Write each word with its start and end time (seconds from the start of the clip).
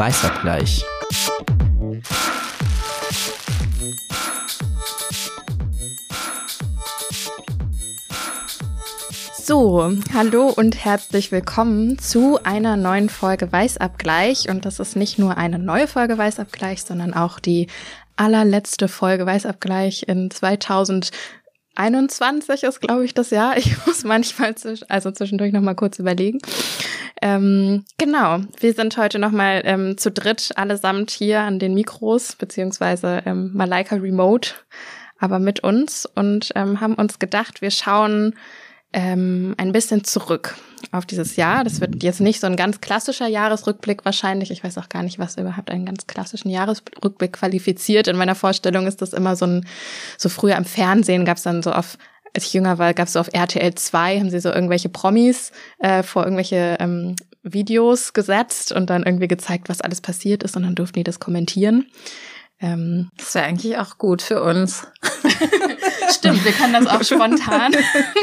Weißabgleich. 0.00 0.82
So, 9.34 9.92
hallo 10.14 10.46
und 10.56 10.82
herzlich 10.82 11.32
willkommen 11.32 11.98
zu 11.98 12.42
einer 12.42 12.78
neuen 12.78 13.10
Folge 13.10 13.52
Weißabgleich. 13.52 14.48
Und 14.48 14.64
das 14.64 14.80
ist 14.80 14.96
nicht 14.96 15.18
nur 15.18 15.36
eine 15.36 15.58
neue 15.58 15.86
Folge 15.86 16.16
Weißabgleich, 16.16 16.82
sondern 16.82 17.12
auch 17.12 17.38
die 17.38 17.66
allerletzte 18.16 18.88
Folge 18.88 19.26
Weißabgleich 19.26 20.04
in 20.08 20.30
2021 21.76 22.64
ist, 22.64 22.80
glaube 22.80 23.04
ich, 23.04 23.14
das 23.14 23.30
Jahr. 23.30 23.56
Ich 23.56 23.74
muss 23.86 24.04
manchmal 24.04 24.54
zwisch 24.54 24.80
also 24.88 25.10
zwischendurch 25.10 25.52
noch 25.52 25.60
mal 25.60 25.74
kurz 25.74 25.98
überlegen. 25.98 26.38
Ähm, 27.22 27.84
genau, 27.98 28.38
wir 28.58 28.72
sind 28.72 28.96
heute 28.96 29.18
noch 29.18 29.30
mal 29.30 29.62
ähm, 29.64 29.98
zu 29.98 30.10
dritt 30.10 30.52
allesamt 30.56 31.10
hier 31.10 31.40
an 31.40 31.58
den 31.58 31.74
Mikros, 31.74 32.34
beziehungsweise 32.36 33.22
ähm, 33.26 33.50
Malaika 33.52 33.96
Remote, 33.96 34.52
aber 35.18 35.38
mit 35.38 35.60
uns 35.60 36.06
und 36.06 36.50
ähm, 36.54 36.80
haben 36.80 36.94
uns 36.94 37.18
gedacht, 37.18 37.60
wir 37.60 37.70
schauen 37.70 38.34
ähm, 38.92 39.54
ein 39.56 39.72
bisschen 39.72 40.04
zurück 40.04 40.56
auf 40.92 41.06
dieses 41.06 41.36
Jahr. 41.36 41.64
Das 41.64 41.80
wird 41.80 42.02
jetzt 42.02 42.20
nicht 42.20 42.40
so 42.40 42.46
ein 42.46 42.56
ganz 42.56 42.80
klassischer 42.80 43.28
Jahresrückblick 43.28 44.04
wahrscheinlich. 44.04 44.50
Ich 44.50 44.64
weiß 44.64 44.78
auch 44.78 44.88
gar 44.88 45.02
nicht, 45.02 45.18
was 45.18 45.36
überhaupt 45.36 45.70
einen 45.70 45.86
ganz 45.86 46.06
klassischen 46.06 46.50
Jahresrückblick 46.50 47.34
qualifiziert. 47.34 48.08
In 48.08 48.16
meiner 48.16 48.34
Vorstellung 48.34 48.86
ist 48.86 49.02
das 49.02 49.12
immer 49.12 49.36
so 49.36 49.46
ein, 49.46 49.66
so 50.18 50.28
früher 50.28 50.56
im 50.56 50.64
Fernsehen 50.64 51.24
gab 51.24 51.36
es 51.36 51.42
dann 51.42 51.62
so 51.62 51.72
auf 51.72 51.96
als 52.32 52.46
ich 52.46 52.52
jünger 52.52 52.78
war, 52.78 52.94
gab 52.94 53.08
es 53.08 53.14
so 53.14 53.20
auf 53.20 53.32
RTL 53.32 53.74
2, 53.74 54.20
haben 54.20 54.30
sie 54.30 54.38
so 54.38 54.50
irgendwelche 54.50 54.88
Promis 54.88 55.50
äh, 55.80 56.04
vor 56.04 56.22
irgendwelche 56.22 56.76
ähm, 56.78 57.16
Videos 57.42 58.12
gesetzt 58.12 58.72
und 58.72 58.90
dann 58.90 59.02
irgendwie 59.02 59.28
gezeigt, 59.28 59.68
was 59.68 59.80
alles 59.80 60.00
passiert 60.00 60.42
ist 60.42 60.56
und 60.56 60.62
dann 60.62 60.74
durften 60.74 61.00
die 61.00 61.04
das 61.04 61.18
kommentieren. 61.18 61.86
Ähm, 62.60 63.10
das 63.16 63.34
wäre 63.34 63.46
eigentlich 63.46 63.78
auch 63.78 63.96
gut 63.96 64.20
für 64.20 64.42
uns. 64.42 64.86
Stimmt, 66.12 66.44
wir 66.44 66.52
können 66.52 66.74
das 66.74 66.86
auch 66.86 67.02
spontan, 67.02 67.72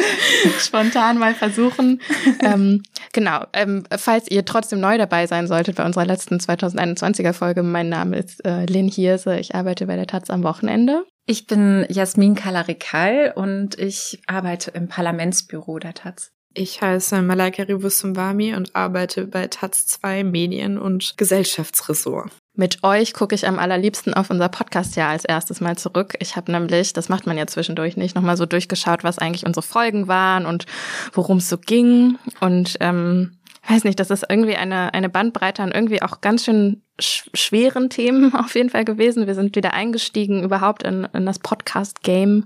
spontan 0.59 1.17
mal 1.17 1.33
versuchen. 1.33 2.02
Ähm, 2.41 2.83
genau, 3.13 3.45
ähm, 3.53 3.83
falls 3.97 4.30
ihr 4.30 4.45
trotzdem 4.45 4.80
neu 4.80 4.97
dabei 4.97 5.25
sein 5.25 5.47
solltet 5.47 5.77
bei 5.77 5.85
unserer 5.85 6.05
letzten 6.05 6.38
2021er 6.38 7.33
Folge, 7.33 7.63
mein 7.63 7.89
Name 7.89 8.17
ist 8.17 8.45
äh, 8.45 8.65
Lynn 8.65 8.89
Hirse, 8.89 9.39
ich 9.39 9.55
arbeite 9.55 9.88
bei 9.88 9.95
der 9.95 10.08
Taz 10.08 10.30
am 10.30 10.43
Wochenende. 10.43 11.03
Ich 11.25 11.47
bin 11.47 11.85
Jasmin 11.89 12.35
Kalarikal 12.35 13.33
und 13.35 13.77
ich 13.80 14.21
arbeite 14.27 14.71
im 14.71 14.88
Parlamentsbüro 14.88 15.80
der 15.80 15.93
Taz. 15.93 16.31
Ich 16.58 16.81
heiße 16.81 17.22
Malaika 17.22 17.61
Rivusumwami 17.61 18.55
und 18.55 18.75
arbeite 18.75 19.27
bei 19.27 19.45
Taz 19.45 19.86
2 19.86 20.23
Medien- 20.23 20.80
und 20.80 21.16
Gesellschaftsressort. 21.16 22.31
Mit 22.55 22.83
euch 22.83 23.14
gucke 23.14 23.36
ich 23.36 23.47
am 23.47 23.59
allerliebsten 23.59 24.16
auf 24.16 24.31
unser 24.31 24.49
Podcast-Jahr 24.49 25.09
als 25.09 25.23
erstes 25.23 25.61
Mal 25.61 25.77
zurück. 25.77 26.16
Ich 26.19 26.36
habe 26.36 26.52
nämlich, 26.52 26.94
das 26.94 27.09
macht 27.09 27.27
man 27.27 27.38
ja 27.38 27.45
zwischendurch 27.45 27.95
nicht, 27.95 28.16
nochmal 28.16 28.38
so 28.38 28.47
durchgeschaut, 28.47 29.03
was 29.03 29.19
eigentlich 29.19 29.45
unsere 29.45 29.61
Folgen 29.61 30.08
waren 30.08 30.47
und 30.47 30.66
worum 31.14 31.38
es 31.38 31.47
so 31.47 31.59
ging. 31.59 32.17
Und 32.39 32.77
ähm, 32.80 33.38
weiß 33.69 33.83
nicht, 33.83 33.99
das 33.99 34.09
ist 34.09 34.25
irgendwie 34.27 34.55
eine, 34.55 34.95
eine 34.95 35.09
Bandbreite 35.09 35.61
an 35.61 35.71
irgendwie 35.71 36.02
auch 36.02 36.21
ganz 36.21 36.44
schön 36.44 36.81
sch 36.99 37.30
schweren 37.36 37.92
Themen 37.92 38.33
auf 38.33 38.55
jeden 38.55 38.71
Fall 38.71 38.83
gewesen. 38.83 39.27
Wir 39.27 39.36
sind 39.36 39.55
wieder 39.55 39.75
eingestiegen 39.75 40.44
überhaupt 40.44 40.81
in, 40.81 41.08
in 41.14 41.27
das 41.27 41.38
Podcast-Game 41.38 42.45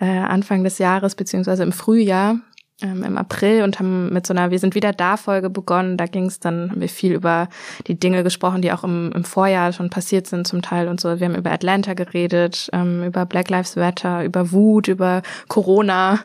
äh, 0.00 0.04
Anfang 0.04 0.64
des 0.64 0.78
Jahres, 0.78 1.14
beziehungsweise 1.14 1.62
im 1.62 1.70
Frühjahr 1.70 2.40
ähm, 2.82 3.02
im 3.04 3.16
April 3.16 3.62
und 3.62 3.78
haben 3.78 4.12
mit 4.12 4.26
so 4.26 4.34
einer 4.34 4.50
Wir 4.50 4.58
sind 4.58 4.74
wieder 4.74 4.92
da 4.92 5.16
Folge 5.16 5.48
begonnen. 5.48 5.96
Da 5.96 6.06
ging 6.06 6.26
es 6.26 6.40
dann, 6.40 6.70
haben 6.70 6.80
wir 6.80 6.88
viel 6.88 7.12
über 7.12 7.48
die 7.86 7.98
Dinge 7.98 8.22
gesprochen, 8.22 8.60
die 8.60 8.72
auch 8.72 8.84
im, 8.84 9.12
im 9.12 9.24
Vorjahr 9.24 9.72
schon 9.72 9.88
passiert 9.88 10.26
sind 10.26 10.46
zum 10.46 10.60
Teil 10.60 10.88
und 10.88 11.00
so. 11.00 11.18
Wir 11.18 11.26
haben 11.26 11.36
über 11.36 11.52
Atlanta 11.52 11.94
geredet, 11.94 12.68
ähm, 12.72 13.04
über 13.04 13.24
Black 13.24 13.48
Lives 13.48 13.76
Matter, 13.76 14.24
über 14.24 14.52
Wut, 14.52 14.88
über 14.88 15.22
Corona, 15.48 16.20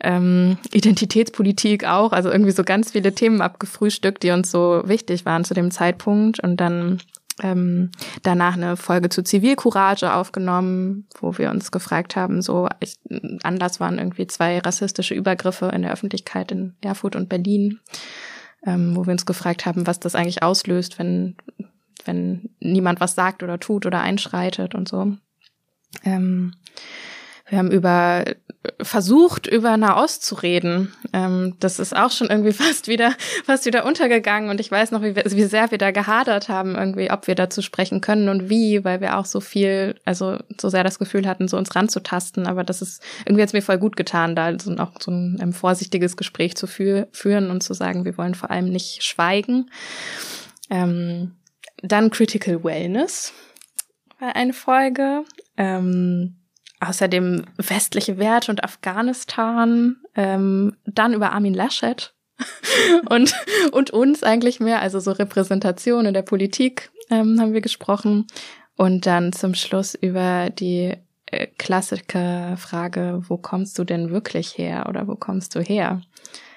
ähm, 0.00 0.58
Identitätspolitik 0.72 1.84
auch. 1.84 2.12
Also 2.12 2.30
irgendwie 2.30 2.52
so 2.52 2.64
ganz 2.64 2.92
viele 2.92 3.14
Themen 3.14 3.40
abgefrühstückt, 3.40 4.22
die 4.22 4.30
uns 4.30 4.50
so 4.50 4.82
wichtig 4.84 5.24
waren 5.24 5.44
zu 5.44 5.54
dem 5.54 5.70
Zeitpunkt. 5.70 6.40
Und 6.40 6.58
dann 6.58 6.98
ähm, 7.42 7.90
danach 8.22 8.54
eine 8.54 8.76
Folge 8.76 9.08
zu 9.08 9.22
Zivilcourage 9.22 10.12
aufgenommen, 10.12 11.06
wo 11.20 11.36
wir 11.38 11.50
uns 11.50 11.70
gefragt 11.70 12.16
haben, 12.16 12.42
so 12.42 12.68
ich, 12.80 12.96
Anlass 13.42 13.80
waren 13.80 13.98
irgendwie 13.98 14.26
zwei 14.26 14.58
rassistische 14.58 15.14
Übergriffe 15.14 15.66
in 15.66 15.82
der 15.82 15.92
Öffentlichkeit 15.92 16.52
in 16.52 16.74
Erfurt 16.80 17.16
und 17.16 17.28
Berlin, 17.28 17.80
ähm, 18.64 18.96
wo 18.96 19.06
wir 19.06 19.12
uns 19.12 19.26
gefragt 19.26 19.66
haben, 19.66 19.86
was 19.86 20.00
das 20.00 20.14
eigentlich 20.14 20.42
auslöst, 20.42 20.98
wenn 20.98 21.36
wenn 22.04 22.50
niemand 22.60 23.00
was 23.00 23.14
sagt 23.14 23.42
oder 23.42 23.60
tut 23.60 23.86
oder 23.86 24.00
einschreitet 24.00 24.74
und 24.74 24.88
so. 24.88 25.12
Ähm, 26.04 26.54
wir 27.48 27.58
haben 27.58 27.70
über 27.70 28.24
versucht, 28.80 29.46
über 29.46 29.76
Nahost 29.76 30.24
zu 30.24 30.34
reden. 30.34 30.92
Ähm, 31.12 31.54
das 31.60 31.78
ist 31.78 31.94
auch 31.94 32.10
schon 32.10 32.28
irgendwie 32.28 32.52
fast 32.64 32.88
wieder, 32.88 33.14
fast 33.44 33.66
wieder 33.66 33.86
untergegangen. 33.86 34.50
Und 34.50 34.60
ich 34.60 34.70
weiß 34.70 34.90
noch, 34.90 35.02
wie, 35.02 35.14
wie 35.14 35.44
sehr 35.44 35.70
wir 35.70 35.78
da 35.78 35.90
gehadert 35.90 36.48
haben, 36.48 36.74
irgendwie, 36.74 37.10
ob 37.10 37.26
wir 37.26 37.34
dazu 37.34 37.62
sprechen 37.62 38.00
können 38.00 38.28
und 38.28 38.50
wie, 38.50 38.84
weil 38.84 39.00
wir 39.00 39.16
auch 39.16 39.24
so 39.24 39.40
viel, 39.40 39.94
also 40.04 40.38
so 40.60 40.68
sehr 40.68 40.82
das 40.82 40.98
Gefühl 40.98 41.26
hatten, 41.26 41.46
so 41.46 41.56
uns 41.56 41.74
ranzutasten. 41.74 42.46
Aber 42.46 42.64
das 42.64 42.82
ist 42.82 43.02
irgendwie 43.24 43.42
jetzt 43.42 43.54
mir 43.54 43.62
voll 43.62 43.78
gut 43.78 43.96
getan, 43.96 44.34
da 44.34 44.58
so 44.58 44.74
auch 44.76 44.92
so 45.00 45.12
ein, 45.12 45.38
ein 45.40 45.52
vorsichtiges 45.52 46.16
Gespräch 46.16 46.56
zu 46.56 46.66
fü 46.66 47.06
führen 47.12 47.50
und 47.50 47.62
zu 47.62 47.74
sagen, 47.74 48.04
wir 48.04 48.18
wollen 48.18 48.34
vor 48.34 48.50
allem 48.50 48.70
nicht 48.70 49.04
schweigen. 49.04 49.70
Ähm, 50.68 51.36
dann 51.80 52.10
Critical 52.10 52.64
Wellness 52.64 53.32
war 54.18 54.34
eine 54.34 54.52
Folge. 54.52 55.22
Ähm, 55.56 56.38
Außerdem 56.80 57.44
westliche 57.56 58.18
Werte 58.18 58.52
und 58.52 58.62
Afghanistan, 58.62 59.96
ähm, 60.14 60.76
dann 60.84 61.12
über 61.12 61.32
Armin 61.32 61.54
Laschet 61.54 62.14
und, 63.08 63.34
und 63.72 63.90
uns 63.90 64.22
eigentlich 64.22 64.60
mehr, 64.60 64.80
also 64.80 65.00
so 65.00 65.12
Repräsentation 65.12 66.06
in 66.06 66.14
der 66.14 66.22
Politik 66.22 66.90
ähm, 67.10 67.40
haben 67.40 67.52
wir 67.52 67.60
gesprochen. 67.60 68.26
Und 68.76 69.06
dann 69.06 69.32
zum 69.32 69.54
Schluss 69.54 69.96
über 69.96 70.50
die 70.50 70.94
äh, 71.26 71.48
Klassikerfrage, 71.58 73.22
wo 73.26 73.36
kommst 73.36 73.76
du 73.78 73.84
denn 73.84 74.10
wirklich 74.10 74.56
her 74.56 74.86
oder 74.88 75.08
wo 75.08 75.16
kommst 75.16 75.56
du 75.56 75.60
her? 75.60 76.00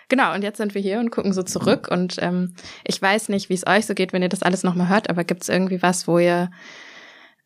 Genau, 0.08 0.36
und 0.36 0.44
jetzt 0.44 0.58
sind 0.58 0.76
wir 0.76 0.81
hier 0.81 1.00
und 1.00 1.10
gucken 1.10 1.34
so 1.34 1.42
zurück. 1.42 1.88
Und 1.90 2.18
ähm, 2.20 2.54
ich 2.84 3.02
weiß 3.02 3.30
nicht, 3.30 3.50
wie 3.50 3.54
es 3.54 3.66
euch 3.66 3.86
so 3.86 3.96
geht, 3.96 4.14
wenn 4.14 4.22
ihr 4.22 4.30
das 4.30 4.44
alles 4.44 4.62
nochmal 4.62 4.90
hört, 4.90 5.10
aber 5.10 5.24
gibt 5.24 5.42
es 5.42 5.50
irgendwie 5.50 5.81
was, 5.81 6.08
wo 6.08 6.20
ihr 6.20 6.52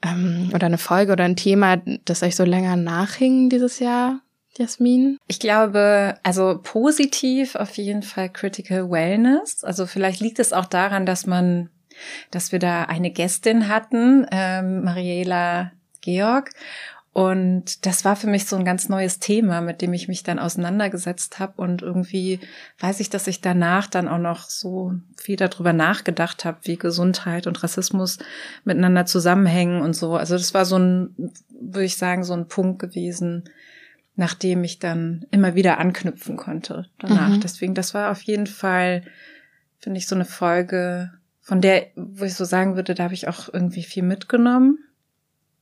ähm, 0.03 0.51
oder 0.53 0.65
eine 0.67 0.77
Folge 0.77 1.11
oder 1.11 1.23
ein 1.23 1.35
Thema, 1.35 1.77
das 2.05 2.23
euch 2.23 2.35
so 2.35 2.43
länger 2.43 2.75
nachhing 2.75 3.49
dieses 3.49 3.79
Jahr? 3.79 4.21
Jasmin? 4.57 5.17
Ich 5.27 5.39
glaube, 5.39 6.15
also 6.23 6.59
positiv 6.63 7.55
auf 7.55 7.75
jeden 7.77 8.03
Fall 8.03 8.29
Critical 8.29 8.89
Wellness. 8.89 9.63
Also 9.63 9.85
vielleicht 9.85 10.21
liegt 10.21 10.39
es 10.39 10.53
auch 10.53 10.65
daran, 10.65 11.05
dass 11.05 11.25
man, 11.25 11.69
dass 12.31 12.51
wir 12.51 12.59
da 12.59 12.83
eine 12.83 13.11
Gästin 13.11 13.67
hatten, 13.67 14.25
ähm, 14.31 14.83
Mariela 14.83 15.71
Georg, 16.01 16.51
und 17.15 17.85
das 17.85 18.03
war 18.03 18.17
für 18.17 18.27
mich 18.27 18.45
so 18.45 18.57
ein 18.57 18.65
ganz 18.65 18.89
neues 18.89 19.19
Thema, 19.19 19.61
mit 19.61 19.81
dem 19.81 19.93
ich 19.93 20.09
mich 20.09 20.23
dann 20.23 20.37
auseinandergesetzt 20.37 21.39
habe. 21.39 21.61
Und 21.61 21.81
irgendwie 21.81 22.41
weiß 22.79 22.99
ich, 22.99 23.09
dass 23.09 23.27
ich 23.27 23.39
danach 23.39 23.87
dann 23.87 24.09
auch 24.09 24.17
noch 24.17 24.49
so 24.49 24.91
viel 25.15 25.37
darüber 25.37 25.71
nachgedacht 25.71 26.43
habe, 26.43 26.57
wie 26.63 26.75
Gesundheit 26.75 27.47
und 27.47 27.63
Rassismus 27.63 28.19
miteinander 28.65 29.05
zusammenhängen 29.05 29.81
und 29.81 29.95
so. 29.95 30.17
Also 30.17 30.35
das 30.35 30.53
war 30.53 30.65
so 30.65 30.77
ein, 30.77 31.31
würde 31.57 31.85
ich 31.85 31.95
sagen, 31.95 32.25
so 32.25 32.33
ein 32.33 32.49
Punkt 32.49 32.79
gewesen, 32.79 33.45
nachdem 34.17 34.65
ich 34.65 34.79
dann 34.79 35.25
immer 35.31 35.55
wieder 35.55 35.77
anknüpfen 35.77 36.35
konnte 36.35 36.87
danach. 36.99 37.29
Mhm. 37.29 37.39
Deswegen, 37.39 37.75
das 37.75 37.93
war 37.93 38.11
auf 38.11 38.23
jeden 38.23 38.47
Fall, 38.47 39.03
finde 39.79 39.99
ich, 39.99 40.07
so 40.07 40.15
eine 40.15 40.25
Folge, 40.25 41.11
von 41.39 41.61
der, 41.61 41.87
wo 41.95 42.25
ich 42.25 42.33
so 42.33 42.43
sagen 42.43 42.75
würde, 42.75 42.93
da 42.93 43.05
habe 43.05 43.13
ich 43.13 43.29
auch 43.29 43.47
irgendwie 43.53 43.83
viel 43.83 44.03
mitgenommen. 44.03 44.79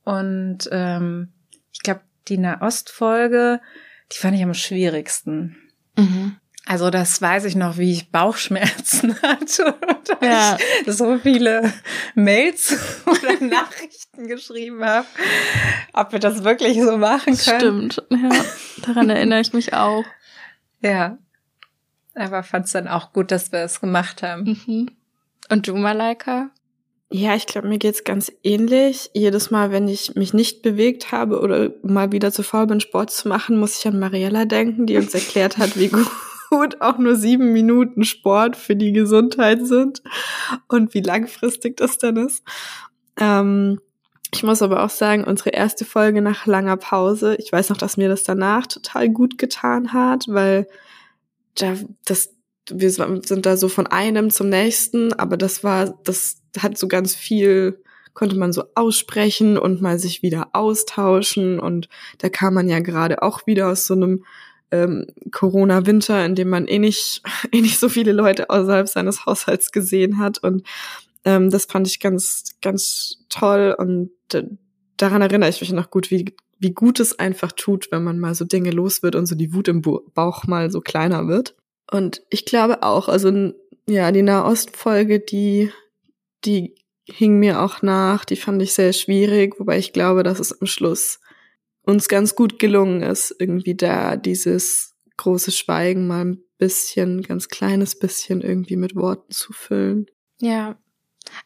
Und 0.02 0.68
ähm, 0.72 1.28
ich 1.74 1.80
glaube, 1.80 2.00
die 2.28 2.38
Nahostfolge, 2.38 3.60
die 4.12 4.16
fand 4.16 4.36
ich 4.36 4.42
am 4.42 4.54
schwierigsten. 4.54 5.56
Mhm. 5.96 6.36
Also 6.66 6.88
das 6.88 7.20
weiß 7.20 7.44
ich 7.44 7.56
noch, 7.56 7.76
wie 7.76 7.92
ich 7.92 8.10
Bauchschmerzen 8.10 9.20
hatte. 9.22 9.74
Ja. 10.22 10.56
Ich 10.86 10.94
so 10.94 11.18
viele 11.18 11.72
Mails 12.14 13.02
oder 13.06 13.44
Nachrichten 13.44 14.26
geschrieben 14.28 14.82
habe, 14.82 15.06
ob 15.92 16.12
wir 16.12 16.20
das 16.20 16.42
wirklich 16.42 16.80
so 16.80 16.96
machen 16.96 17.36
können. 17.36 17.90
Stimmt, 17.90 18.02
ja. 18.08 18.30
Daran 18.86 19.10
erinnere 19.10 19.40
ich 19.40 19.52
mich 19.52 19.74
auch. 19.74 20.04
Ja. 20.80 21.16
Aber 22.14 22.42
fand 22.42 22.66
es 22.66 22.72
dann 22.72 22.88
auch 22.88 23.14
gut, 23.14 23.30
dass 23.30 23.52
wir 23.52 23.60
es 23.60 23.80
gemacht 23.80 24.22
haben. 24.22 24.60
Mhm. 24.66 24.90
Und 25.48 25.66
du, 25.66 25.74
Malaika? 25.76 26.50
Ja, 27.10 27.36
ich 27.36 27.46
glaube, 27.46 27.68
mir 27.68 27.78
geht's 27.78 28.04
ganz 28.04 28.32
ähnlich. 28.42 29.10
Jedes 29.14 29.50
Mal, 29.50 29.70
wenn 29.70 29.86
ich 29.88 30.14
mich 30.14 30.34
nicht 30.34 30.62
bewegt 30.62 31.12
habe 31.12 31.40
oder 31.40 31.70
mal 31.82 32.12
wieder 32.12 32.32
zu 32.32 32.42
faul 32.42 32.66
bin, 32.66 32.80
Sport 32.80 33.10
zu 33.10 33.28
machen, 33.28 33.58
muss 33.58 33.78
ich 33.78 33.86
an 33.86 33.98
Mariella 33.98 34.46
denken, 34.46 34.86
die 34.86 34.96
uns 34.96 35.14
erklärt 35.14 35.58
hat, 35.58 35.78
wie 35.78 35.88
gut 35.88 36.80
auch 36.80 36.98
nur 36.98 37.14
sieben 37.14 37.52
Minuten 37.52 38.04
Sport 38.04 38.56
für 38.56 38.74
die 38.74 38.92
Gesundheit 38.92 39.66
sind 39.66 40.02
und 40.68 40.94
wie 40.94 41.02
langfristig 41.02 41.76
das 41.76 41.98
dann 41.98 42.16
ist. 42.16 42.42
Ähm, 43.18 43.80
ich 44.32 44.42
muss 44.42 44.62
aber 44.62 44.82
auch 44.82 44.90
sagen, 44.90 45.22
unsere 45.24 45.50
erste 45.50 45.84
Folge 45.84 46.20
nach 46.20 46.46
langer 46.46 46.76
Pause, 46.76 47.36
ich 47.36 47.52
weiß 47.52 47.70
noch, 47.70 47.76
dass 47.76 47.96
mir 47.96 48.08
das 48.08 48.24
danach 48.24 48.66
total 48.66 49.08
gut 49.08 49.38
getan 49.38 49.92
hat, 49.92 50.24
weil 50.26 50.66
da, 51.54 51.74
das, 52.04 52.34
wir 52.70 52.90
sind 52.90 53.46
da 53.46 53.56
so 53.56 53.68
von 53.68 53.86
einem 53.86 54.30
zum 54.30 54.48
nächsten, 54.48 55.12
aber 55.12 55.36
das 55.36 55.64
war, 55.64 55.98
das 56.04 56.42
hat 56.58 56.78
so 56.78 56.88
ganz 56.88 57.14
viel, 57.14 57.82
konnte 58.14 58.36
man 58.36 58.52
so 58.52 58.64
aussprechen 58.74 59.58
und 59.58 59.82
mal 59.82 59.98
sich 59.98 60.22
wieder 60.22 60.48
austauschen. 60.52 61.58
Und 61.58 61.88
da 62.18 62.28
kam 62.28 62.54
man 62.54 62.68
ja 62.68 62.80
gerade 62.80 63.22
auch 63.22 63.46
wieder 63.46 63.68
aus 63.68 63.86
so 63.86 63.94
einem 63.94 64.24
ähm, 64.70 65.06
Corona-Winter, 65.30 66.24
in 66.24 66.34
dem 66.34 66.48
man 66.48 66.66
eh 66.66 66.78
nicht, 66.78 67.22
eh 67.52 67.60
nicht 67.60 67.78
so 67.78 67.88
viele 67.88 68.12
Leute 68.12 68.50
außerhalb 68.50 68.88
seines 68.88 69.26
Haushalts 69.26 69.72
gesehen 69.72 70.18
hat. 70.18 70.38
Und 70.38 70.66
ähm, 71.24 71.50
das 71.50 71.66
fand 71.66 71.86
ich 71.86 72.00
ganz, 72.00 72.56
ganz 72.62 73.18
toll. 73.28 73.74
Und 73.76 74.10
daran 74.96 75.22
erinnere 75.22 75.50
ich 75.50 75.60
mich 75.60 75.72
noch 75.72 75.90
gut, 75.90 76.10
wie, 76.10 76.34
wie 76.58 76.72
gut 76.72 77.00
es 77.00 77.18
einfach 77.18 77.52
tut, 77.52 77.88
wenn 77.90 78.04
man 78.04 78.18
mal 78.18 78.34
so 78.34 78.44
Dinge 78.44 78.70
los 78.70 79.02
wird 79.02 79.16
und 79.16 79.26
so 79.26 79.34
die 79.34 79.52
Wut 79.52 79.68
im 79.68 79.82
Bauch 79.82 80.46
mal 80.46 80.70
so 80.70 80.80
kleiner 80.80 81.28
wird. 81.28 81.56
Und 81.90 82.22
ich 82.30 82.44
glaube 82.44 82.82
auch, 82.82 83.08
also 83.08 83.52
ja, 83.86 84.12
die 84.12 84.22
Nahostfolge, 84.22 85.20
die, 85.20 85.70
die 86.44 86.74
hing 87.06 87.38
mir 87.38 87.60
auch 87.60 87.82
nach, 87.82 88.24
die 88.24 88.36
fand 88.36 88.62
ich 88.62 88.72
sehr 88.72 88.92
schwierig, 88.92 89.58
wobei 89.58 89.78
ich 89.78 89.92
glaube, 89.92 90.22
dass 90.22 90.40
es 90.40 90.58
am 90.60 90.66
Schluss 90.66 91.20
uns 91.82 92.08
ganz 92.08 92.34
gut 92.34 92.58
gelungen 92.58 93.02
ist, 93.02 93.34
irgendwie 93.38 93.74
da 93.74 94.16
dieses 94.16 94.94
große 95.18 95.52
Schweigen 95.52 96.06
mal 96.06 96.24
ein 96.24 96.42
bisschen, 96.58 97.22
ganz 97.22 97.48
kleines 97.48 97.98
bisschen 97.98 98.40
irgendwie 98.40 98.76
mit 98.76 98.96
Worten 98.96 99.30
zu 99.32 99.52
füllen. 99.52 100.06
Ja, 100.40 100.78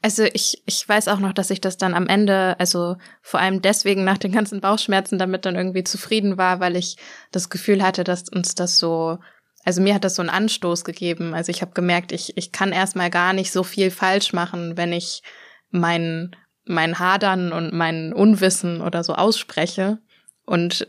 also 0.02 0.24
ich, 0.32 0.62
ich 0.66 0.88
weiß 0.88 1.08
auch 1.08 1.18
noch, 1.18 1.32
dass 1.32 1.50
ich 1.50 1.60
das 1.60 1.76
dann 1.76 1.94
am 1.94 2.06
Ende, 2.06 2.58
also 2.58 2.96
vor 3.22 3.40
allem 3.40 3.62
deswegen 3.62 4.04
nach 4.04 4.18
den 4.18 4.32
ganzen 4.32 4.60
Bauchschmerzen 4.60 5.18
damit 5.18 5.44
dann 5.44 5.56
irgendwie 5.56 5.84
zufrieden 5.84 6.36
war, 6.36 6.60
weil 6.60 6.76
ich 6.76 6.96
das 7.30 7.48
Gefühl 7.48 7.82
hatte, 7.82 8.04
dass 8.04 8.28
uns 8.28 8.54
das 8.54 8.78
so, 8.78 9.18
also 9.64 9.82
mir 9.82 9.94
hat 9.94 10.04
das 10.04 10.14
so 10.14 10.22
einen 10.22 10.30
Anstoß 10.30 10.84
gegeben. 10.84 11.34
Also 11.34 11.50
ich 11.50 11.62
habe 11.62 11.72
gemerkt, 11.72 12.12
ich, 12.12 12.36
ich 12.36 12.52
kann 12.52 12.72
erstmal 12.72 13.10
gar 13.10 13.32
nicht 13.32 13.52
so 13.52 13.62
viel 13.62 13.90
falsch 13.90 14.32
machen, 14.32 14.76
wenn 14.76 14.92
ich 14.92 15.22
mein, 15.70 16.34
mein 16.64 16.98
Hadern 16.98 17.52
und 17.52 17.72
mein 17.72 18.12
Unwissen 18.12 18.80
oder 18.80 19.04
so 19.04 19.14
ausspreche. 19.14 19.98
Und 20.44 20.88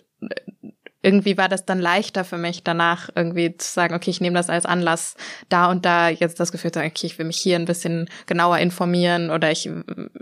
irgendwie 1.02 1.38
war 1.38 1.48
das 1.48 1.66
dann 1.66 1.80
leichter 1.80 2.26
für 2.26 2.38
mich 2.38 2.64
danach 2.64 3.10
irgendwie 3.16 3.56
zu 3.56 3.72
sagen, 3.72 3.96
okay, 3.96 4.10
ich 4.10 4.20
nehme 4.20 4.36
das 4.36 4.50
als 4.50 4.66
Anlass, 4.66 5.16
da 5.48 5.72
und 5.72 5.86
da 5.86 6.10
jetzt 6.10 6.40
das 6.42 6.52
Gefühl 6.52 6.72
zu 6.72 6.80
haben, 6.80 6.88
okay, 6.88 7.08
ich 7.08 7.18
will 7.18 7.26
mich 7.26 7.38
hier 7.38 7.56
ein 7.56 7.66
bisschen 7.66 8.10
genauer 8.26 8.58
informieren 8.58 9.30
oder 9.30 9.50
ich 9.50 9.70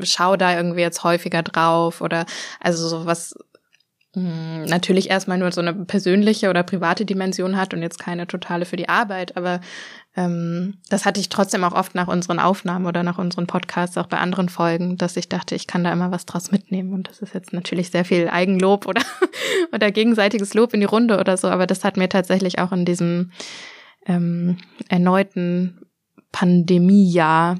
schaue 0.03 0.37
da 0.37 0.55
irgendwie 0.55 0.81
jetzt 0.81 1.03
häufiger 1.03 1.41
drauf 1.41 2.01
oder 2.01 2.27
also 2.59 2.87
sowas 2.87 3.35
natürlich 4.17 5.09
erstmal 5.09 5.37
nur 5.37 5.51
so 5.51 5.61
eine 5.61 5.73
persönliche 5.73 6.49
oder 6.49 6.63
private 6.63 7.05
Dimension 7.05 7.55
hat 7.57 7.73
und 7.73 7.81
jetzt 7.81 7.99
keine 7.99 8.27
totale 8.27 8.65
für 8.65 8.75
die 8.75 8.89
Arbeit, 8.89 9.37
aber 9.37 9.59
ähm, 10.15 10.79
das 10.89 11.05
hatte 11.05 11.19
ich 11.19 11.29
trotzdem 11.29 11.63
auch 11.63 11.73
oft 11.73 11.93
nach 11.93 12.07
unseren 12.07 12.39
Aufnahmen 12.39 12.87
oder 12.87 13.03
nach 13.03 13.19
unseren 13.19 13.45
Podcasts, 13.45 13.97
auch 13.97 14.07
bei 14.07 14.17
anderen 14.17 14.49
Folgen, 14.49 14.97
dass 14.97 15.15
ich 15.15 15.29
dachte, 15.29 15.53
ich 15.53 15.67
kann 15.67 15.83
da 15.83 15.93
immer 15.93 16.11
was 16.11 16.25
draus 16.25 16.51
mitnehmen. 16.51 16.93
Und 16.93 17.07
das 17.07 17.19
ist 17.19 17.35
jetzt 17.35 17.53
natürlich 17.53 17.91
sehr 17.91 18.03
viel 18.03 18.27
Eigenlob 18.27 18.87
oder, 18.87 19.03
oder 19.71 19.91
gegenseitiges 19.91 20.55
Lob 20.55 20.73
in 20.73 20.79
die 20.79 20.87
Runde 20.87 21.19
oder 21.19 21.37
so, 21.37 21.47
aber 21.47 21.67
das 21.67 21.83
hat 21.83 21.97
mir 21.97 22.09
tatsächlich 22.09 22.57
auch 22.57 22.71
in 22.71 22.83
diesem 22.83 23.31
ähm, 24.07 24.57
erneuten 24.89 25.85
Pandemiejahr 26.31 27.59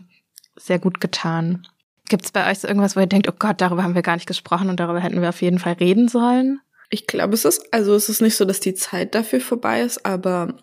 sehr 0.56 0.80
gut 0.80 1.00
getan. 1.00 1.68
Gibt 2.10 2.26
es 2.26 2.32
bei 2.32 2.50
euch 2.50 2.60
so 2.60 2.68
irgendwas, 2.68 2.96
wo 2.96 3.00
ihr 3.00 3.08
denkt, 3.08 3.28
oh 3.30 3.36
Gott, 3.38 3.62
darüber 3.62 3.84
haben 3.84 3.96
wir 3.96 4.02
gar 4.02 4.16
nicht 4.16 4.28
gesprochen 4.28 4.70
und 4.70 4.80
darüber 4.80 5.00
hätten 5.00 5.22
wir 5.22 5.30
auf 5.30 5.42
jeden 5.42 5.60
Fall 5.60 5.74
reden 5.74 6.08
sollen? 6.08 6.60
Ich 6.90 7.06
glaube, 7.06 7.34
es 7.34 7.44
ist, 7.44 7.74
also 7.74 7.94
es 7.96 8.08
ist 8.08 8.22
nicht 8.22 8.36
so, 8.36 8.46
dass 8.46 8.60
die 8.60 8.74
Zeit 8.74 9.14
dafür 9.14 9.42
vorbei 9.42 9.82
ist, 9.82 10.06
aber 10.06 10.56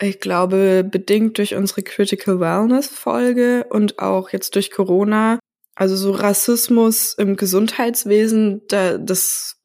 ich 0.00 0.20
glaube, 0.20 0.86
bedingt 0.88 1.38
durch 1.38 1.54
unsere 1.54 1.82
Critical 1.82 2.40
Wellness 2.40 2.86
Folge 2.86 3.66
und 3.70 3.98
auch 3.98 4.30
jetzt 4.30 4.54
durch 4.54 4.70
Corona, 4.70 5.38
also 5.74 5.96
so 5.96 6.12
Rassismus 6.12 7.14
im 7.14 7.36
Gesundheitswesen, 7.36 8.62
da, 8.68 8.98
das 8.98 9.56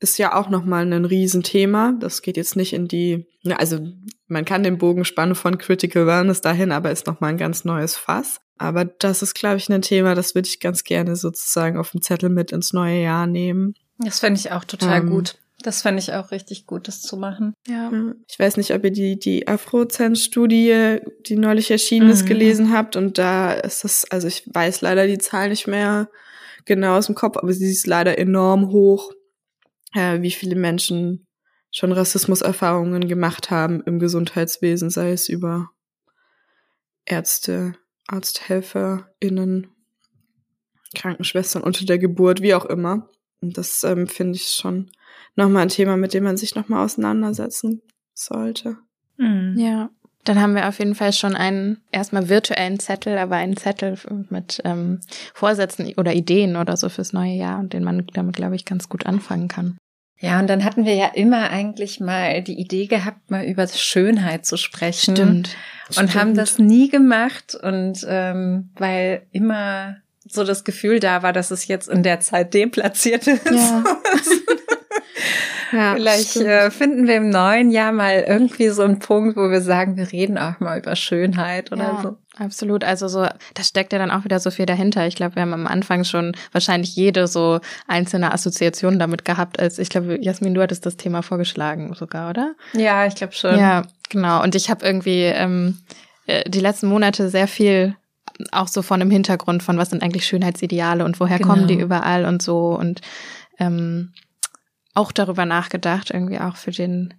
ist 0.00 0.18
ja 0.18 0.36
auch 0.36 0.48
nochmal 0.48 0.92
ein 0.92 1.04
Riesenthema. 1.04 1.94
Das 1.98 2.22
geht 2.22 2.36
jetzt 2.36 2.56
nicht 2.56 2.72
in 2.72 2.86
die, 2.86 3.26
also 3.52 3.78
man 4.26 4.44
kann 4.44 4.62
den 4.62 4.78
Bogen 4.78 5.04
spannen 5.04 5.34
von 5.34 5.58
Critical 5.58 6.06
Wellness 6.06 6.40
dahin, 6.40 6.72
aber 6.72 6.90
ist 6.90 7.06
nochmal 7.06 7.30
ein 7.30 7.38
ganz 7.38 7.64
neues 7.64 7.96
Fass. 7.96 8.40
Aber 8.58 8.84
das 8.84 9.22
ist, 9.22 9.34
glaube 9.34 9.56
ich, 9.56 9.68
ein 9.70 9.82
Thema, 9.82 10.14
das 10.14 10.34
würde 10.34 10.48
ich 10.48 10.60
ganz 10.60 10.84
gerne 10.84 11.16
sozusagen 11.16 11.78
auf 11.78 11.92
dem 11.92 12.02
Zettel 12.02 12.28
mit 12.28 12.52
ins 12.52 12.72
neue 12.72 13.00
Jahr 13.02 13.26
nehmen. 13.26 13.74
Das 13.98 14.20
fände 14.20 14.38
ich 14.38 14.52
auch 14.52 14.64
total 14.64 15.00
ähm, 15.00 15.10
gut. 15.10 15.38
Das 15.62 15.82
fände 15.82 16.00
ich 16.00 16.12
auch 16.12 16.30
richtig 16.30 16.66
gut, 16.66 16.86
das 16.86 17.02
zu 17.02 17.16
machen. 17.16 17.52
Ja. 17.66 17.90
Ich 18.28 18.38
weiß 18.38 18.56
nicht, 18.56 18.72
ob 18.72 18.84
ihr 18.84 18.92
die, 18.92 19.18
die 19.18 19.48
Afrozenz-Studie, 19.48 20.98
die 21.26 21.36
neulich 21.36 21.70
erschienen 21.70 22.10
ist, 22.10 22.22
mhm. 22.24 22.28
gelesen 22.28 22.72
habt. 22.72 22.94
Und 22.94 23.18
da 23.18 23.52
ist 23.52 23.82
das, 23.82 24.04
also 24.10 24.28
ich 24.28 24.44
weiß 24.46 24.82
leider 24.82 25.06
die 25.06 25.18
Zahl 25.18 25.48
nicht 25.48 25.66
mehr 25.66 26.08
genau 26.64 26.96
aus 26.96 27.06
dem 27.06 27.16
Kopf, 27.16 27.36
aber 27.36 27.52
sie 27.52 27.70
ist 27.70 27.86
leider 27.86 28.18
enorm 28.18 28.70
hoch, 28.70 29.12
äh, 29.94 30.20
wie 30.20 30.30
viele 30.30 30.54
Menschen 30.54 31.26
schon 31.70 31.92
Rassismuserfahrungen 31.92 33.08
gemacht 33.08 33.50
haben 33.50 33.82
im 33.82 33.98
Gesundheitswesen, 33.98 34.90
sei 34.90 35.12
es 35.12 35.28
über 35.28 35.70
Ärzte, 37.04 37.74
ArzthelferInnen, 38.06 39.68
Krankenschwestern 40.94 41.62
unter 41.62 41.84
der 41.84 41.98
Geburt, 41.98 42.40
wie 42.40 42.54
auch 42.54 42.64
immer. 42.64 43.08
Und 43.40 43.58
das 43.58 43.84
ähm, 43.84 44.06
finde 44.08 44.36
ich 44.36 44.48
schon 44.48 44.90
nochmal 45.36 45.62
ein 45.62 45.68
Thema, 45.68 45.96
mit 45.96 46.14
dem 46.14 46.24
man 46.24 46.36
sich 46.36 46.54
nochmal 46.54 46.84
auseinandersetzen 46.84 47.82
sollte. 48.14 48.78
Mhm. 49.16 49.54
Ja. 49.58 49.90
Dann 50.24 50.40
haben 50.40 50.54
wir 50.54 50.68
auf 50.68 50.78
jeden 50.78 50.94
Fall 50.94 51.12
schon 51.12 51.34
einen 51.34 51.80
erstmal 51.90 52.28
virtuellen 52.28 52.80
Zettel, 52.80 53.16
aber 53.16 53.36
einen 53.36 53.56
Zettel 53.56 53.96
mit 54.28 54.60
ähm, 54.64 55.00
Vorsätzen 55.32 55.94
oder 55.96 56.12
Ideen 56.12 56.56
oder 56.56 56.76
so 56.76 56.88
fürs 56.88 57.12
neue 57.12 57.32
Jahr, 57.32 57.64
den 57.64 57.84
man 57.84 58.06
damit, 58.12 58.36
glaube 58.36 58.56
ich, 58.56 58.64
ganz 58.64 58.88
gut 58.88 59.06
anfangen 59.06 59.48
kann. 59.48 59.78
Ja, 60.20 60.40
und 60.40 60.48
dann 60.48 60.64
hatten 60.64 60.84
wir 60.84 60.94
ja 60.94 61.06
immer 61.06 61.50
eigentlich 61.50 62.00
mal 62.00 62.42
die 62.42 62.58
Idee 62.58 62.86
gehabt, 62.86 63.30
mal 63.30 63.44
über 63.44 63.66
Schönheit 63.68 64.46
zu 64.46 64.56
sprechen. 64.56 65.14
Stimmt. 65.14 65.56
Und 65.88 65.94
Stimmt. 65.94 66.14
haben 66.14 66.34
das 66.34 66.58
nie 66.58 66.88
gemacht. 66.88 67.54
Und 67.54 68.04
ähm, 68.08 68.70
weil 68.76 69.22
immer 69.32 69.96
so 70.26 70.44
das 70.44 70.64
Gefühl 70.64 71.00
da 71.00 71.22
war, 71.22 71.32
dass 71.32 71.50
es 71.50 71.68
jetzt 71.68 71.88
in 71.88 72.02
der 72.02 72.20
Zeit 72.20 72.52
deplatziert 72.54 73.26
ist. 73.26 73.50
Ja. 73.50 73.84
Ja, 75.72 75.94
Vielleicht 75.94 76.36
äh, 76.36 76.70
finden 76.70 77.06
wir 77.06 77.16
im 77.16 77.30
neuen 77.30 77.70
Jahr 77.70 77.92
mal 77.92 78.24
irgendwie 78.26 78.68
so 78.68 78.82
einen 78.82 78.98
Punkt, 78.98 79.36
wo 79.36 79.50
wir 79.50 79.60
sagen, 79.60 79.96
wir 79.96 80.10
reden 80.10 80.38
auch 80.38 80.60
mal 80.60 80.78
über 80.78 80.96
Schönheit 80.96 81.72
oder 81.72 81.82
ja, 81.82 82.00
so. 82.02 82.16
Absolut. 82.38 82.84
Also 82.84 83.08
so, 83.08 83.22
da 83.22 83.62
steckt 83.62 83.92
ja 83.92 83.98
dann 83.98 84.10
auch 84.10 84.24
wieder 84.24 84.38
so 84.38 84.50
viel 84.50 84.66
dahinter. 84.66 85.06
Ich 85.06 85.16
glaube, 85.16 85.34
wir 85.36 85.42
haben 85.42 85.54
am 85.54 85.66
Anfang 85.66 86.04
schon 86.04 86.36
wahrscheinlich 86.52 86.94
jede 86.94 87.26
so 87.26 87.60
einzelne 87.86 88.32
Assoziation 88.32 88.98
damit 88.98 89.24
gehabt, 89.24 89.58
als 89.58 89.78
ich 89.78 89.88
glaube, 89.88 90.18
Jasmin, 90.20 90.54
du 90.54 90.62
hattest 90.62 90.86
das 90.86 90.96
Thema 90.96 91.22
vorgeschlagen 91.22 91.92
sogar, 91.94 92.30
oder? 92.30 92.54
Ja, 92.72 93.06
ich 93.06 93.14
glaube 93.14 93.32
schon. 93.34 93.58
Ja, 93.58 93.82
genau. 94.08 94.42
Und 94.42 94.54
ich 94.54 94.70
habe 94.70 94.86
irgendwie 94.86 95.22
ähm, 95.22 95.78
äh, 96.26 96.48
die 96.48 96.60
letzten 96.60 96.88
Monate 96.88 97.28
sehr 97.28 97.48
viel 97.48 97.96
auch 98.52 98.68
so 98.68 98.82
von 98.82 99.00
dem 99.00 99.10
Hintergrund 99.10 99.62
von 99.62 99.78
was 99.78 99.90
sind 99.90 100.02
eigentlich 100.02 100.26
Schönheitsideale 100.26 101.04
und 101.04 101.18
woher 101.18 101.38
genau. 101.38 101.50
kommen 101.50 101.66
die 101.66 101.78
überall 101.78 102.24
und 102.24 102.40
so 102.40 102.76
und 102.78 103.00
ähm, 103.58 104.12
auch 104.98 105.12
darüber 105.12 105.46
nachgedacht, 105.46 106.10
irgendwie 106.10 106.40
auch 106.40 106.56
für 106.56 106.72
den 106.72 107.14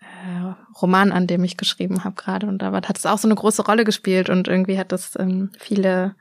äh, 0.00 0.54
Roman, 0.80 1.10
an 1.10 1.26
dem 1.26 1.42
ich 1.44 1.56
geschrieben 1.56 2.04
habe 2.04 2.14
gerade. 2.14 2.46
Und 2.46 2.58
da 2.60 2.72
hat 2.72 2.98
es 2.98 3.06
auch 3.06 3.18
so 3.18 3.26
eine 3.26 3.34
große 3.34 3.64
Rolle 3.64 3.84
gespielt 3.84 4.28
und 4.28 4.48
irgendwie 4.48 4.78
hat 4.78 4.92
das 4.92 5.18
ähm, 5.18 5.50
viele 5.58 6.14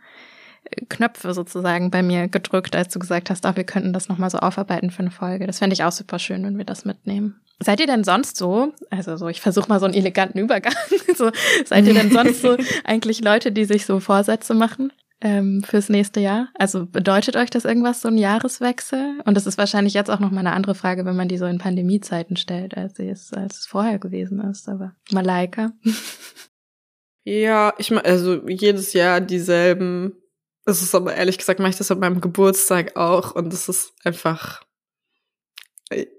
äh, 0.63 0.85
Knöpfe 0.85 1.33
sozusagen 1.33 1.91
bei 1.91 2.01
mir 2.01 2.29
gedrückt, 2.29 2.75
als 2.75 2.93
du 2.93 2.99
gesagt 2.99 3.29
hast, 3.29 3.45
ach, 3.45 3.57
wir 3.57 3.65
könnten 3.65 3.93
das 3.93 4.07
nochmal 4.07 4.29
so 4.29 4.39
aufarbeiten 4.39 4.89
für 4.89 5.01
eine 5.01 5.11
Folge. 5.11 5.47
Das 5.47 5.59
fände 5.59 5.73
ich 5.73 5.83
auch 5.83 5.91
super 5.91 6.17
schön, 6.17 6.43
wenn 6.45 6.57
wir 6.57 6.65
das 6.65 6.85
mitnehmen. 6.85 7.41
Seid 7.59 7.79
ihr 7.79 7.87
denn 7.87 8.03
sonst 8.03 8.37
so, 8.37 8.73
also 8.89 9.17
so, 9.17 9.27
ich 9.27 9.41
versuche 9.41 9.69
mal 9.69 9.79
so 9.79 9.85
einen 9.85 9.93
eleganten 9.93 10.39
Übergang, 10.39 10.73
so, 11.15 11.29
seid 11.65 11.85
ihr 11.85 11.93
denn 11.93 12.11
sonst 12.11 12.41
so 12.41 12.57
eigentlich 12.85 13.21
Leute, 13.21 13.51
die 13.51 13.65
sich 13.65 13.85
so 13.85 13.99
Vorsätze 13.99 14.53
machen? 14.53 14.91
Ähm, 15.21 15.63
fürs 15.63 15.89
nächste 15.89 16.19
Jahr? 16.19 16.49
Also 16.57 16.85
bedeutet 16.85 17.35
euch 17.35 17.49
das 17.49 17.65
irgendwas, 17.65 18.01
so 18.01 18.07
ein 18.07 18.17
Jahreswechsel? 18.17 19.21
Und 19.25 19.35
das 19.35 19.47
ist 19.47 19.57
wahrscheinlich 19.57 19.93
jetzt 19.93 20.09
auch 20.09 20.19
noch 20.19 20.31
mal 20.31 20.39
eine 20.39 20.53
andere 20.53 20.75
Frage, 20.75 21.05
wenn 21.05 21.15
man 21.15 21.27
die 21.27 21.37
so 21.37 21.45
in 21.45 21.59
Pandemiezeiten 21.59 22.37
stellt, 22.37 22.75
als 22.75 22.99
es, 22.99 23.31
als 23.33 23.59
es 23.59 23.65
vorher 23.65 23.99
gewesen 23.99 24.41
ist. 24.41 24.67
Aber 24.67 24.95
Malaika? 25.11 25.71
Ja, 27.23 27.73
ich 27.77 27.91
meine, 27.91 28.05
also 28.05 28.47
jedes 28.47 28.93
Jahr 28.93 29.21
dieselben. 29.21 30.13
Es 30.65 30.81
ist 30.81 30.95
aber 30.95 31.15
ehrlich 31.15 31.37
gesagt, 31.37 31.59
mache 31.59 31.71
ich 31.71 31.77
das 31.77 31.91
an 31.91 31.99
meinem 31.99 32.21
Geburtstag 32.21 32.95
auch 32.95 33.35
und 33.35 33.51
das 33.51 33.67
ist 33.67 33.93
einfach, 34.03 34.63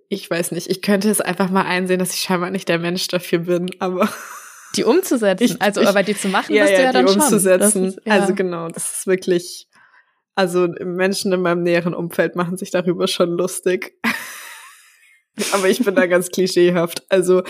ich 0.08 0.28
weiß 0.28 0.50
nicht, 0.52 0.68
ich 0.68 0.82
könnte 0.82 1.10
es 1.10 1.20
einfach 1.20 1.48
mal 1.48 1.64
einsehen, 1.64 2.00
dass 2.00 2.14
ich 2.14 2.20
scheinbar 2.20 2.50
nicht 2.50 2.68
der 2.68 2.78
Mensch 2.78 3.06
dafür 3.08 3.40
bin, 3.40 3.70
aber 3.78 4.08
Die 4.76 4.84
umzusetzen, 4.84 5.44
Ich- 5.44 5.60
also 5.62 5.80
ich- 5.82 5.88
aber 5.88 6.02
die 6.02 6.16
zu 6.16 6.28
machen, 6.28 6.54
ja, 6.54 6.64
du 6.64 6.72
ja, 6.72 6.80
ja 6.80 6.86
die 6.88 6.92
dann 6.94 7.08
schon. 7.08 7.20
umzusetzen. 7.22 7.84
Das 7.84 7.94
ist, 7.96 8.00
ja. 8.06 8.12
Also 8.14 8.34
genau, 8.34 8.68
das 8.68 8.92
ist 8.98 9.06
wirklich, 9.06 9.68
also 10.34 10.68
Menschen 10.82 11.32
in 11.32 11.42
meinem 11.42 11.62
näheren 11.62 11.94
Umfeld 11.94 12.36
machen 12.36 12.56
sich 12.56 12.70
darüber 12.70 13.06
schon 13.08 13.30
lustig. 13.30 13.94
Aber 15.52 15.68
ich 15.68 15.82
bin 15.84 15.94
da 15.94 16.06
ganz 16.06 16.30
klischeehaft. 16.30 17.04
Also 17.08 17.42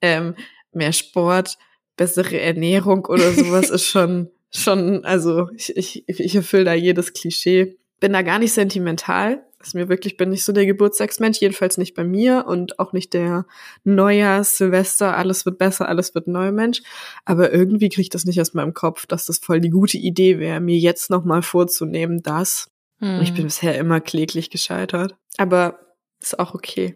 ähm, 0.00 0.34
mehr 0.72 0.92
Sport, 0.92 1.56
bessere 1.96 2.40
Ernährung 2.40 3.04
oder 3.06 3.32
sowas 3.32 3.70
ist 3.70 3.86
schon, 3.86 4.30
schon, 4.52 5.04
also 5.04 5.48
ich, 5.56 5.76
ich, 5.76 6.04
ich 6.08 6.34
erfülle 6.36 6.64
da 6.64 6.74
jedes 6.74 7.12
Klischee. 7.12 7.76
Bin 8.00 8.12
da 8.12 8.22
gar 8.22 8.38
nicht 8.38 8.52
sentimental. 8.52 9.44
Ist 9.68 9.74
mir 9.74 9.90
wirklich, 9.90 10.16
bin 10.16 10.30
nicht 10.30 10.44
so 10.46 10.52
der 10.52 10.64
Geburtstagsmensch, 10.64 11.40
jedenfalls 11.40 11.76
nicht 11.76 11.94
bei 11.94 12.02
mir 12.04 12.46
und 12.46 12.78
auch 12.78 12.94
nicht 12.94 13.12
der 13.12 13.44
Neujahrs, 13.84 14.56
Silvester, 14.56 15.14
alles 15.14 15.44
wird 15.44 15.58
besser, 15.58 15.88
alles 15.88 16.14
wird 16.14 16.26
neu 16.26 16.52
Mensch. 16.52 16.80
Aber 17.26 17.52
irgendwie 17.52 17.90
kriege 17.90 18.00
ich 18.00 18.08
das 18.08 18.24
nicht 18.24 18.40
aus 18.40 18.54
meinem 18.54 18.72
Kopf, 18.72 19.04
dass 19.06 19.26
das 19.26 19.38
voll 19.38 19.60
die 19.60 19.68
gute 19.68 19.98
Idee 19.98 20.38
wäre, 20.38 20.60
mir 20.60 20.78
jetzt 20.78 21.10
nochmal 21.10 21.42
vorzunehmen, 21.42 22.22
das. 22.22 22.68
Hm. 23.00 23.20
Ich 23.20 23.34
bin 23.34 23.44
bisher 23.44 23.76
immer 23.78 24.00
kläglich 24.00 24.48
gescheitert. 24.48 25.16
Aber 25.36 25.78
ist 26.22 26.38
auch 26.38 26.54
okay. 26.54 26.94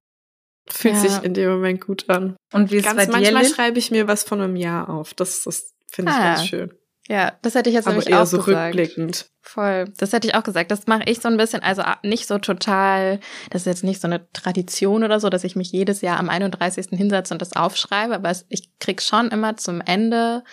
Fühlt 0.70 0.94
Ja. 0.94 1.00
sich 1.00 1.22
in 1.22 1.34
dem 1.34 1.50
Moment 1.50 1.82
gut 1.82 2.08
an. 2.08 2.36
Und 2.54 2.70
wie 2.70 2.76
ist 2.76 2.86
es 2.86 2.94
Ganz 2.94 2.96
bei 2.96 3.04
dir, 3.06 3.12
manchmal 3.12 3.42
Lynn? 3.42 3.52
schreibe 3.54 3.78
ich 3.78 3.90
mir 3.90 4.08
was 4.08 4.22
von 4.24 4.40
einem 4.40 4.56
Jahr 4.56 4.88
auf. 4.88 5.12
Das, 5.12 5.42
das 5.42 5.74
finde 5.90 6.12
ich 6.12 6.16
Ah, 6.18 6.34
ganz 6.36 6.46
schön. 6.46 6.72
Ja, 7.08 7.32
das 7.42 7.54
hätte 7.54 7.68
ich 7.68 7.74
jetzt 7.74 7.86
Aber 7.86 7.96
nämlich 7.96 8.10
eher 8.10 8.22
auch 8.22 8.26
so 8.26 8.38
gesagt. 8.38 8.76
rückblickend. 8.76 9.26
Voll. 9.40 9.92
Das 9.98 10.12
hätte 10.12 10.28
ich 10.28 10.36
auch 10.36 10.44
gesagt. 10.44 10.70
Das 10.70 10.86
mache 10.86 11.02
ich 11.06 11.18
so 11.18 11.28
ein 11.28 11.36
bisschen, 11.36 11.62
also 11.62 11.82
nicht 12.04 12.28
so 12.28 12.38
total, 12.38 13.18
das 13.50 13.62
ist 13.62 13.66
jetzt 13.66 13.84
nicht 13.84 14.00
so 14.00 14.06
eine 14.06 14.30
Tradition 14.32 15.02
oder 15.02 15.18
so, 15.18 15.28
dass 15.28 15.42
ich 15.42 15.56
mich 15.56 15.72
jedes 15.72 16.00
Jahr 16.00 16.20
am 16.20 16.28
31. 16.28 16.86
hinsetze 16.90 17.34
und 17.34 17.42
das 17.42 17.54
aufschreibe, 17.54 18.14
aber 18.14 18.32
ich 18.48 18.78
krieg 18.78 19.02
schon 19.02 19.30
immer 19.30 19.56
zum 19.56 19.80
Ende 19.80 20.44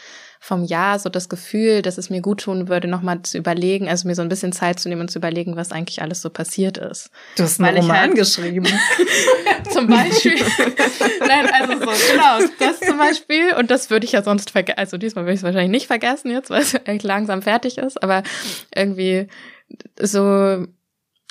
vom 0.42 0.64
Jahr 0.64 0.98
so 1.00 1.10
das 1.10 1.28
Gefühl, 1.28 1.82
dass 1.82 1.98
es 1.98 2.10
mir 2.10 2.22
gut 2.22 2.42
tun 2.42 2.70
würde, 2.70 2.88
nochmal 2.88 3.22
zu 3.24 3.38
überlegen, 3.38 3.90
also 3.90 4.08
mir 4.08 4.16
so 4.16 4.22
ein 4.22 4.30
bisschen 4.30 4.54
Zeit 4.54 4.80
zu 4.80 4.88
nehmen 4.88 5.02
und 5.02 5.12
zu 5.12 5.20
überlegen, 5.20 5.58
was 5.58 5.72
eigentlich 5.74 6.02
alles 6.02 6.22
so 6.22 6.30
passiert 6.30 6.78
ist. 6.78 7.12
Du 7.36 7.44
hast 7.44 7.60
einen 7.60 7.78
Roman 7.78 7.98
halt- 7.98 8.16
geschrieben. 8.16 8.66
Zum 9.70 9.88
Beispiel. 9.88 10.36
Nein, 11.28 11.48
also 11.52 11.74
so, 11.74 12.12
genau, 12.12 12.40
das 12.60 12.80
zum 12.80 12.98
Beispiel. 12.98 13.54
Und 13.56 13.70
das 13.70 13.90
würde 13.90 14.06
ich 14.06 14.14
ja 14.14 14.24
sonst 14.24 14.52
vergessen. 14.52 14.80
Also 14.80 14.98
diesmal 14.98 15.26
würde 15.26 15.34
ich 15.34 15.40
es 15.40 15.44
wahrscheinlich 15.44 15.70
nicht 15.70 15.88
vergessen 15.88 16.32
jetzt, 16.32 16.50
weil 16.50 16.62
es 16.62 16.74
echt 16.86 17.04
langsam 17.04 17.42
fertig 17.42 17.78
ist. 17.78 18.02
Aber 18.02 18.24
irgendwie 18.74 19.28
so, 20.02 20.66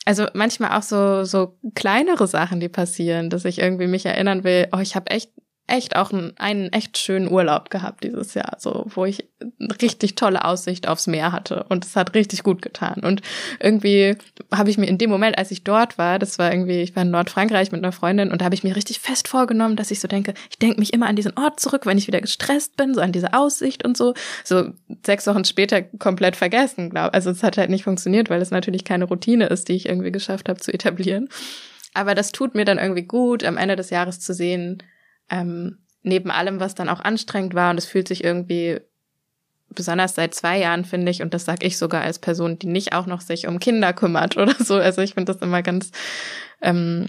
also 0.05 0.27
manchmal 0.35 0.79
auch 0.79 0.83
so, 0.83 1.25
so 1.25 1.59
kleinere 1.75 2.27
Sachen, 2.29 2.61
die 2.61 2.69
passieren, 2.69 3.31
dass 3.31 3.45
ich 3.45 3.59
irgendwie 3.59 3.87
mich 3.87 4.07
erinnern 4.07 4.45
will, 4.45 4.69
oh, 4.73 4.79
ich 4.79 4.95
habe 4.95 5.11
echt 5.11 5.31
echt 5.69 5.97
auch 5.97 6.13
einen, 6.13 6.33
einen 6.39 6.73
echt 6.73 6.99
schönen 6.99 7.31
Urlaub 7.31 7.71
gehabt 7.71 8.03
dieses 8.03 8.35
Jahr, 8.35 8.57
so 8.59 8.87
wo 8.89 9.05
ich 9.05 9.29
eine 9.61 9.81
richtig 9.81 10.15
tolle 10.15 10.45
Aussicht 10.45 10.89
aufs 10.89 11.07
Meer 11.07 11.31
hatte 11.31 11.65
und 11.69 11.85
es 11.85 11.95
hat 11.95 12.15
richtig 12.15 12.43
gut 12.43 12.63
getan 12.63 13.01
und 13.05 13.23
irgendwie 13.61 14.17
habe 14.53 14.71
ich 14.71 14.79
mir 14.79 14.87
in 14.87 14.99
dem 14.99 15.11
Moment, 15.11 15.37
als 15.39 15.51
ich 15.51 15.65
dort 15.65 15.99
war, 15.99 16.19
das 16.19 16.39
war 16.39 16.51
irgendwie, 16.53 16.81
ich 16.81 16.97
war 16.97 17.03
in 17.03 17.11
Nordfrankreich 17.11 17.71
mit 17.71 17.85
einer 17.85 17.93
Freundin 17.93 18.33
und 18.33 18.41
da 18.41 18.47
habe 18.47 18.55
ich 18.55 18.65
mir 18.65 18.75
richtig 18.75 18.99
fest 18.99 19.29
vorgenommen, 19.29 19.77
dass 19.77 19.91
ich 19.91 20.01
so 20.01 20.09
denke, 20.09 20.35
ich 20.51 20.59
denke 20.59 20.81
mich 20.81 20.93
immer 20.93 21.07
an 21.07 21.17
diesen 21.17 21.39
Ort 21.39 21.61
zurück, 21.61 21.87
wenn 21.87 21.99
ich 21.99 22.07
wieder 22.07 22.21
gestresst 22.21 22.77
bin, 22.77 22.95
so 22.95 23.01
an 23.01 23.13
diese 23.13 23.35
Aussicht 23.35 23.85
und 23.85 23.97
so. 23.97 24.15
So 24.45 24.71
sechs 25.05 25.27
Wochen 25.27 25.45
später 25.45 25.83
komplett 25.83 26.37
vergessen, 26.37 26.91
glaube 26.91 27.15
Also 27.15 27.31
es 27.31 27.43
hat 27.43 27.59
halt 27.59 27.71
nicht 27.71 27.85
funktioniert, 27.85 28.31
weil 28.31 28.41
es 28.41 28.51
natürlich 28.51 28.85
keine 28.85 29.05
Routine 29.05 29.47
ist, 29.47 29.69
die 29.69 29.75
ich 29.75 29.87
irgendwie 29.87 30.13
geschafft 30.13 30.49
habe 30.49 30.61
zu 30.61 30.73
etablieren. 30.73 31.29
Aber 31.95 32.15
das 32.15 32.33
tut 32.33 32.55
mir 32.55 32.65
dann 32.65 32.79
irgendwie 32.79 33.03
gut, 33.03 33.45
am 33.45 33.57
Ende 33.57 33.77
des 33.77 33.91
Jahres 33.91 34.21
zu 34.21 34.33
sehen, 34.33 34.83
ähm, 35.31 35.79
neben 36.03 36.31
allem, 36.31 36.61
was 36.61 36.75
dann 36.75 36.89
auch 36.89 37.01
anstrengend 37.01 37.55
war, 37.55 37.71
und 37.71 37.79
es 37.79 37.87
fühlt 37.87 38.09
sich 38.09 38.25
irgendwie 38.25 38.81
besonders 39.71 40.15
seit 40.15 40.35
zwei 40.35 40.59
Jahren, 40.59 40.85
finde 40.85 41.11
ich, 41.11 41.23
und 41.23 41.35
das 41.35 41.45
sage 41.45 41.67
ich 41.67 41.77
sogar 41.77 42.03
als 42.03 42.19
Person, 42.19 42.59
die 42.59 42.67
nicht 42.67 42.95
auch 42.95 43.07
noch 43.07 43.21
sich 43.21 43.47
um 43.47 43.59
Kinder 43.59 43.93
kümmert 43.93 44.37
oder 44.37 44.55
so. 44.59 44.77
Also 44.77 45.03
ich 45.03 45.15
finde 45.15 45.33
das 45.33 45.43
immer 45.43 45.63
ganz, 45.63 45.91
ähm, 46.63 47.09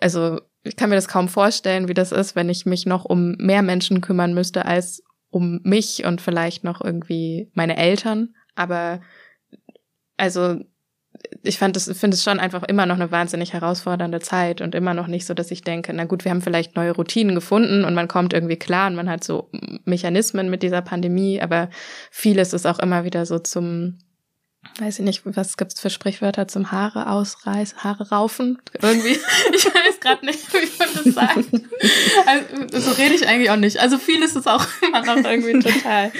also 0.00 0.40
ich 0.64 0.76
kann 0.76 0.88
mir 0.88 0.96
das 0.96 1.08
kaum 1.08 1.28
vorstellen, 1.28 1.88
wie 1.88 1.94
das 1.94 2.12
ist, 2.12 2.34
wenn 2.34 2.48
ich 2.48 2.66
mich 2.66 2.86
noch 2.86 3.04
um 3.04 3.32
mehr 3.38 3.62
Menschen 3.62 4.00
kümmern 4.00 4.34
müsste 4.34 4.64
als 4.64 5.02
um 5.30 5.60
mich 5.62 6.04
und 6.04 6.20
vielleicht 6.20 6.64
noch 6.64 6.80
irgendwie 6.80 7.50
meine 7.54 7.76
Eltern. 7.76 8.34
Aber 8.54 9.00
also 10.16 10.60
ich 11.42 11.58
fand 11.58 11.76
es, 11.76 11.84
finde 11.98 12.14
es 12.14 12.22
schon 12.22 12.40
einfach 12.40 12.62
immer 12.64 12.86
noch 12.86 12.96
eine 12.96 13.10
wahnsinnig 13.10 13.52
herausfordernde 13.52 14.20
Zeit 14.20 14.60
und 14.60 14.74
immer 14.74 14.94
noch 14.94 15.06
nicht 15.06 15.26
so, 15.26 15.34
dass 15.34 15.50
ich 15.50 15.62
denke, 15.62 15.92
na 15.92 16.04
gut, 16.04 16.24
wir 16.24 16.30
haben 16.30 16.42
vielleicht 16.42 16.76
neue 16.76 16.92
Routinen 16.92 17.34
gefunden 17.34 17.84
und 17.84 17.94
man 17.94 18.08
kommt 18.08 18.32
irgendwie 18.32 18.56
klar 18.56 18.88
und 18.88 18.96
man 18.96 19.08
hat 19.08 19.24
so 19.24 19.50
Mechanismen 19.84 20.50
mit 20.50 20.62
dieser 20.62 20.82
Pandemie, 20.82 21.40
aber 21.40 21.70
vieles 22.10 22.52
ist 22.52 22.66
auch 22.66 22.78
immer 22.78 23.04
wieder 23.04 23.26
so 23.26 23.38
zum, 23.38 23.98
weiß 24.78 24.98
ich 24.98 25.04
nicht, 25.04 25.22
was 25.24 25.56
gibt's 25.56 25.80
für 25.80 25.90
Sprichwörter 25.90 26.46
zum 26.48 26.70
Haare 26.72 27.10
ausreißen, 27.10 27.78
Haare 27.82 28.10
raufen? 28.10 28.58
Irgendwie, 28.80 29.18
ich 29.54 29.64
weiß 29.66 30.00
gerade 30.00 30.24
nicht, 30.26 30.52
wie 30.52 30.78
man 30.78 30.88
das 30.94 31.14
sagt. 31.14 31.48
Also, 32.26 32.80
so 32.80 32.90
rede 32.92 33.14
ich 33.14 33.26
eigentlich 33.26 33.50
auch 33.50 33.56
nicht. 33.56 33.78
Also 33.78 33.98
vieles 33.98 34.36
ist 34.36 34.46
auch 34.48 34.64
immer 34.86 35.04
noch 35.04 35.28
irgendwie 35.28 35.58
total, 35.60 36.12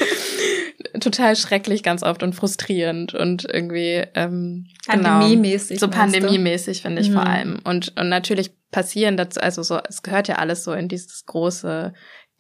total 1.00 1.36
schrecklich 1.36 1.82
ganz 1.82 2.02
oft 2.02 2.22
und 2.22 2.34
frustrierend 2.34 3.14
und 3.14 3.44
irgendwie 3.44 4.04
ähm, 4.14 4.66
Pandemiemäßig. 4.86 5.80
Genau, 5.80 5.92
so 5.92 5.98
pandemiemäßig 5.98 6.82
finde 6.82 7.02
ich 7.02 7.10
Mhm. 7.10 7.14
vor 7.14 7.26
allem 7.26 7.58
und 7.64 7.92
und 7.98 8.08
natürlich 8.08 8.50
passieren 8.70 9.16
dazu 9.16 9.40
also 9.40 9.62
so 9.62 9.78
es 9.88 10.02
gehört 10.02 10.28
ja 10.28 10.36
alles 10.36 10.64
so 10.64 10.72
in 10.72 10.88
dieses 10.88 11.24
große 11.26 11.92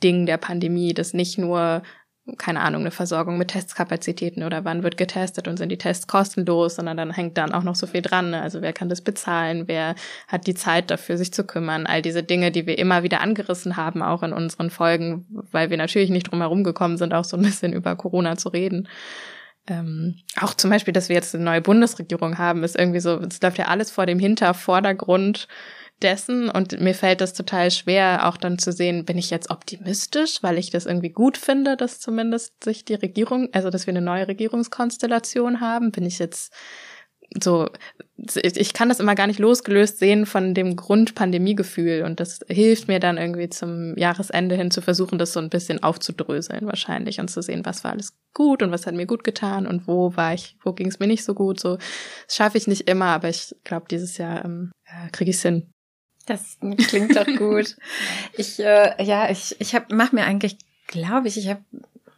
Ding 0.02 0.26
der 0.26 0.36
Pandemie, 0.36 0.94
dass 0.94 1.12
nicht 1.14 1.38
nur 1.38 1.82
keine 2.36 2.60
Ahnung, 2.60 2.82
eine 2.82 2.90
Versorgung 2.90 3.38
mit 3.38 3.48
Testkapazitäten 3.48 4.42
oder 4.42 4.64
wann 4.64 4.82
wird 4.82 4.96
getestet 4.96 5.48
und 5.48 5.56
sind 5.56 5.70
die 5.70 5.78
Tests 5.78 6.06
kostenlos, 6.06 6.76
sondern 6.76 6.96
dann 6.96 7.10
hängt 7.10 7.38
dann 7.38 7.52
auch 7.52 7.62
noch 7.62 7.74
so 7.74 7.86
viel 7.86 8.02
dran. 8.02 8.30
Ne? 8.30 8.42
Also 8.42 8.60
wer 8.60 8.72
kann 8.72 8.88
das 8.88 9.00
bezahlen, 9.00 9.68
wer 9.68 9.94
hat 10.26 10.46
die 10.46 10.54
Zeit 10.54 10.90
dafür, 10.90 11.16
sich 11.16 11.32
zu 11.32 11.44
kümmern, 11.44 11.86
all 11.86 12.02
diese 12.02 12.22
Dinge, 12.22 12.50
die 12.50 12.66
wir 12.66 12.78
immer 12.78 13.02
wieder 13.02 13.20
angerissen 13.20 13.76
haben, 13.76 14.02
auch 14.02 14.22
in 14.22 14.32
unseren 14.32 14.70
Folgen, 14.70 15.26
weil 15.50 15.70
wir 15.70 15.76
natürlich 15.76 16.10
nicht 16.10 16.30
drum 16.30 16.40
herum 16.40 16.64
gekommen 16.64 16.98
sind, 16.98 17.14
auch 17.14 17.24
so 17.24 17.36
ein 17.36 17.42
bisschen 17.42 17.72
über 17.72 17.96
Corona 17.96 18.36
zu 18.36 18.50
reden. 18.50 18.88
Ähm, 19.66 20.16
auch 20.40 20.54
zum 20.54 20.70
Beispiel, 20.70 20.92
dass 20.92 21.08
wir 21.08 21.16
jetzt 21.16 21.34
eine 21.34 21.44
neue 21.44 21.60
Bundesregierung 21.60 22.38
haben, 22.38 22.64
ist 22.64 22.76
irgendwie 22.76 23.00
so, 23.00 23.18
es 23.20 23.40
läuft 23.42 23.58
ja 23.58 23.66
alles 23.66 23.90
vor 23.90 24.06
dem 24.06 24.18
Hintervordergrund 24.18 25.46
dessen 26.02 26.48
und 26.48 26.80
mir 26.80 26.94
fällt 26.94 27.20
das 27.20 27.34
total 27.34 27.70
schwer, 27.70 28.26
auch 28.28 28.36
dann 28.36 28.58
zu 28.58 28.72
sehen, 28.72 29.04
bin 29.04 29.18
ich 29.18 29.30
jetzt 29.30 29.50
optimistisch, 29.50 30.42
weil 30.42 30.58
ich 30.58 30.70
das 30.70 30.86
irgendwie 30.86 31.10
gut 31.10 31.36
finde, 31.36 31.76
dass 31.76 32.00
zumindest 32.00 32.62
sich 32.64 32.84
die 32.84 32.94
Regierung, 32.94 33.48
also 33.52 33.70
dass 33.70 33.86
wir 33.86 33.92
eine 33.92 34.00
neue 34.00 34.28
Regierungskonstellation 34.28 35.60
haben, 35.60 35.90
bin 35.90 36.04
ich 36.06 36.18
jetzt 36.18 36.52
so, 37.42 37.68
ich 38.16 38.72
kann 38.72 38.88
das 38.88 39.00
immer 39.00 39.14
gar 39.14 39.26
nicht 39.26 39.38
losgelöst 39.38 39.98
sehen 39.98 40.24
von 40.24 40.54
dem 40.54 40.76
Grundpandemiegefühl 40.76 42.02
und 42.02 42.20
das 42.20 42.40
hilft 42.48 42.88
mir 42.88 43.00
dann 43.00 43.18
irgendwie 43.18 43.50
zum 43.50 43.96
Jahresende 43.98 44.56
hin 44.56 44.70
zu 44.70 44.80
versuchen, 44.80 45.18
das 45.18 45.34
so 45.34 45.40
ein 45.40 45.50
bisschen 45.50 45.82
aufzudröseln 45.82 46.66
wahrscheinlich 46.66 47.20
und 47.20 47.28
zu 47.28 47.42
sehen, 47.42 47.66
was 47.66 47.84
war 47.84 47.92
alles 47.92 48.14
gut 48.34 48.62
und 48.62 48.70
was 48.70 48.86
hat 48.86 48.94
mir 48.94 49.06
gut 49.06 49.24
getan 49.24 49.66
und 49.66 49.86
wo 49.86 50.16
war 50.16 50.32
ich, 50.32 50.56
wo 50.62 50.72
ging 50.72 50.88
es 50.88 51.00
mir 51.00 51.06
nicht 51.06 51.24
so 51.24 51.34
gut. 51.34 51.60
So 51.60 51.76
das 51.76 52.36
schaffe 52.36 52.56
ich 52.56 52.66
nicht 52.66 52.88
immer, 52.88 53.06
aber 53.06 53.28
ich 53.28 53.54
glaube, 53.62 53.86
dieses 53.90 54.16
Jahr 54.16 54.44
ähm, 54.44 54.72
äh, 54.86 55.10
kriege 55.10 55.30
ich 55.30 55.40
hin. 55.40 55.70
Das 56.28 56.58
klingt 56.88 57.16
doch 57.16 57.26
gut. 57.26 57.76
Ich, 58.36 58.60
äh, 58.60 59.02
ja, 59.02 59.30
ich, 59.30 59.56
ich 59.60 59.74
hab, 59.74 59.90
mach 59.90 60.12
mir 60.12 60.24
eigentlich, 60.24 60.58
glaube 60.86 61.26
ich, 61.28 61.36
ich 61.38 61.48
habe, 61.48 61.60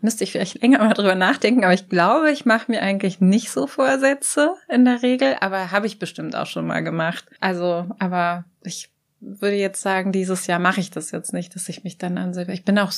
müsste 0.00 0.24
ich 0.24 0.32
vielleicht 0.32 0.60
länger 0.60 0.78
mal 0.78 0.92
drüber 0.94 1.14
nachdenken, 1.14 1.64
aber 1.64 1.72
ich 1.74 1.88
glaube, 1.88 2.30
ich 2.30 2.44
mache 2.44 2.70
mir 2.70 2.82
eigentlich 2.82 3.20
nicht 3.20 3.50
so 3.50 3.66
Vorsätze 3.66 4.54
in 4.68 4.84
der 4.84 5.02
Regel, 5.02 5.36
aber 5.40 5.70
habe 5.70 5.86
ich 5.86 5.98
bestimmt 5.98 6.34
auch 6.36 6.46
schon 6.46 6.66
mal 6.66 6.80
gemacht. 6.82 7.24
Also, 7.40 7.86
aber 7.98 8.44
ich 8.62 8.90
würde 9.20 9.56
jetzt 9.56 9.82
sagen, 9.82 10.12
dieses 10.12 10.46
Jahr 10.46 10.58
mache 10.58 10.80
ich 10.80 10.90
das 10.90 11.10
jetzt 11.10 11.32
nicht, 11.32 11.54
dass 11.54 11.68
ich 11.68 11.84
mich 11.84 11.98
dann 11.98 12.18
an 12.18 12.32
Silvester, 12.34 12.54
ich 12.54 12.64
bin 12.64 12.78
auch 12.78 12.92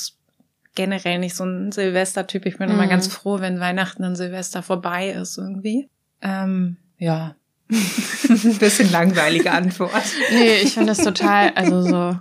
generell 0.75 1.19
nicht 1.19 1.35
so 1.35 1.45
ein 1.45 1.71
Silvestertyp. 1.73 2.47
Ich 2.47 2.57
bin 2.59 2.71
immer 2.71 2.87
Mhm. 2.87 2.91
ganz 2.91 3.07
froh, 3.09 3.41
wenn 3.41 3.61
Weihnachten 3.61 4.05
und 4.05 4.17
Silvester 4.17 4.63
vorbei 4.63 5.11
ist 5.11 5.37
irgendwie. 5.37 5.89
Ähm, 6.23 6.77
ja. 6.99 7.35
Ein 7.73 8.59
bisschen 8.59 8.91
langweilige 8.93 9.51
Antwort. 9.51 10.03
Nee, 10.33 10.57
ich 10.63 10.75
finde 10.75 10.89
das 10.89 10.99
total, 10.99 11.51
also 11.55 11.83
so 11.83 12.17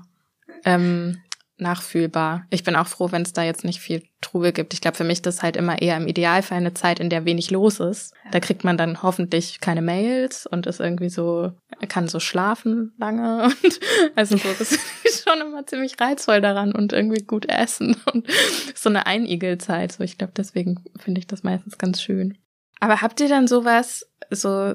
ähm, 0.65 1.17
nachfühlbar. 1.61 2.45
Ich 2.49 2.63
bin 2.63 2.75
auch 2.75 2.87
froh, 2.87 3.11
wenn 3.11 3.21
es 3.21 3.33
da 3.33 3.43
jetzt 3.43 3.63
nicht 3.63 3.79
viel 3.79 4.03
Trubel 4.19 4.51
gibt. 4.51 4.73
Ich 4.73 4.81
glaube, 4.81 4.97
für 4.97 5.03
mich 5.03 5.19
ist 5.19 5.25
das 5.25 5.43
halt 5.43 5.55
immer 5.55 5.81
eher 5.81 5.95
im 5.95 6.07
Idealfall 6.07 6.57
eine 6.57 6.73
Zeit, 6.73 6.99
in 6.99 7.09
der 7.09 7.23
wenig 7.25 7.51
los 7.51 7.79
ist. 7.79 8.13
Da 8.31 8.39
kriegt 8.39 8.63
man 8.63 8.77
dann 8.77 9.03
hoffentlich 9.03 9.59
keine 9.61 9.81
Mails 9.81 10.47
und 10.47 10.65
ist 10.65 10.79
irgendwie 10.79 11.09
so, 11.09 11.51
kann 11.87 12.07
so 12.07 12.19
schlafen 12.19 12.93
lange 12.97 13.43
und 13.63 13.79
also 14.15 14.37
so, 14.37 14.49
das 14.57 14.71
ist 15.03 15.27
schon 15.27 15.39
immer 15.39 15.65
ziemlich 15.67 15.99
reizvoll 16.01 16.41
daran 16.41 16.73
und 16.73 16.93
irgendwie 16.93 17.23
gut 17.23 17.47
essen 17.47 17.95
und 18.11 18.27
so 18.73 18.89
eine 18.89 19.05
Einigelzeit. 19.05 19.91
So, 19.91 20.03
ich 20.03 20.17
glaube, 20.17 20.33
deswegen 20.35 20.83
finde 20.97 21.19
ich 21.19 21.27
das 21.27 21.43
meistens 21.43 21.77
ganz 21.77 22.01
schön. 22.01 22.37
Aber 22.79 23.01
habt 23.01 23.19
ihr 23.19 23.29
dann 23.29 23.47
sowas, 23.47 24.09
so 24.31 24.73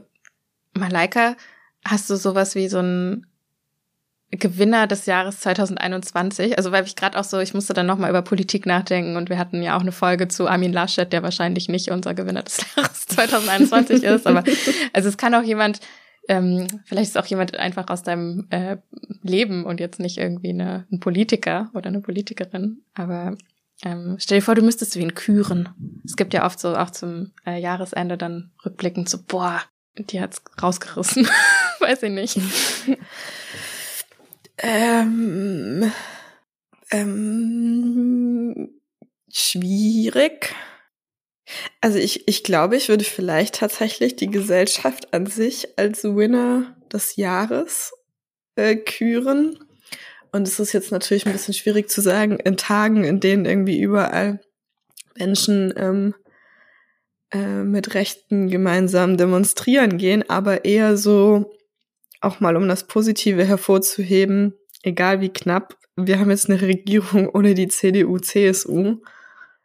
Malaika, 0.76 1.36
hast 1.84 2.10
du 2.10 2.16
sowas 2.16 2.54
wie 2.54 2.68
so 2.68 2.80
ein 2.80 3.26
Gewinner 4.30 4.86
des 4.86 5.06
Jahres 5.06 5.40
2021. 5.40 6.56
Also 6.56 6.72
weil 6.72 6.84
ich 6.84 6.96
gerade 6.96 7.18
auch 7.18 7.24
so, 7.24 7.38
ich 7.38 7.54
musste 7.54 7.74
dann 7.74 7.86
nochmal 7.86 8.10
über 8.10 8.22
Politik 8.22 8.66
nachdenken 8.66 9.16
und 9.16 9.28
wir 9.28 9.38
hatten 9.38 9.62
ja 9.62 9.76
auch 9.76 9.80
eine 9.80 9.92
Folge 9.92 10.28
zu 10.28 10.48
Armin 10.48 10.72
Laschet, 10.72 11.12
der 11.12 11.22
wahrscheinlich 11.22 11.68
nicht 11.68 11.90
unser 11.90 12.14
Gewinner 12.14 12.42
des 12.42 12.58
Jahres 12.76 13.06
2021 13.06 14.02
ist. 14.02 14.26
Aber 14.26 14.42
also 14.92 15.08
es 15.08 15.16
kann 15.16 15.34
auch 15.34 15.42
jemand, 15.42 15.80
ähm, 16.28 16.66
vielleicht 16.84 17.10
ist 17.10 17.18
auch 17.18 17.26
jemand 17.26 17.56
einfach 17.56 17.88
aus 17.88 18.02
deinem 18.02 18.46
äh, 18.50 18.78
Leben 19.22 19.64
und 19.64 19.78
jetzt 19.78 20.00
nicht 20.00 20.18
irgendwie 20.18 20.50
eine, 20.50 20.86
ein 20.90 20.98
Politiker 20.98 21.70
oder 21.72 21.86
eine 21.86 22.00
Politikerin. 22.00 22.82
Aber 22.94 23.36
ähm, 23.84 24.16
stell 24.18 24.38
dir 24.38 24.44
vor, 24.44 24.56
du 24.56 24.62
müsstest 24.62 24.96
wie 24.96 25.02
ihn 25.02 25.14
küren. 25.14 25.68
Es 26.04 26.16
gibt 26.16 26.34
ja 26.34 26.44
oft 26.44 26.58
so 26.58 26.76
auch 26.76 26.90
zum 26.90 27.32
äh, 27.46 27.60
Jahresende 27.60 28.16
dann 28.18 28.50
rückblickend 28.64 29.08
so, 29.08 29.18
boah, 29.24 29.62
die 29.98 30.20
hat's 30.20 30.42
rausgerissen. 30.62 31.28
Weiß 31.80 32.02
ich 32.02 32.10
nicht. 32.10 32.38
Ähm, 34.58 35.92
ähm, 36.90 38.80
schwierig. 39.30 40.54
Also 41.80 41.98
ich, 41.98 42.26
ich 42.26 42.42
glaube, 42.42 42.76
ich 42.76 42.88
würde 42.88 43.04
vielleicht 43.04 43.56
tatsächlich 43.56 44.16
die 44.16 44.30
Gesellschaft 44.30 45.12
an 45.12 45.26
sich 45.26 45.78
als 45.78 46.04
Winner 46.04 46.76
des 46.92 47.16
Jahres 47.16 47.92
äh, 48.56 48.76
küren. 48.76 49.58
Und 50.32 50.48
es 50.48 50.58
ist 50.58 50.72
jetzt 50.72 50.90
natürlich 50.90 51.26
ein 51.26 51.32
bisschen 51.32 51.54
schwierig 51.54 51.88
zu 51.88 52.00
sagen, 52.00 52.38
in 52.38 52.56
Tagen, 52.56 53.04
in 53.04 53.20
denen 53.20 53.44
irgendwie 53.44 53.80
überall 53.80 54.40
Menschen 55.16 55.72
ähm, 55.76 56.14
äh, 57.36 57.64
mit 57.64 57.94
Rechten 57.94 58.48
gemeinsam 58.48 59.18
demonstrieren 59.18 59.98
gehen, 59.98 60.28
aber 60.30 60.64
eher 60.64 60.96
so 60.96 61.52
auch 62.22 62.40
mal 62.40 62.56
um 62.56 62.66
das 62.66 62.86
Positive 62.86 63.44
hervorzuheben, 63.44 64.54
egal 64.82 65.20
wie 65.20 65.28
knapp, 65.28 65.76
wir 65.96 66.18
haben 66.18 66.30
jetzt 66.30 66.48
eine 66.48 66.60
Regierung 66.62 67.28
ohne 67.34 67.54
die 67.54 67.68
CDU, 67.68 68.18
CSU. 68.18 69.02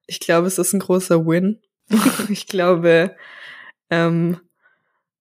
Ich 0.05 0.19
glaube, 0.19 0.47
es 0.47 0.57
ist 0.57 0.73
ein 0.73 0.79
großer 0.79 1.25
Win. 1.25 1.59
ich 2.29 2.47
glaube, 2.47 3.15
ähm, 3.89 4.37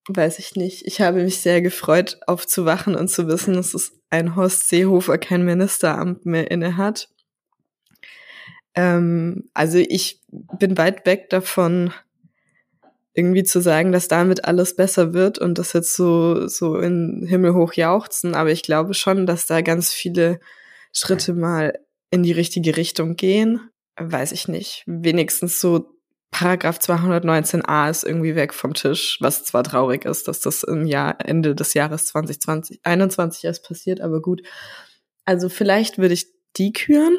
weiß 0.09 0.41
ich 0.41 0.57
nicht. 0.57 0.87
Ich 0.87 1.01
habe 1.01 1.23
mich 1.23 1.39
sehr 1.39 1.63
gefreut, 1.63 2.19
aufzuwachen 2.27 2.97
und 2.97 3.09
zu 3.09 3.29
wissen, 3.29 3.55
dass 3.55 3.75
es 3.75 3.93
ein 4.11 4.35
Horst 4.35 4.69
Seehofer 4.69 5.19
kein 5.19 5.45
Ministeramt 5.45 6.27
mehr 6.27 6.51
inne 6.51 6.77
hat. 6.77 7.09
Ähm, 8.75 9.49
also 9.55 9.79
ich 9.79 10.21
bin 10.29 10.77
weit 10.79 11.07
weg 11.07 11.31
davon, 11.31 11.93
irgendwie 13.15 13.43
zu 13.43 13.61
sagen, 13.61 13.93
dass 13.93 14.09
damit 14.09 14.45
alles 14.45 14.77
besser 14.77 15.13
wird 15.13 15.39
und 15.39 15.59
das 15.59 15.73
jetzt 15.73 15.95
so, 15.95 16.47
so 16.47 16.77
in 16.79 17.27
Himmel 17.29 17.55
hoch 17.55 17.73
jauchzen. 17.73 18.35
Aber 18.35 18.51
ich 18.51 18.63
glaube 18.63 18.95
schon, 18.95 19.27
dass 19.27 19.47
da 19.47 19.61
ganz 19.63 19.93
viele 19.93 20.41
Schritte 20.93 21.35
mal 21.35 21.79
in 22.11 22.23
die 22.23 22.33
richtige 22.33 22.77
Richtung 22.77 23.17
gehen. 23.17 23.71
Weiß 23.99 24.33
ich 24.33 24.49
nicht. 24.49 24.85
Wenigstens 24.87 25.61
so 25.61 25.97
Paragraph 26.31 26.79
219a 26.79 27.91
ist 27.91 28.05
irgendwie 28.05 28.37
weg 28.37 28.55
vom 28.55 28.75
Tisch, 28.75 29.19
was 29.21 29.45
zwar 29.45 29.65
traurig 29.65 30.05
ist, 30.05 30.29
dass 30.29 30.41
das 30.41 30.63
im 30.63 30.87
Jahr, 30.87 31.17
Ende 31.19 31.55
des 31.55 31.75
Jahres 31.75 32.07
2020, 32.07 32.81
21 32.85 33.45
erst 33.45 33.67
passiert, 33.67 34.01
aber 34.01 34.23
gut. 34.23 34.43
Also 35.25 35.49
vielleicht 35.49 35.99
würde 35.99 36.15
ich 36.15 36.29
die 36.57 36.73
küren. 36.73 37.19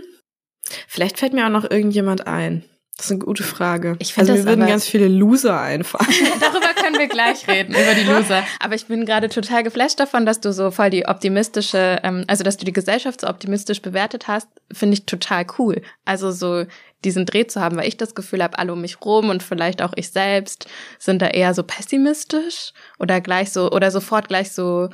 Vielleicht 0.88 1.19
fällt 1.19 1.33
mir 1.33 1.45
auch 1.45 1.51
noch 1.51 1.69
irgendjemand 1.69 2.27
ein. 2.27 2.63
Das 3.01 3.08
ist 3.08 3.13
eine 3.13 3.25
gute 3.25 3.41
Frage. 3.41 3.96
Ich 3.98 4.15
also 4.15 4.31
mir 4.31 4.46
würden 4.46 4.67
ganz 4.67 4.86
viele 4.86 5.08
Loser 5.08 5.60
einfallen. 5.60 6.05
Darüber 6.39 6.67
können 6.79 7.00
wir 7.00 7.08
gleich 7.08 7.48
reden, 7.48 7.74
über 7.74 7.96
die 7.96 8.03
Loser. 8.03 8.43
Aber 8.60 8.75
ich 8.75 8.86
bin 8.86 9.08
gerade 9.08 9.27
total 9.27 9.63
geflasht 9.63 10.00
davon, 10.00 10.24
dass 10.24 10.39
du 10.39 10.53
so 10.53 10.70
voll 10.70 10.91
die 10.91 11.08
optimistische, 11.08 12.00
ähm, 12.03 12.25
also 12.27 12.43
dass 12.43 12.58
du 12.58 12.65
die 12.65 12.74
Gesellschaft 12.74 13.22
so 13.22 13.27
optimistisch 13.27 13.81
bewertet 13.81 14.27
hast, 14.27 14.48
finde 14.72 14.93
ich 14.93 15.08
total 15.08 15.48
cool. 15.58 15.81
Also 16.05 16.29
so 16.29 16.65
diesen 17.03 17.25
Dreh 17.25 17.48
zu 17.48 17.60
haben, 17.60 17.75
weil 17.75 17.88
ich 17.88 17.98
das 17.98 18.13
Gefühl 18.13 18.43
habe, 18.43 18.60
alle 18.60 18.72
um 18.72 18.81
mich 18.81 19.01
rum 19.03 19.31
und 19.31 19.41
vielleicht 19.41 19.81
auch 19.81 19.93
ich 19.96 20.12
selbst 20.12 20.67
sind 21.00 21.24
da 21.24 21.29
eher 21.29 21.55
so 21.55 21.63
pessimistisch 21.63 22.72
oder 23.00 23.20
gleich 23.20 23.51
so 23.51 23.72
oder 23.72 23.90
sofort 23.90 24.27
gleich 24.27 24.51
so 24.51 24.90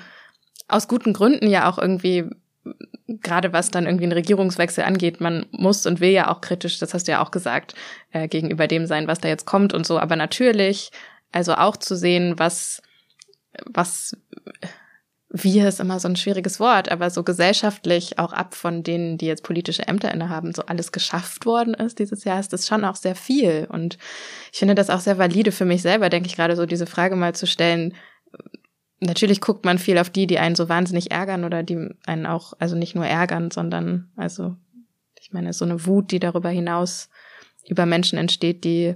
aus 0.70 0.88
guten 0.88 1.12
Gründen 1.12 1.50
ja 1.50 1.70
auch 1.70 1.78
irgendwie 1.78 2.30
gerade 3.08 3.54
was 3.54 3.72
dann 3.72 3.86
irgendwie 3.86 4.06
einen 4.06 4.14
Regierungswechsel 4.14 4.84
angeht, 4.84 5.22
man 5.22 5.46
muss 5.52 5.86
und 5.86 6.00
will 6.00 6.12
ja 6.12 6.30
auch 6.30 6.42
kritisch, 6.42 6.80
das 6.80 6.94
hast 6.94 7.08
du 7.08 7.14
ja 7.14 7.24
auch 7.24 7.32
gesagt, 7.32 7.76
äh, 8.12 8.28
gegenüber 8.28 8.68
dem 8.68 8.86
sein, 8.86 9.08
was 9.08 9.20
da 9.20 9.28
jetzt 9.28 9.46
kommt 9.46 9.74
und 9.74 9.86
so. 9.86 10.00
Aber 10.00 10.16
natürlich, 10.16 10.92
also 11.32 11.54
auch 11.56 11.78
zu 11.78 11.96
sehen, 11.96 12.38
was, 12.38 12.82
was, 13.66 14.18
wir 15.30 15.68
ist 15.68 15.80
immer 15.80 16.00
so 16.00 16.08
ein 16.08 16.16
schwieriges 16.16 16.60
Wort, 16.60 16.90
aber 16.90 17.10
so 17.10 17.24
gesellschaftlich 17.24 18.18
auch 18.18 18.32
ab 18.32 18.56
von 18.56 18.84
denen, 18.84 19.18
die 19.18 19.26
jetzt 19.26 19.44
politische 19.44 19.88
Ämter 19.88 20.14
innehaben, 20.14 20.54
so 20.54 20.64
alles 20.64 20.92
geschafft 20.92 21.46
worden 21.46 21.74
ist 21.74 22.00
dieses 22.00 22.24
Jahr, 22.24 22.40
ist 22.40 22.54
das 22.54 22.68
schon 22.68 22.86
auch 22.86 22.96
sehr 22.96 23.16
viel. 23.16 23.68
Und 23.70 23.98
ich 24.54 24.60
finde 24.60 24.76
das 24.76 24.90
auch 24.90 25.02
sehr 25.02 25.18
valide 25.18 25.52
für 25.52 25.66
mich 25.66 25.82
selber, 25.82 26.10
denke 26.10 26.28
ich 26.28 26.36
gerade 26.36 26.56
so 26.56 26.66
diese 26.66 26.86
Frage 26.86 27.16
mal 27.16 27.36
zu 27.36 27.46
stellen, 27.46 27.94
natürlich 29.00 29.42
guckt 29.42 29.66
man 29.66 29.78
viel 29.78 29.98
auf 29.98 30.10
die, 30.10 30.28
die 30.28 30.40
einen 30.40 30.56
so 30.56 30.70
wahnsinnig 30.70 31.12
ärgern 31.12 31.44
oder 31.44 31.64
die 31.64 31.90
einen 32.06 32.26
auch, 32.26 32.54
also 32.60 32.76
nicht 32.76 32.96
nur 32.96 33.06
ärgern, 33.06 33.52
sondern, 33.52 34.10
also, 34.16 34.56
ich 35.20 35.32
meine, 35.34 35.54
so 35.54 35.66
eine 35.66 35.86
Wut, 35.86 36.12
die 36.12 36.20
darüber 36.20 36.50
hinaus 36.50 37.10
über 37.68 37.86
Menschen 37.86 38.18
entsteht, 38.18 38.64
die 38.64 38.96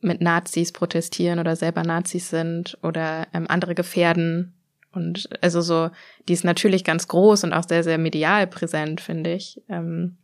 mit 0.00 0.20
Nazis 0.20 0.72
protestieren 0.72 1.38
oder 1.38 1.56
selber 1.56 1.82
Nazis 1.82 2.28
sind 2.28 2.78
oder 2.82 3.26
ähm, 3.32 3.46
andere 3.48 3.74
gefährden. 3.74 4.52
Und 4.92 5.30
also 5.42 5.62
so, 5.62 5.90
die 6.28 6.34
ist 6.34 6.44
natürlich 6.44 6.84
ganz 6.84 7.08
groß 7.08 7.44
und 7.44 7.52
auch 7.54 7.66
sehr, 7.66 7.82
sehr 7.82 7.98
medial 7.98 8.46
präsent, 8.46 9.00
finde 9.00 9.32
ich. 9.32 9.62
Ähm, 9.68 10.18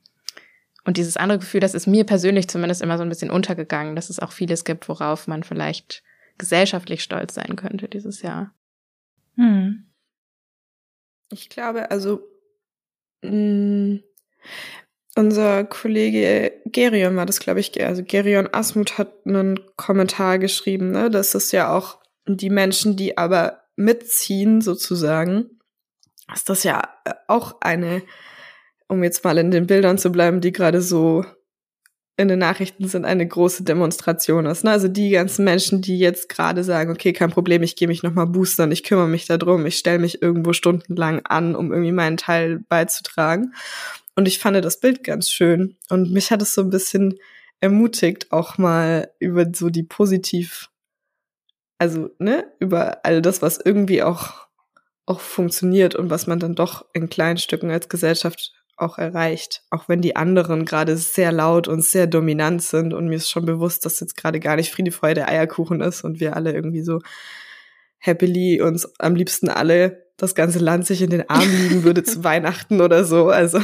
und 0.85 0.99
dieses 0.99 1.17
andere 1.17 1.39
Gefühl, 1.39 1.61
das 1.61 1.75
ist 1.75 1.87
mir 1.87 2.05
persönlich 2.05 2.49
zumindest 2.49 2.83
immer 2.83 2.99
so 2.99 3.03
ein 3.03 3.09
bisschen 3.09 3.31
untergegangen, 3.31 3.97
dass 3.97 4.11
es 4.11 4.19
auch 4.19 4.33
vieles 4.33 4.65
gibt, 4.65 4.89
worauf 4.89 5.27
man 5.27 5.43
vielleicht 5.43 6.03
gesellschaftlich 6.39 7.03
stolz 7.03 7.35
sein 7.35 7.57
könnte 7.57 7.89
dieses 7.89 8.23
Jahr. 8.23 8.53
Hm. 9.41 9.87
Ich 11.33 11.49
glaube, 11.49 11.91
also 11.91 12.21
mh, 13.23 13.31
mm, 13.31 14.03
unser 15.17 15.65
Kollege 15.65 16.53
Gerion 16.67 17.17
war 17.17 17.27
das, 17.27 17.41
glaube 17.41 17.61
ich, 17.61 17.83
also 17.83 18.05
Gerion 18.05 18.49
Asmut 18.53 18.99
hat 18.99 19.13
einen 19.25 19.59
Kommentar 19.77 20.39
geschrieben, 20.39 20.91
ne, 20.91 21.11
dass 21.11 21.35
es 21.35 21.53
ja 21.53 21.75
auch 21.75 22.01
die 22.27 22.51
Menschen, 22.51 22.97
die 22.97 23.17
aber 23.17 23.63
mitziehen 23.77 24.61
sozusagen, 24.61 25.59
dass 26.29 26.45
das 26.45 26.63
ja 26.63 26.89
auch 27.27 27.61
eine, 27.63 28.03
um 28.89 29.03
jetzt 29.03 29.25
mal 29.25 29.39
in 29.39 29.51
den 29.51 29.67
Bildern 29.67 29.97
zu 29.97 30.13
bleiben, 30.13 30.43
die 30.43 30.53
gerade 30.53 30.83
so 30.83 31.25
in 32.21 32.29
den 32.29 32.39
Nachrichten 32.39 32.87
sind, 32.87 33.05
eine 33.05 33.27
große 33.27 33.65
Demonstration 33.65 34.47
ist. 34.47 34.63
Ne? 34.63 34.71
Also 34.71 34.89
die 34.89 35.11
ganzen 35.11 35.45
Menschen, 35.45 35.81
die 35.81 35.99
jetzt 35.99 36.29
gerade 36.29 36.63
sagen, 36.63 36.93
okay, 36.93 37.13
kein 37.13 37.31
Problem, 37.31 37.63
ich 37.63 37.77
gehe 37.77 37.89
mich 37.89 38.03
nochmal 38.03 38.27
boostern, 38.27 38.71
ich 38.71 38.85
kümmere 38.85 39.09
mich 39.09 39.27
darum, 39.27 39.65
ich 39.67 39.79
stelle 39.79 39.99
mich 39.99 40.23
irgendwo 40.23 40.53
stundenlang 40.53 41.21
an, 41.25 41.57
um 41.57 41.73
irgendwie 41.73 41.93
meinen 41.93 42.17
Teil 42.17 42.61
beizutragen. 42.69 43.55
Und 44.15 44.29
ich 44.29 44.39
fand 44.39 44.63
das 44.63 44.81
Bild 44.81 45.03
ganz 45.03 45.31
schön. 45.31 45.77
Und 45.89 46.13
mich 46.13 46.31
hat 46.31 46.43
es 46.43 46.55
so 46.55 46.61
ein 46.61 46.71
bisschen 46.71 47.19
ermutigt, 47.61 48.33
auch 48.33 48.59
mal 48.59 49.11
über 49.19 49.47
so 49.55 49.71
die 49.71 49.83
positiv, 49.83 50.69
also, 51.79 52.11
ne, 52.19 52.45
über 52.59 53.05
all 53.05 53.23
das, 53.23 53.41
was 53.41 53.59
irgendwie 53.59 54.03
auch, 54.03 54.47
auch 55.07 55.21
funktioniert 55.21 55.95
und 55.95 56.11
was 56.11 56.27
man 56.27 56.39
dann 56.39 56.55
doch 56.55 56.85
in 56.93 57.09
kleinen 57.09 57.39
Stücken 57.39 57.71
als 57.71 57.89
Gesellschaft 57.89 58.53
auch 58.81 58.99
erreicht, 58.99 59.63
auch 59.71 59.89
wenn 59.89 60.01
die 60.01 60.17
anderen 60.17 60.65
gerade 60.65 60.97
sehr 60.97 61.33
laut 61.33 61.69
und 61.69 61.85
sehr 61.85 62.07
dominant 62.07 62.63
sind 62.63 62.95
und 62.95 63.09
mir 63.09 63.17
ist 63.17 63.31
schon 63.31 63.45
bewusst, 63.45 63.85
dass 63.85 64.01
jetzt 64.01 64.17
gerade 64.17 64.41
gar 64.41 64.57
nicht 64.57 64.71
Friede, 64.71 64.93
Freude, 64.93 65.29
Eierkuchen 65.29 65.81
ist 65.81 66.03
und 66.03 66.21
wir 66.21 66.37
alle 66.37 66.53
irgendwie 66.53 66.83
so 66.83 67.01
happily 67.99 68.61
uns 68.61 68.89
am 68.99 69.15
liebsten 69.15 69.49
alle 69.49 70.07
das 70.17 70.35
ganze 70.35 70.59
Land 70.59 70.87
sich 70.87 71.03
in 71.03 71.11
den 71.11 71.29
Arm 71.29 71.49
liegen 71.49 71.83
würde 71.85 72.03
zu 72.03 72.25
Weihnachten 72.25 72.81
oder 72.81 73.05
so, 73.05 73.29
also. 73.29 73.59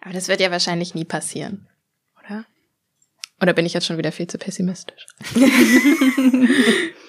Aber 0.00 0.12
das 0.12 0.28
wird 0.28 0.40
ja 0.40 0.50
wahrscheinlich 0.50 0.94
nie 0.94 1.04
passieren, 1.04 1.68
oder? 2.18 2.44
Oder 3.40 3.52
bin 3.52 3.66
ich 3.66 3.74
jetzt 3.74 3.86
schon 3.86 3.98
wieder 3.98 4.12
viel 4.12 4.26
zu 4.26 4.38
pessimistisch? 4.38 5.06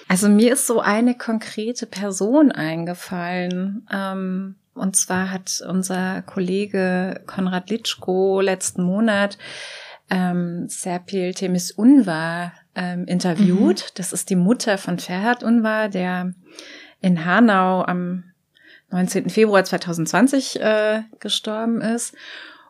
also 0.08 0.28
mir 0.28 0.52
ist 0.52 0.66
so 0.66 0.80
eine 0.80 1.16
konkrete 1.16 1.86
Person 1.86 2.52
eingefallen. 2.52 3.86
Ähm 3.92 4.56
und 4.80 4.96
zwar 4.96 5.30
hat 5.30 5.62
unser 5.68 6.22
Kollege 6.22 7.20
Konrad 7.26 7.70
Litschko 7.70 8.40
letzten 8.40 8.82
Monat 8.82 9.36
ähm, 10.08 10.68
Serpil 10.68 11.34
Temis 11.34 11.70
Unvar 11.70 12.52
ähm, 12.74 13.04
interviewt. 13.04 13.84
Mhm. 13.84 13.92
Das 13.94 14.12
ist 14.12 14.30
die 14.30 14.36
Mutter 14.36 14.78
von 14.78 14.98
Ferhat 14.98 15.42
Unvar, 15.42 15.88
der 15.88 16.32
in 17.00 17.24
Hanau 17.24 17.82
am 17.84 18.24
19. 18.90 19.30
Februar 19.30 19.64
2020 19.64 20.60
äh, 20.60 21.02
gestorben 21.20 21.80
ist. 21.80 22.14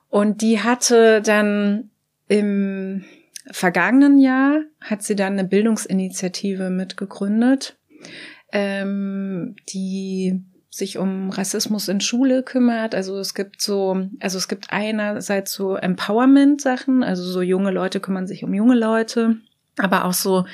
Und 0.09 0.43
die 0.43 0.61
hatte 0.61 1.23
dann 1.23 1.91
im 2.29 3.05
vergangenen 3.51 4.19
Jahr, 4.19 4.61
hat 4.81 5.03
sie 5.03 5.17
dann 5.17 5.35
eine 5.35 5.45
Bildungsinitiative 5.45 6.71
mitgegründet, 6.71 7.79
ähm, 8.53 9.57
die 9.69 10.43
sich 10.71 10.99
um 10.99 11.31
Rassismus 11.31 11.89
in 11.89 12.01
Schule 12.01 12.45
kümmert. 12.45 12.95
Also 12.95 13.19
es 13.19 13.35
gibt 13.35 13.61
so, 13.61 14.07
also 14.21 14.39
es 14.39 14.47
gibt 14.47 14.69
einerseits 14.71 15.53
so 15.53 15.75
Empowerment-Sachen, 15.75 17.03
also 17.03 17.25
so 17.25 17.43
junge 17.43 17.73
Leute 17.73 17.99
kümmern 17.99 18.29
sich 18.29 18.45
um 18.45 18.55
junge 18.55 18.77
Leute, 18.77 19.37
aber 19.77 20.05
auch 20.05 20.13
so 20.13 20.45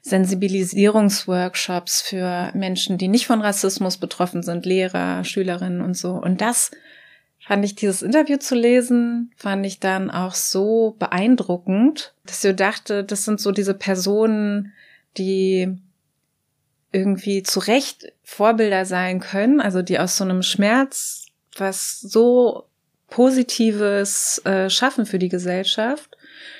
Sensibilisierungsworkshops 0.00 2.00
für 2.00 2.50
Menschen, 2.54 2.96
die 2.96 3.08
nicht 3.08 3.26
von 3.26 3.42
Rassismus 3.42 3.98
betroffen 3.98 4.42
sind, 4.42 4.64
Lehrer, 4.64 5.22
Schülerinnen 5.22 5.82
und 5.82 5.96
so. 5.96 6.12
Und 6.12 6.40
das 6.40 6.70
fand 7.38 7.64
ich 7.64 7.74
dieses 7.74 8.02
Interview 8.02 8.38
zu 8.38 8.54
lesen, 8.54 9.32
fand 9.36 9.66
ich 9.66 9.80
dann 9.80 10.10
auch 10.10 10.34
so 10.34 10.96
beeindruckend, 10.98 12.14
dass 12.24 12.42
ich 12.42 12.56
dachte, 12.56 13.04
das 13.04 13.24
sind 13.24 13.38
so 13.38 13.52
diese 13.52 13.74
Personen, 13.74 14.72
die 15.18 15.76
irgendwie 16.92 17.42
zu 17.42 17.60
Recht 17.60 18.12
Vorbilder 18.22 18.84
sein 18.84 19.20
können, 19.20 19.60
also 19.60 19.82
die 19.82 19.98
aus 19.98 20.16
so 20.16 20.24
einem 20.24 20.42
Schmerz 20.42 21.22
was 21.58 22.00
so 22.00 22.68
Positives 23.08 24.40
äh, 24.44 24.70
schaffen 24.70 25.06
für 25.06 25.18
die 25.18 25.28
Gesellschaft. 25.28 26.16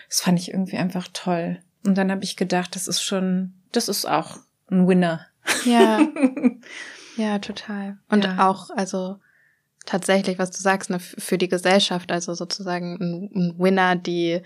Das 0.08 0.20
fand 0.20 0.38
ich 0.38 0.50
irgendwie 0.50 0.76
einfach 0.76 1.08
toll. 1.12 1.58
Und 1.84 1.96
dann 1.96 2.10
habe 2.10 2.24
ich 2.24 2.36
gedacht, 2.36 2.76
das 2.76 2.88
ist 2.88 3.02
schon, 3.02 3.54
das 3.72 3.88
ist 3.88 4.06
auch 4.06 4.38
ein 4.70 4.86
Winner. 4.86 5.26
Ja. 5.64 6.00
ja, 7.16 7.38
total. 7.38 7.98
Und 8.08 8.24
ja. 8.24 8.48
auch, 8.48 8.70
also 8.70 9.16
tatsächlich, 9.86 10.38
was 10.38 10.50
du 10.50 10.58
sagst, 10.58 10.90
ne, 10.90 11.00
für 11.00 11.38
die 11.38 11.48
Gesellschaft, 11.48 12.12
also 12.12 12.34
sozusagen 12.34 12.98
ein, 13.00 13.30
ein 13.34 13.54
Winner, 13.58 13.96
die 13.96 14.42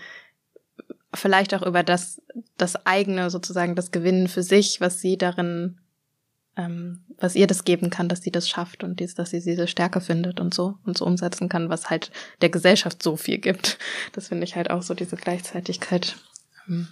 vielleicht 1.13 1.53
auch 1.53 1.61
über 1.63 1.83
das, 1.83 2.21
das 2.57 2.85
eigene, 2.85 3.29
sozusagen 3.29 3.75
das 3.75 3.91
Gewinnen 3.91 4.27
für 4.27 4.43
sich, 4.43 4.81
was 4.81 4.99
sie 4.99 5.17
darin, 5.17 5.79
ähm, 6.55 7.03
was 7.17 7.35
ihr 7.35 7.47
das 7.47 7.63
geben 7.63 7.89
kann, 7.89 8.09
dass 8.09 8.21
sie 8.21 8.31
das 8.31 8.49
schafft 8.49 8.83
und 8.83 8.99
dies, 8.99 9.15
dass 9.15 9.29
sie 9.29 9.41
diese 9.41 9.67
Stärke 9.67 10.01
findet 10.01 10.39
und 10.39 10.53
so 10.53 10.75
und 10.85 10.97
so 10.97 11.05
umsetzen 11.05 11.49
kann, 11.49 11.69
was 11.69 11.89
halt 11.89 12.11
der 12.41 12.49
Gesellschaft 12.49 13.01
so 13.01 13.15
viel 13.15 13.37
gibt. 13.37 13.77
Das 14.13 14.27
finde 14.29 14.43
ich 14.43 14.55
halt 14.55 14.69
auch 14.69 14.81
so 14.81 14.93
diese 14.93 15.15
Gleichzeitigkeit. 15.15 16.17
Ähm, 16.67 16.87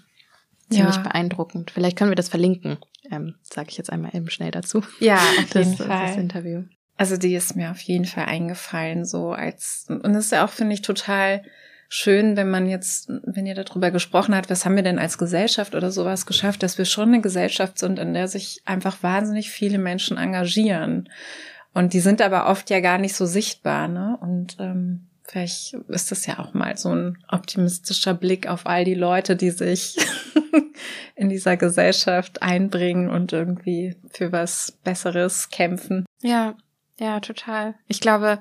ziemlich 0.69 0.95
ja. 0.95 1.01
beeindruckend. 1.01 1.71
Vielleicht 1.71 1.97
können 1.97 2.11
wir 2.11 2.15
das 2.15 2.29
verlinken, 2.29 2.77
ähm, 3.11 3.35
sage 3.41 3.69
ich 3.69 3.77
jetzt 3.77 3.91
einmal 3.91 4.15
eben 4.15 4.29
schnell 4.29 4.51
dazu. 4.51 4.81
Ja, 4.99 5.15
auf 5.39 5.49
das, 5.51 5.67
jeden 5.67 5.77
Fall. 5.77 6.07
Das 6.07 6.17
Interview. 6.17 6.63
Also 6.97 7.17
die 7.17 7.35
ist 7.35 7.55
mir 7.55 7.71
auf 7.71 7.81
jeden 7.81 8.05
Fall 8.05 8.25
eingefallen, 8.25 9.03
so 9.05 9.31
als 9.31 9.85
und 9.89 10.13
das 10.13 10.25
ist 10.25 10.31
ja 10.31 10.45
auch 10.45 10.49
finde 10.49 10.73
ich 10.73 10.81
total 10.81 11.43
schön, 11.95 12.35
wenn 12.35 12.49
man 12.49 12.67
jetzt, 12.67 13.09
wenn 13.23 13.45
ihr 13.45 13.55
darüber 13.55 13.89
gesprochen 13.89 14.35
habt, 14.35 14.49
was 14.49 14.65
haben 14.65 14.75
wir 14.75 14.83
denn 14.83 14.99
als 14.99 15.17
Gesellschaft 15.17 15.75
oder 15.75 15.91
sowas 15.91 16.25
geschafft, 16.25 16.61
dass 16.61 16.77
wir 16.77 16.85
schon 16.85 17.09
eine 17.09 17.21
Gesellschaft 17.21 17.79
sind, 17.79 17.99
in 17.99 18.13
der 18.13 18.27
sich 18.27 18.61
einfach 18.65 19.01
wahnsinnig 19.01 19.49
viele 19.49 19.77
Menschen 19.77 20.17
engagieren. 20.17 21.09
Und 21.73 21.93
die 21.93 22.01
sind 22.01 22.21
aber 22.21 22.47
oft 22.47 22.69
ja 22.69 22.81
gar 22.81 22.97
nicht 22.97 23.15
so 23.15 23.25
sichtbar, 23.25 23.87
ne? 23.87 24.17
Und 24.19 24.57
ähm, 24.59 25.07
vielleicht 25.23 25.73
ist 25.87 26.11
das 26.11 26.25
ja 26.25 26.39
auch 26.39 26.53
mal 26.53 26.77
so 26.77 26.93
ein 26.93 27.17
optimistischer 27.29 28.13
Blick 28.13 28.47
auf 28.47 28.65
all 28.65 28.83
die 28.83 28.93
Leute, 28.93 29.35
die 29.35 29.51
sich 29.51 29.97
in 31.15 31.29
dieser 31.29 31.55
Gesellschaft 31.57 32.41
einbringen 32.41 33.09
und 33.09 33.31
irgendwie 33.31 33.95
für 34.11 34.31
was 34.31 34.77
Besseres 34.83 35.49
kämpfen. 35.49 36.05
Ja, 36.21 36.55
ja, 36.99 37.19
total. 37.19 37.75
Ich 37.87 37.99
glaube, 37.99 38.39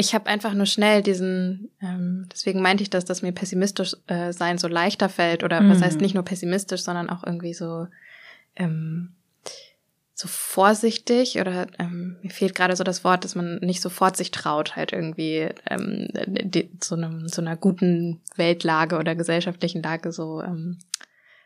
ich 0.00 0.14
habe 0.14 0.26
einfach 0.26 0.54
nur 0.54 0.66
schnell 0.66 1.02
diesen, 1.02 1.72
ähm, 1.82 2.28
deswegen 2.32 2.62
meinte 2.62 2.84
ich 2.84 2.88
das, 2.88 3.04
dass 3.04 3.20
mir 3.20 3.32
pessimistisch 3.32 3.96
äh, 4.06 4.32
sein 4.32 4.56
so 4.56 4.68
leichter 4.68 5.08
fällt 5.08 5.42
oder 5.42 5.60
mhm. 5.60 5.70
was 5.70 5.82
heißt 5.82 6.00
nicht 6.00 6.14
nur 6.14 6.22
pessimistisch, 6.22 6.82
sondern 6.82 7.10
auch 7.10 7.24
irgendwie 7.24 7.52
so 7.52 7.88
ähm, 8.54 9.16
so 10.14 10.28
vorsichtig 10.28 11.40
oder 11.40 11.66
ähm, 11.80 12.16
mir 12.22 12.30
fehlt 12.30 12.54
gerade 12.54 12.76
so 12.76 12.84
das 12.84 13.02
Wort, 13.02 13.24
dass 13.24 13.34
man 13.34 13.56
nicht 13.56 13.80
sofort 13.80 14.16
sich 14.16 14.30
traut, 14.30 14.76
halt 14.76 14.92
irgendwie 14.92 15.48
ähm, 15.68 16.08
die, 16.26 16.70
so, 16.80 16.94
einem, 16.94 17.28
so 17.28 17.42
einer 17.42 17.56
guten 17.56 18.20
Weltlage 18.36 18.98
oder 18.98 19.16
gesellschaftlichen 19.16 19.82
Lage 19.82 20.12
so 20.12 20.42
ähm, 20.42 20.78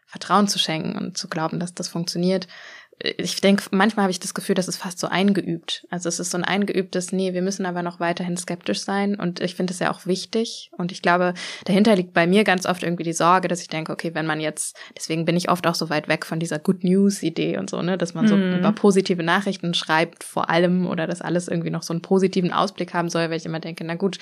Vertrauen 0.07 0.47
zu 0.47 0.59
schenken 0.59 0.99
und 0.99 1.17
zu 1.17 1.29
glauben, 1.29 1.59
dass 1.59 1.73
das 1.73 1.89
funktioniert 1.89 2.49
ich 3.03 3.41
denke, 3.41 3.65
manchmal 3.73 4.05
habe 4.05 4.11
ich 4.13 4.21
das 4.21 4.35
Gefühl, 4.35 4.55
das 4.55 4.69
ist 4.69 4.77
fast 4.77 4.99
so 4.99 5.09
eingeübt. 5.09 5.87
Also 5.91 6.09
es 6.09 6.21
ist 6.21 6.31
so 6.31 6.39
ein 6.39 6.45
eingeübtes, 6.45 7.11
nee, 7.11 7.33
wir 7.33 7.43
müssen 7.43 7.67
aber 7.67 7.83
noch 7.83 7.99
weiterhin 7.99 8.37
skeptisch 8.37 8.81
sein. 8.81 9.17
Und 9.17 9.41
ich 9.41 9.57
finde 9.57 9.73
es 9.73 9.81
ja 9.81 9.91
auch 9.91 10.07
wichtig. 10.07 10.71
Und 10.77 10.93
ich 10.93 11.03
glaube, 11.03 11.35
dahinter 11.65 11.97
liegt 11.97 12.13
bei 12.13 12.27
mir 12.27 12.45
ganz 12.45 12.65
oft 12.65 12.83
irgendwie 12.83 13.03
die 13.03 13.13
Sorge, 13.13 13.49
dass 13.49 13.61
ich 13.61 13.69
denke, 13.69 13.93
okay, 13.93 14.15
wenn 14.15 14.27
man 14.27 14.41
jetzt, 14.41 14.77
deswegen 14.97 15.25
bin 15.25 15.37
ich 15.37 15.51
oft 15.51 15.67
auch 15.67 15.75
so 15.75 15.91
weit 15.91 16.09
weg 16.09 16.25
von 16.25 16.39
dieser 16.39 16.61
Good 16.61 16.85
News-Idee 16.85 17.59
und 17.59 17.69
so, 17.69 17.83
ne, 17.83 17.99
dass 17.99 18.15
man 18.15 18.29
so 18.29 18.37
mhm. 18.37 18.59
über 18.59 18.73
positive 18.73 19.23
Nachrichten 19.23 19.75
schreibt, 19.75 20.23
vor 20.23 20.49
allem, 20.49 20.87
oder 20.87 21.07
dass 21.07 21.23
alles 21.23 21.49
irgendwie 21.49 21.71
noch 21.71 21.83
so 21.83 21.93
einen 21.93 22.03
positiven 22.03 22.53
Ausblick 22.53 22.95
haben 22.95 23.09
soll, 23.09 23.31
weil 23.31 23.39
ich 23.39 23.47
immer 23.47 23.61
denke, 23.61 23.85
na 23.85 23.97
gut, 23.97 24.19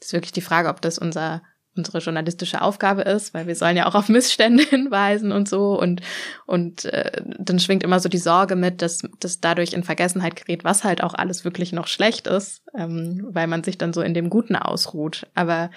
das 0.00 0.08
ist 0.08 0.12
wirklich 0.12 0.32
die 0.32 0.40
Frage, 0.40 0.68
ob 0.68 0.80
das 0.80 0.98
unser 0.98 1.42
unsere 1.76 1.98
journalistische 1.98 2.62
Aufgabe 2.62 3.02
ist, 3.02 3.34
weil 3.34 3.46
wir 3.46 3.56
sollen 3.56 3.76
ja 3.76 3.86
auch 3.86 3.94
auf 3.94 4.08
Missstände 4.08 4.62
hinweisen 4.70 5.32
und 5.32 5.48
so 5.48 5.78
und 5.78 6.00
und 6.46 6.84
äh, 6.86 7.22
dann 7.38 7.58
schwingt 7.58 7.82
immer 7.82 8.00
so 8.00 8.08
die 8.08 8.18
Sorge 8.18 8.56
mit, 8.56 8.82
dass 8.82 9.02
dass 9.20 9.40
dadurch 9.40 9.72
in 9.72 9.84
Vergessenheit 9.84 10.36
gerät, 10.36 10.64
was 10.64 10.84
halt 10.84 11.02
auch 11.02 11.14
alles 11.14 11.44
wirklich 11.44 11.72
noch 11.72 11.86
schlecht 11.86 12.26
ist, 12.26 12.62
ähm, 12.76 13.26
weil 13.30 13.46
man 13.46 13.64
sich 13.64 13.78
dann 13.78 13.92
so 13.92 14.02
in 14.02 14.14
dem 14.14 14.30
Guten 14.30 14.56
ausruht. 14.56 15.26
Aber 15.34 15.70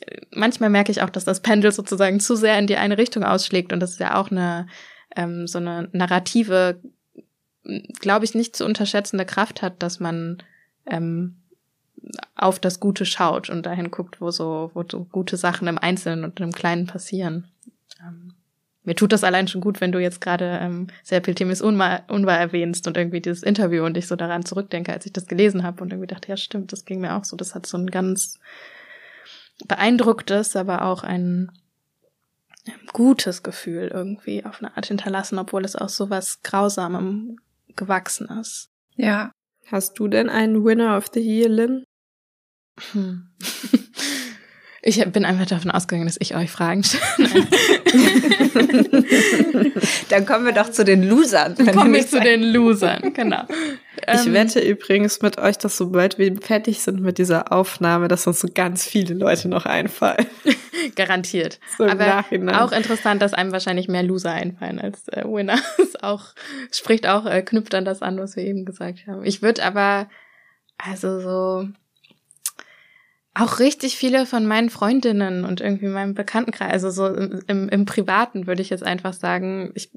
äh, 0.00 0.20
manchmal 0.30 0.70
merke 0.70 0.92
ich 0.92 1.02
auch, 1.02 1.10
dass 1.10 1.24
das 1.24 1.40
Pendel 1.40 1.72
sozusagen 1.72 2.20
zu 2.20 2.36
sehr 2.36 2.58
in 2.58 2.66
die 2.66 2.76
eine 2.76 2.98
Richtung 2.98 3.24
ausschlägt 3.24 3.72
und 3.72 3.80
das 3.80 3.92
ist 3.92 4.00
ja 4.00 4.16
auch 4.16 4.30
eine 4.30 4.66
ähm, 5.16 5.46
so 5.46 5.58
eine 5.58 5.88
narrative, 5.92 6.80
glaube 8.00 8.24
ich, 8.24 8.34
nicht 8.34 8.56
zu 8.56 8.64
unterschätzende 8.64 9.24
Kraft 9.24 9.62
hat, 9.62 9.82
dass 9.82 10.00
man 10.00 10.42
ähm, 10.86 11.39
auf 12.34 12.58
das 12.58 12.80
Gute 12.80 13.04
schaut 13.04 13.50
und 13.50 13.66
dahin 13.66 13.90
guckt, 13.90 14.20
wo 14.20 14.30
so, 14.30 14.70
wo 14.74 14.84
so 14.90 15.04
gute 15.04 15.36
Sachen 15.36 15.68
im 15.68 15.78
Einzelnen 15.78 16.24
und 16.24 16.40
im 16.40 16.52
Kleinen 16.52 16.86
passieren. 16.86 17.48
Ähm, 18.00 18.34
mir 18.82 18.96
tut 18.96 19.12
das 19.12 19.24
allein 19.24 19.46
schon 19.46 19.60
gut, 19.60 19.80
wenn 19.80 19.92
du 19.92 20.00
jetzt 20.00 20.20
gerade 20.20 20.58
ähm, 20.62 20.86
Serpil 21.02 21.34
Temis 21.34 21.60
Unwa, 21.60 22.00
Unwa 22.08 22.34
erwähnst 22.34 22.86
und 22.86 22.96
irgendwie 22.96 23.20
dieses 23.20 23.42
Interview 23.42 23.84
und 23.84 23.96
ich 23.96 24.06
so 24.06 24.16
daran 24.16 24.44
zurückdenke, 24.44 24.92
als 24.92 25.04
ich 25.04 25.12
das 25.12 25.26
gelesen 25.26 25.62
habe 25.62 25.82
und 25.82 25.92
irgendwie 25.92 26.06
dachte, 26.06 26.28
ja 26.28 26.36
stimmt, 26.36 26.72
das 26.72 26.86
ging 26.86 27.00
mir 27.00 27.14
auch 27.14 27.24
so. 27.24 27.36
Das 27.36 27.54
hat 27.54 27.66
so 27.66 27.76
ein 27.76 27.88
ganz 27.88 28.38
beeindrucktes, 29.66 30.56
aber 30.56 30.82
auch 30.86 31.04
ein 31.04 31.52
gutes 32.92 33.42
Gefühl 33.42 33.90
irgendwie 33.92 34.44
auf 34.44 34.62
eine 34.62 34.76
Art 34.76 34.86
hinterlassen, 34.86 35.38
obwohl 35.38 35.64
es 35.64 35.76
aus 35.76 35.96
so 35.96 36.08
was 36.08 36.42
Grausamem 36.42 37.38
gewachsen 37.76 38.28
ist. 38.40 38.70
Ja. 38.96 39.32
Hast 39.66 39.98
du 39.98 40.08
denn 40.08 40.28
einen 40.28 40.64
Winner 40.64 40.96
of 40.96 41.08
the 41.12 41.20
Year, 41.20 41.48
Lynn? 41.48 41.84
Hm. 42.92 43.26
Ich 44.82 45.04
bin 45.12 45.26
einfach 45.26 45.44
davon 45.44 45.70
ausgegangen, 45.70 46.06
dass 46.06 46.16
ich 46.20 46.34
euch 46.34 46.50
Fragen 46.50 46.82
stelle. 46.82 47.46
Dann 50.08 50.24
kommen 50.24 50.46
wir 50.46 50.52
doch 50.52 50.70
zu 50.70 50.84
den 50.84 51.02
Losern. 51.02 51.54
Dann 51.54 51.74
kommen 51.74 51.92
wir 51.92 52.06
zu 52.06 52.18
den 52.18 52.42
Losern, 52.42 53.12
genau. 53.12 53.44
Ich 54.12 54.26
ähm, 54.26 54.32
wette 54.32 54.60
übrigens 54.60 55.20
mit 55.20 55.38
euch, 55.38 55.58
dass 55.58 55.76
sobald 55.76 56.18
wir 56.18 56.34
fertig 56.40 56.80
sind 56.80 57.00
mit 57.00 57.18
dieser 57.18 57.52
Aufnahme, 57.52 58.08
dass 58.08 58.26
uns 58.26 58.40
so 58.40 58.48
ganz 58.52 58.86
viele 58.86 59.14
Leute 59.14 59.48
noch 59.48 59.66
einfallen. 59.66 60.26
Garantiert. 60.96 61.60
So 61.76 61.84
Aber 61.84 62.06
Nachhinein. 62.06 62.54
auch 62.56 62.72
interessant, 62.72 63.20
dass 63.20 63.34
einem 63.34 63.52
wahrscheinlich 63.52 63.88
mehr 63.88 64.02
Loser 64.02 64.32
einfallen 64.32 64.78
als 64.78 65.06
äh, 65.08 65.24
Winner. 65.24 65.58
Ist 65.76 66.02
auch, 66.02 66.28
spricht 66.72 67.06
auch, 67.06 67.26
äh, 67.26 67.42
knüpft 67.42 67.74
an 67.74 67.84
das 67.84 68.00
an, 68.00 68.18
was 68.18 68.36
wir 68.36 68.44
eben 68.44 68.64
gesagt 68.64 69.06
haben. 69.06 69.24
Ich 69.24 69.42
würde 69.42 69.62
aber, 69.62 70.08
also 70.78 71.20
so, 71.20 71.68
auch 73.40 73.58
richtig 73.58 73.96
viele 73.96 74.26
von 74.26 74.46
meinen 74.46 74.70
Freundinnen 74.70 75.44
und 75.44 75.60
irgendwie 75.60 75.86
meinem 75.86 76.14
Bekanntenkreis, 76.14 76.72
also 76.72 76.90
so 76.90 77.06
im, 77.06 77.68
im 77.68 77.84
Privaten 77.84 78.46
würde 78.46 78.62
ich 78.62 78.70
jetzt 78.70 78.84
einfach 78.84 79.12
sagen, 79.12 79.72
ich, 79.74 79.90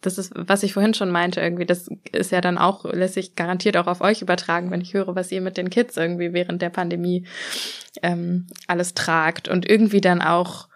das 0.00 0.18
ist, 0.18 0.32
was 0.34 0.62
ich 0.62 0.74
vorhin 0.74 0.94
schon 0.94 1.10
meinte, 1.10 1.40
irgendwie, 1.40 1.64
das 1.64 1.88
ist 2.12 2.32
ja 2.32 2.40
dann 2.40 2.58
auch, 2.58 2.84
lässt 2.84 3.14
sich 3.14 3.36
garantiert 3.36 3.76
auch 3.76 3.86
auf 3.86 4.00
euch 4.00 4.20
übertragen, 4.20 4.70
wenn 4.70 4.80
ich 4.80 4.94
höre, 4.94 5.14
was 5.14 5.32
ihr 5.32 5.40
mit 5.40 5.56
den 5.56 5.70
Kids 5.70 5.96
irgendwie 5.96 6.32
während 6.32 6.60
der 6.60 6.70
Pandemie 6.70 7.24
ähm, 8.02 8.48
alles 8.66 8.94
tragt 8.94 9.48
und 9.48 9.68
irgendwie 9.68 10.00
dann 10.00 10.20
auch 10.20 10.68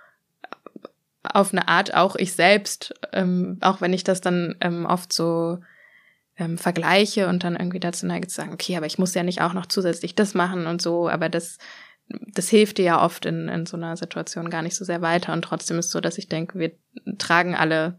auf 1.22 1.52
eine 1.52 1.68
Art 1.68 1.94
auch 1.94 2.16
ich 2.16 2.32
selbst, 2.32 2.94
ähm, 3.12 3.58
auch 3.60 3.80
wenn 3.80 3.92
ich 3.92 4.04
das 4.04 4.20
dann 4.20 4.54
ähm, 4.60 4.86
oft 4.86 5.12
so 5.12 5.58
ähm, 6.38 6.56
vergleiche 6.56 7.28
und 7.28 7.44
dann 7.44 7.56
irgendwie 7.56 7.80
dazu 7.80 8.06
neige 8.06 8.28
zu 8.28 8.36
sagen, 8.36 8.52
okay, 8.52 8.76
aber 8.76 8.86
ich 8.86 8.98
muss 8.98 9.14
ja 9.14 9.22
nicht 9.22 9.40
auch 9.40 9.52
noch 9.52 9.66
zusätzlich 9.66 10.14
das 10.14 10.34
machen 10.34 10.66
und 10.66 10.80
so, 10.80 11.08
aber 11.08 11.28
das, 11.28 11.58
das 12.08 12.48
hilft 12.48 12.78
dir 12.78 12.84
ja 12.84 13.04
oft 13.04 13.26
in, 13.26 13.48
in 13.48 13.66
so 13.66 13.76
einer 13.76 13.96
Situation 13.96 14.50
gar 14.50 14.62
nicht 14.62 14.76
so 14.76 14.84
sehr 14.84 15.02
weiter. 15.02 15.32
Und 15.32 15.42
trotzdem 15.42 15.78
ist 15.78 15.90
so, 15.90 16.00
dass 16.00 16.18
ich 16.18 16.28
denke, 16.28 16.58
wir 16.58 16.72
tragen 17.18 17.54
alle 17.54 17.98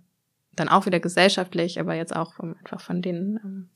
dann 0.55 0.69
auch 0.69 0.85
wieder 0.85 0.99
gesellschaftlich, 0.99 1.79
aber 1.79 1.93
jetzt 1.95 2.15
auch 2.15 2.33
vom, 2.33 2.55
einfach 2.59 2.81
von 2.81 3.01
den 3.01 3.39
ähm, 3.43 3.69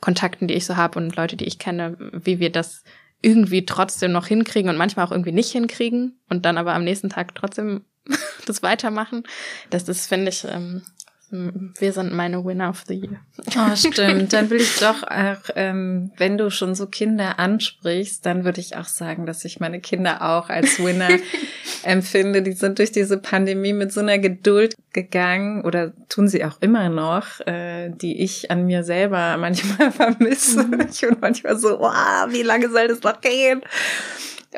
Kontakten, 0.00 0.48
die 0.48 0.54
ich 0.54 0.66
so 0.66 0.76
habe 0.76 0.98
und 0.98 1.16
Leute, 1.16 1.36
die 1.36 1.46
ich 1.46 1.58
kenne, 1.58 1.96
wie 1.98 2.40
wir 2.40 2.50
das 2.50 2.82
irgendwie 3.22 3.66
trotzdem 3.66 4.12
noch 4.12 4.26
hinkriegen 4.26 4.70
und 4.70 4.76
manchmal 4.76 5.06
auch 5.06 5.12
irgendwie 5.12 5.32
nicht 5.32 5.52
hinkriegen 5.52 6.18
und 6.28 6.46
dann 6.46 6.58
aber 6.58 6.74
am 6.74 6.84
nächsten 6.84 7.10
Tag 7.10 7.34
trotzdem 7.34 7.84
das 8.46 8.62
weitermachen. 8.62 9.24
Das 9.68 9.88
ist, 9.88 10.06
finde 10.06 10.30
ich, 10.30 10.44
ähm, 10.44 10.82
Wir 11.32 11.92
sind 11.92 12.12
meine 12.12 12.44
Winner 12.44 12.70
of 12.70 12.82
the 12.88 12.94
Year. 12.94 13.20
Oh, 13.56 13.76
stimmt. 13.76 14.32
Dann 14.32 14.50
will 14.50 14.60
ich 14.60 14.78
doch 14.78 15.04
auch, 15.04 15.50
ähm, 15.54 16.10
wenn 16.16 16.36
du 16.36 16.50
schon 16.50 16.74
so 16.74 16.86
Kinder 16.86 17.38
ansprichst, 17.38 18.26
dann 18.26 18.44
würde 18.44 18.60
ich 18.60 18.76
auch 18.76 18.86
sagen, 18.86 19.26
dass 19.26 19.44
ich 19.44 19.60
meine 19.60 19.80
Kinder 19.80 20.22
auch 20.22 20.48
als 20.48 20.82
Winner 20.82 21.08
empfinde. 21.84 22.42
Die 22.42 22.52
sind 22.52 22.80
durch 22.80 22.90
diese 22.90 23.16
Pandemie 23.16 23.72
mit 23.72 23.92
so 23.92 24.00
einer 24.00 24.18
Geduld 24.18 24.74
gegangen 24.92 25.64
oder 25.64 25.92
tun 26.08 26.26
sie 26.26 26.44
auch 26.44 26.60
immer 26.60 26.88
noch, 26.88 27.40
äh, 27.46 27.90
die 27.90 28.20
ich 28.22 28.50
an 28.50 28.66
mir 28.66 28.82
selber 28.82 29.36
manchmal 29.36 29.92
vermisse. 29.92 30.64
Mhm. 30.64 30.88
Ich 30.90 31.00
bin 31.00 31.16
manchmal 31.20 31.56
so, 31.56 31.78
wow, 31.78 32.26
wie 32.28 32.42
lange 32.42 32.68
soll 32.70 32.88
das 32.88 33.02
noch 33.02 33.20
gehen? 33.20 33.62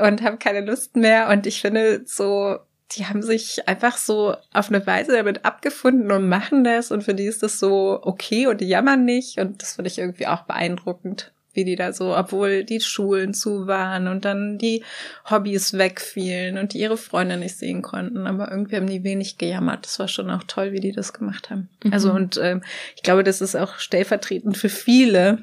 Und 0.00 0.22
habe 0.22 0.38
keine 0.38 0.62
Lust 0.62 0.96
mehr. 0.96 1.28
Und 1.28 1.46
ich 1.46 1.60
finde 1.60 2.02
so, 2.06 2.60
die 2.96 3.06
haben 3.06 3.22
sich 3.22 3.68
einfach 3.68 3.96
so 3.96 4.34
auf 4.52 4.68
eine 4.68 4.86
Weise 4.86 5.12
damit 5.12 5.44
abgefunden 5.44 6.10
und 6.10 6.28
machen 6.28 6.64
das 6.64 6.90
und 6.90 7.02
für 7.02 7.14
die 7.14 7.26
ist 7.26 7.42
das 7.42 7.58
so 7.58 8.00
okay 8.02 8.46
und 8.46 8.60
die 8.60 8.68
jammern 8.68 9.04
nicht 9.04 9.38
und 9.38 9.62
das 9.62 9.74
finde 9.74 9.90
ich 9.90 9.98
irgendwie 9.98 10.26
auch 10.26 10.42
beeindruckend, 10.42 11.32
wie 11.54 11.64
die 11.64 11.76
da 11.76 11.92
so, 11.92 12.16
obwohl 12.16 12.64
die 12.64 12.80
Schulen 12.80 13.34
zu 13.34 13.66
waren 13.66 14.08
und 14.08 14.24
dann 14.24 14.58
die 14.58 14.82
Hobbys 15.28 15.76
wegfielen 15.76 16.58
und 16.58 16.72
die 16.72 16.80
ihre 16.80 16.96
Freunde 16.96 17.36
nicht 17.36 17.56
sehen 17.56 17.82
konnten, 17.82 18.26
aber 18.26 18.50
irgendwie 18.50 18.76
haben 18.76 18.86
die 18.86 19.04
wenig 19.04 19.38
gejammert. 19.38 19.84
Das 19.84 19.98
war 19.98 20.08
schon 20.08 20.30
auch 20.30 20.44
toll, 20.44 20.72
wie 20.72 20.80
die 20.80 20.92
das 20.92 21.12
gemacht 21.12 21.50
haben. 21.50 21.68
Mhm. 21.84 21.92
Also 21.92 22.12
und 22.12 22.38
ähm, 22.42 22.62
ich 22.96 23.02
glaube, 23.02 23.24
das 23.24 23.40
ist 23.40 23.56
auch 23.56 23.78
stellvertretend 23.78 24.56
für 24.56 24.70
viele, 24.70 25.38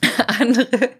andere 0.40 0.90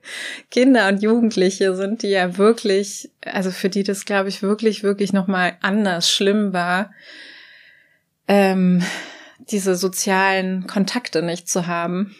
Kinder 0.51 0.89
und 0.89 1.03
Jugendliche 1.03 1.75
sind, 1.75 2.03
die 2.03 2.11
ja 2.11 2.39
wirklich, 2.39 3.11
also 3.25 3.51
für 3.51 3.69
die 3.69 3.83
das, 3.83 4.05
glaube 4.05 4.29
ich, 4.29 4.43
wirklich, 4.43 4.83
wirklich 4.83 5.13
nochmal 5.13 5.57
anders 5.61 6.11
schlimm 6.11 6.53
war, 6.53 6.93
ähm, 8.29 8.83
diese 9.39 9.77
sozialen 9.77 10.67
Kontakte 10.67 11.23
nicht 11.23 11.49
zu 11.49 11.67
haben. 11.67 12.15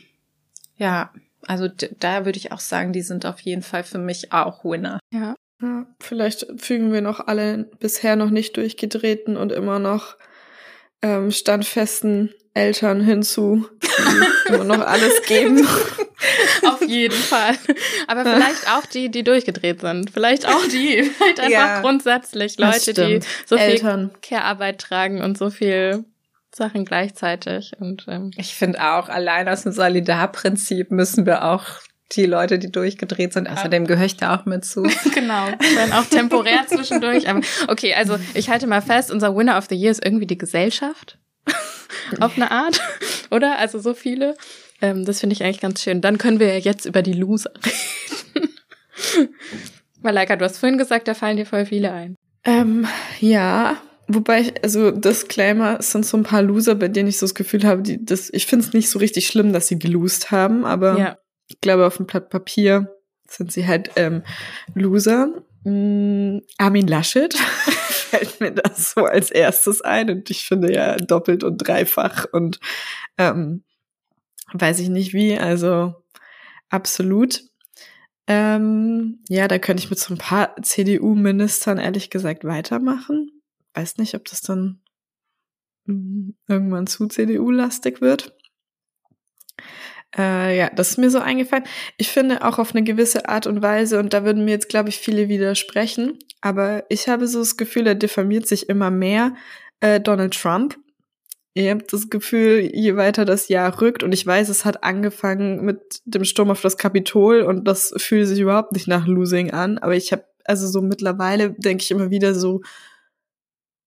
Ja, 0.77 1.13
also 1.47 1.69
da 1.69 2.25
würde 2.25 2.39
ich 2.39 2.53
auch 2.53 2.61
sagen, 2.61 2.93
die 2.93 3.03
sind 3.03 3.27
auf 3.27 3.41
jeden 3.41 3.63
Fall 3.63 3.85
für 3.85 3.99
mich 3.99 4.33
auch 4.33 4.65
Winner. 4.65 4.99
Ja. 5.13 5.35
ja. 5.63 5.87
Vielleicht 6.01 6.47
fügen 6.61 6.93
wir 6.93 7.01
noch 7.01 7.27
alle 7.27 7.71
bisher 7.79 8.17
noch 8.17 8.31
nicht 8.31 8.57
durchgedrehten 8.57 9.37
und 9.37 9.53
immer 9.53 9.79
noch 9.79 10.17
ähm, 11.03 11.31
standfesten 11.31 12.35
Eltern 12.55 13.01
hinzu, 13.01 13.69
die 13.83 14.49
immer 14.53 14.65
noch 14.65 14.81
alles 14.81 15.23
geben. 15.23 15.67
Auf 16.67 16.83
jeden 16.87 17.15
Fall. 17.15 17.57
Aber 18.07 18.23
vielleicht 18.23 18.71
auch 18.71 18.87
die, 18.87 19.11
die 19.11 19.23
durchgedreht 19.23 19.81
sind. 19.81 20.11
Vielleicht 20.11 20.47
auch 20.47 20.67
die. 20.67 21.03
Vielleicht 21.17 21.41
einfach 21.41 21.51
ja, 21.51 21.81
grundsätzlich 21.81 22.59
Leute, 22.59 22.95
die 22.95 23.21
so 23.45 23.57
Eltern. 23.57 24.11
viel 24.11 24.19
Care-Arbeit 24.23 24.79
tragen 24.81 25.23
und 25.23 25.37
so 25.37 25.51
viel 25.51 26.05
Sachen 26.55 26.85
gleichzeitig. 26.85 27.73
Und 27.79 28.07
ähm, 28.09 28.31
ich 28.37 28.55
finde 28.55 28.83
auch, 28.83 29.09
allein 29.09 29.49
aus 29.49 29.63
dem 29.63 29.73
Solidarprinzip 29.73 30.91
müssen 30.91 31.27
wir 31.27 31.45
auch 31.45 31.65
die 32.13 32.27
Leute, 32.27 32.59
die 32.59 32.71
durchgedreht 32.71 33.33
sind. 33.33 33.49
Außerdem 33.49 33.87
gehöre 33.87 34.07
ich 34.07 34.17
da 34.17 34.37
auch 34.37 34.47
mit 34.47 34.65
zu. 34.65 34.83
genau. 35.15 35.49
Dann 35.75 35.93
auch 35.93 36.05
temporär 36.05 36.67
zwischendurch. 36.67 37.29
Aber 37.29 37.41
okay, 37.69 37.95
also 37.95 38.17
ich 38.35 38.49
halte 38.49 38.67
mal 38.67 38.81
fest, 38.81 39.11
unser 39.11 39.37
Winner 39.37 39.59
of 39.59 39.67
the 39.69 39.75
Year 39.75 39.91
ist 39.91 40.05
irgendwie 40.05 40.27
die 40.27 40.39
Gesellschaft. 40.39 41.19
Auf 42.21 42.37
eine 42.37 42.51
Art. 42.51 42.81
Oder? 43.31 43.59
Also 43.59 43.79
so 43.79 43.93
viele. 43.93 44.37
Ähm, 44.81 45.05
das 45.05 45.21
finde 45.21 45.35
ich 45.35 45.43
eigentlich 45.43 45.61
ganz 45.61 45.83
schön. 45.83 46.01
Dann 46.01 46.19
können 46.19 46.41
wir 46.41 46.49
ja 46.49 46.59
jetzt 46.59 46.87
über 46.87 47.03
die 47.03 47.13
Loser 47.13 47.53
reden. 47.65 48.49
Malaika, 50.03 50.37
du 50.37 50.45
hast 50.45 50.59
vorhin 50.59 50.79
gesagt, 50.79 51.09
da 51.09 51.15
fallen 51.15 51.37
dir 51.37 51.47
voll 51.47 51.67
viele 51.67 51.93
ein. 51.93 52.17
Ähm, 52.45 52.87
ja, 53.21 53.77
wobei 54.07 54.41
ich, 54.41 54.63
also 54.63 54.91
Disclaimer, 54.91 55.79
es 55.81 55.91
sind 55.93 56.07
so 56.07 56.17
ein 56.17 56.23
paar 56.23 56.43
Loser, 56.43 56.77
bei 56.77 56.89
denen 56.89 57.09
ich 57.09 57.19
so 57.19 57.27
das 57.27 57.35
Gefühl 57.35 57.65
habe, 57.65 57.83
die, 57.83 58.05
das, 58.05 58.31
ich 58.33 58.47
finde 58.47 58.67
es 58.67 58.73
nicht 58.73 58.89
so 58.89 58.99
richtig 58.99 59.27
schlimm, 59.27 59.53
dass 59.53 59.69
sie 59.69 59.79
gelost 59.79 60.31
haben, 60.31 60.65
aber 60.65 60.99
ja. 60.99 61.19
ich 61.49 61.61
glaube, 61.61 61.87
auf 61.87 61.97
dem 61.97 62.07
Blatt 62.07 62.31
Papier 62.31 62.95
sind 63.29 63.51
sie 63.51 63.67
halt 63.67 63.91
ähm, 63.97 64.23
Loser. 64.75 65.33
Mm, 65.65 66.39
Armin 66.59 66.87
Laschet 66.87 67.35
fällt 67.89 68.41
mir 68.41 68.53
das 68.53 68.93
so 68.93 69.05
als 69.05 69.33
erstes 69.33 69.81
ein 69.81 70.09
und 70.11 70.31
ich 70.31 70.47
finde 70.47 70.73
ja 70.73 70.97
doppelt 70.97 71.43
und 71.43 71.59
dreifach 71.59 72.27
und 72.31 72.61
ähm, 73.19 73.65
weiß 74.53 74.81
ich 74.81 74.89
nicht 74.89 75.13
wie, 75.13 75.39
also 75.39 75.95
absolut. 76.69 77.43
Ähm, 78.27 79.23
ja, 79.29 79.47
da 79.49 79.59
könnte 79.59 79.83
ich 79.83 79.91
mit 79.91 79.99
so 79.99 80.15
ein 80.15 80.19
paar 80.19 80.61
CDU-Ministern 80.61 81.79
ehrlich 81.79 82.11
gesagt 82.11 82.45
weitermachen. 82.45 83.31
Weiß 83.75 83.99
nicht, 83.99 84.15
ob 84.15 84.25
das 84.25 84.41
dann 84.41 84.81
mm, 85.85 86.31
irgendwann 86.49 86.87
zu 86.87 87.07
CDU-lastig 87.07 88.01
wird. 88.01 88.37
Äh, 90.17 90.57
ja, 90.57 90.71
das 90.71 90.91
ist 90.91 90.99
mir 90.99 91.11
so 91.11 91.19
eingefallen. 91.19 91.65
Ich 91.99 92.09
finde 92.09 92.45
auch 92.45 92.59
auf 92.59 92.75
eine 92.75 92.85
gewisse 92.85 93.29
Art 93.29 93.47
und 93.47 93.63
Weise, 93.63 93.99
und 93.99 94.13
da 94.13 94.25
würden 94.25 94.45
mir 94.45 94.53
jetzt, 94.53 94.69
glaube 94.69 94.89
ich, 94.89 94.99
viele 94.99 95.29
widersprechen, 95.29 96.19
aber 96.41 96.85
ich 96.89 97.09
habe 97.09 97.27
so 97.29 97.41
das 97.41 97.57
Gefühl, 97.57 97.87
er 97.87 97.95
diffamiert 97.95 98.47
sich 98.47 98.69
immer 98.69 98.91
mehr, 98.91 99.35
äh, 99.81 100.01
Donald 100.01 100.35
Trump. 100.35 100.79
Ihr 101.57 101.71
habt 101.71 101.91
das 101.91 102.11
Gefühl, 102.11 102.71
je 102.75 102.97
weiter 102.97 103.25
das 103.25 103.49
Jahr 103.49 103.81
rückt, 103.81 104.03
und 104.03 104.13
ich 104.13 104.27
weiß, 104.27 104.51
es 104.51 104.67
hat 104.67 104.85
angefangen 104.85 105.65
mit 105.65 106.03
dem 106.05 106.25
Sturm 106.25 106.51
auf 106.51 106.61
das 106.61 106.77
Kapitol 106.77 107.41
und 107.41 107.65
das 107.67 107.95
fühlt 107.97 108.29
sich 108.29 108.41
überhaupt 108.41 108.73
nicht 108.73 108.89
nach 108.89 109.07
Losing 109.07 109.53
an, 109.53 109.79
aber 109.79 109.97
ich 109.97 110.13
habe, 110.13 110.27
also 110.45 110.69
so 110.69 110.83
mittlerweile 110.83 111.53
denke 111.53 111.83
ich 111.83 111.91
immer 111.91 112.11
wieder 112.11 112.35
so, 112.35 112.61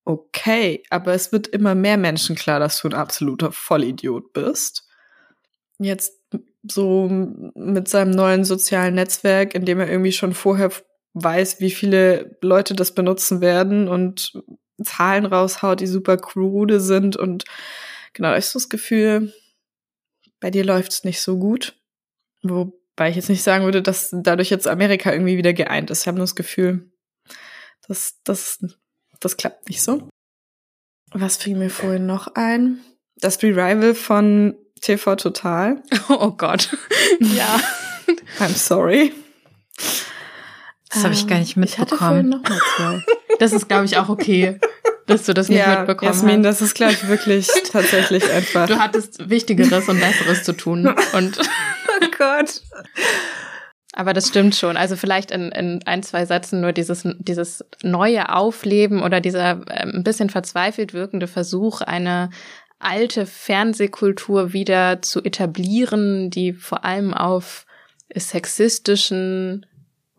okay, 0.03 0.81
aber 0.89 1.13
es 1.13 1.31
wird 1.31 1.47
immer 1.47 1.75
mehr 1.75 1.97
Menschen 1.97 2.35
klar, 2.35 2.59
dass 2.59 2.81
du 2.81 2.87
ein 2.87 2.95
absoluter 2.95 3.51
Vollidiot 3.51 4.33
bist. 4.33 4.87
Jetzt 5.77 6.19
so 6.63 7.07
mit 7.07 7.87
seinem 7.87 8.11
neuen 8.11 8.45
sozialen 8.45 8.95
Netzwerk, 8.95 9.53
in 9.53 9.65
dem 9.65 9.79
er 9.79 9.91
irgendwie 9.91 10.11
schon 10.11 10.33
vorher 10.33 10.71
weiß, 11.13 11.61
wie 11.61 11.69
viele 11.69 12.35
Leute 12.41 12.73
das 12.73 12.95
benutzen 12.95 13.41
werden 13.41 13.87
und 13.87 14.33
Zahlen 14.85 15.25
raushaut, 15.25 15.79
die 15.79 15.87
super 15.87 16.17
krude 16.17 16.79
sind 16.79 17.15
und 17.15 17.45
genau, 18.13 18.35
ich 18.35 18.45
so 18.45 18.59
das 18.59 18.69
Gefühl, 18.69 19.33
bei 20.39 20.51
dir 20.51 20.63
läuft's 20.63 21.03
nicht 21.03 21.21
so 21.21 21.37
gut. 21.37 21.75
Wobei 22.41 23.09
ich 23.09 23.15
jetzt 23.15 23.29
nicht 23.29 23.43
sagen 23.43 23.65
würde, 23.65 23.81
dass 23.81 24.09
dadurch 24.13 24.49
jetzt 24.49 24.67
Amerika 24.67 25.11
irgendwie 25.11 25.37
wieder 25.37 25.53
geeint 25.53 25.89
ist. 25.89 26.01
Ich 26.01 26.07
habe 26.07 26.17
nur 26.17 26.23
das 26.25 26.35
Gefühl, 26.35 26.89
dass 27.87 28.19
das, 28.23 28.63
das 29.19 29.37
klappt 29.37 29.69
nicht 29.69 29.81
so. 29.81 30.09
Was 31.11 31.37
fiel 31.37 31.57
mir 31.57 31.69
vorhin 31.69 32.05
noch 32.05 32.35
ein? 32.35 32.81
Das 33.15 33.41
Revival 33.41 33.95
von 33.95 34.55
TV 34.81 35.15
Total. 35.15 35.81
Oh 36.09 36.31
Gott. 36.31 36.75
ja. 37.19 37.59
I'm 38.39 38.55
sorry. 38.55 39.13
Das 40.89 41.03
habe 41.03 41.13
ich 41.13 41.27
gar 41.27 41.39
nicht 41.39 41.55
mitbekommen. 41.55 42.43
Das 43.37 43.53
ist, 43.53 43.67
glaube 43.69 43.85
ich, 43.85 43.97
auch 43.97 44.09
okay, 44.09 44.59
dass 45.05 45.25
du 45.25 45.33
das 45.33 45.49
nicht 45.49 45.59
ja, 45.59 45.79
mitbekommen 45.79 46.11
Jasmin, 46.11 46.37
hast. 46.37 46.61
das 46.61 46.61
ist, 46.61 46.75
glaube 46.75 46.93
ich, 46.93 47.07
wirklich 47.07 47.47
tatsächlich 47.71 48.29
einfach. 48.31 48.67
Du 48.67 48.79
hattest 48.79 49.29
Wichtigeres 49.29 49.87
und 49.87 49.99
Besseres 49.99 50.43
zu 50.43 50.53
tun. 50.53 50.87
Und 51.13 51.37
oh 52.01 52.05
Gott. 52.17 52.61
Aber 53.93 54.13
das 54.13 54.27
stimmt 54.27 54.55
schon. 54.55 54.77
Also 54.77 54.95
vielleicht 54.95 55.31
in, 55.31 55.51
in 55.51 55.81
ein, 55.85 56.03
zwei 56.03 56.25
Sätzen 56.25 56.61
nur 56.61 56.73
dieses, 56.73 57.07
dieses 57.19 57.65
neue 57.83 58.33
Aufleben 58.33 59.01
oder 59.01 59.19
dieser 59.19 59.61
äh, 59.67 59.83
ein 59.83 60.03
bisschen 60.03 60.29
verzweifelt 60.29 60.93
wirkende 60.93 61.27
Versuch, 61.27 61.81
eine 61.81 62.29
alte 62.79 63.25
Fernsehkultur 63.25 64.53
wieder 64.53 65.01
zu 65.01 65.21
etablieren, 65.23 66.29
die 66.29 66.53
vor 66.53 66.85
allem 66.85 67.13
auf 67.13 67.65
sexistischen 68.15 69.65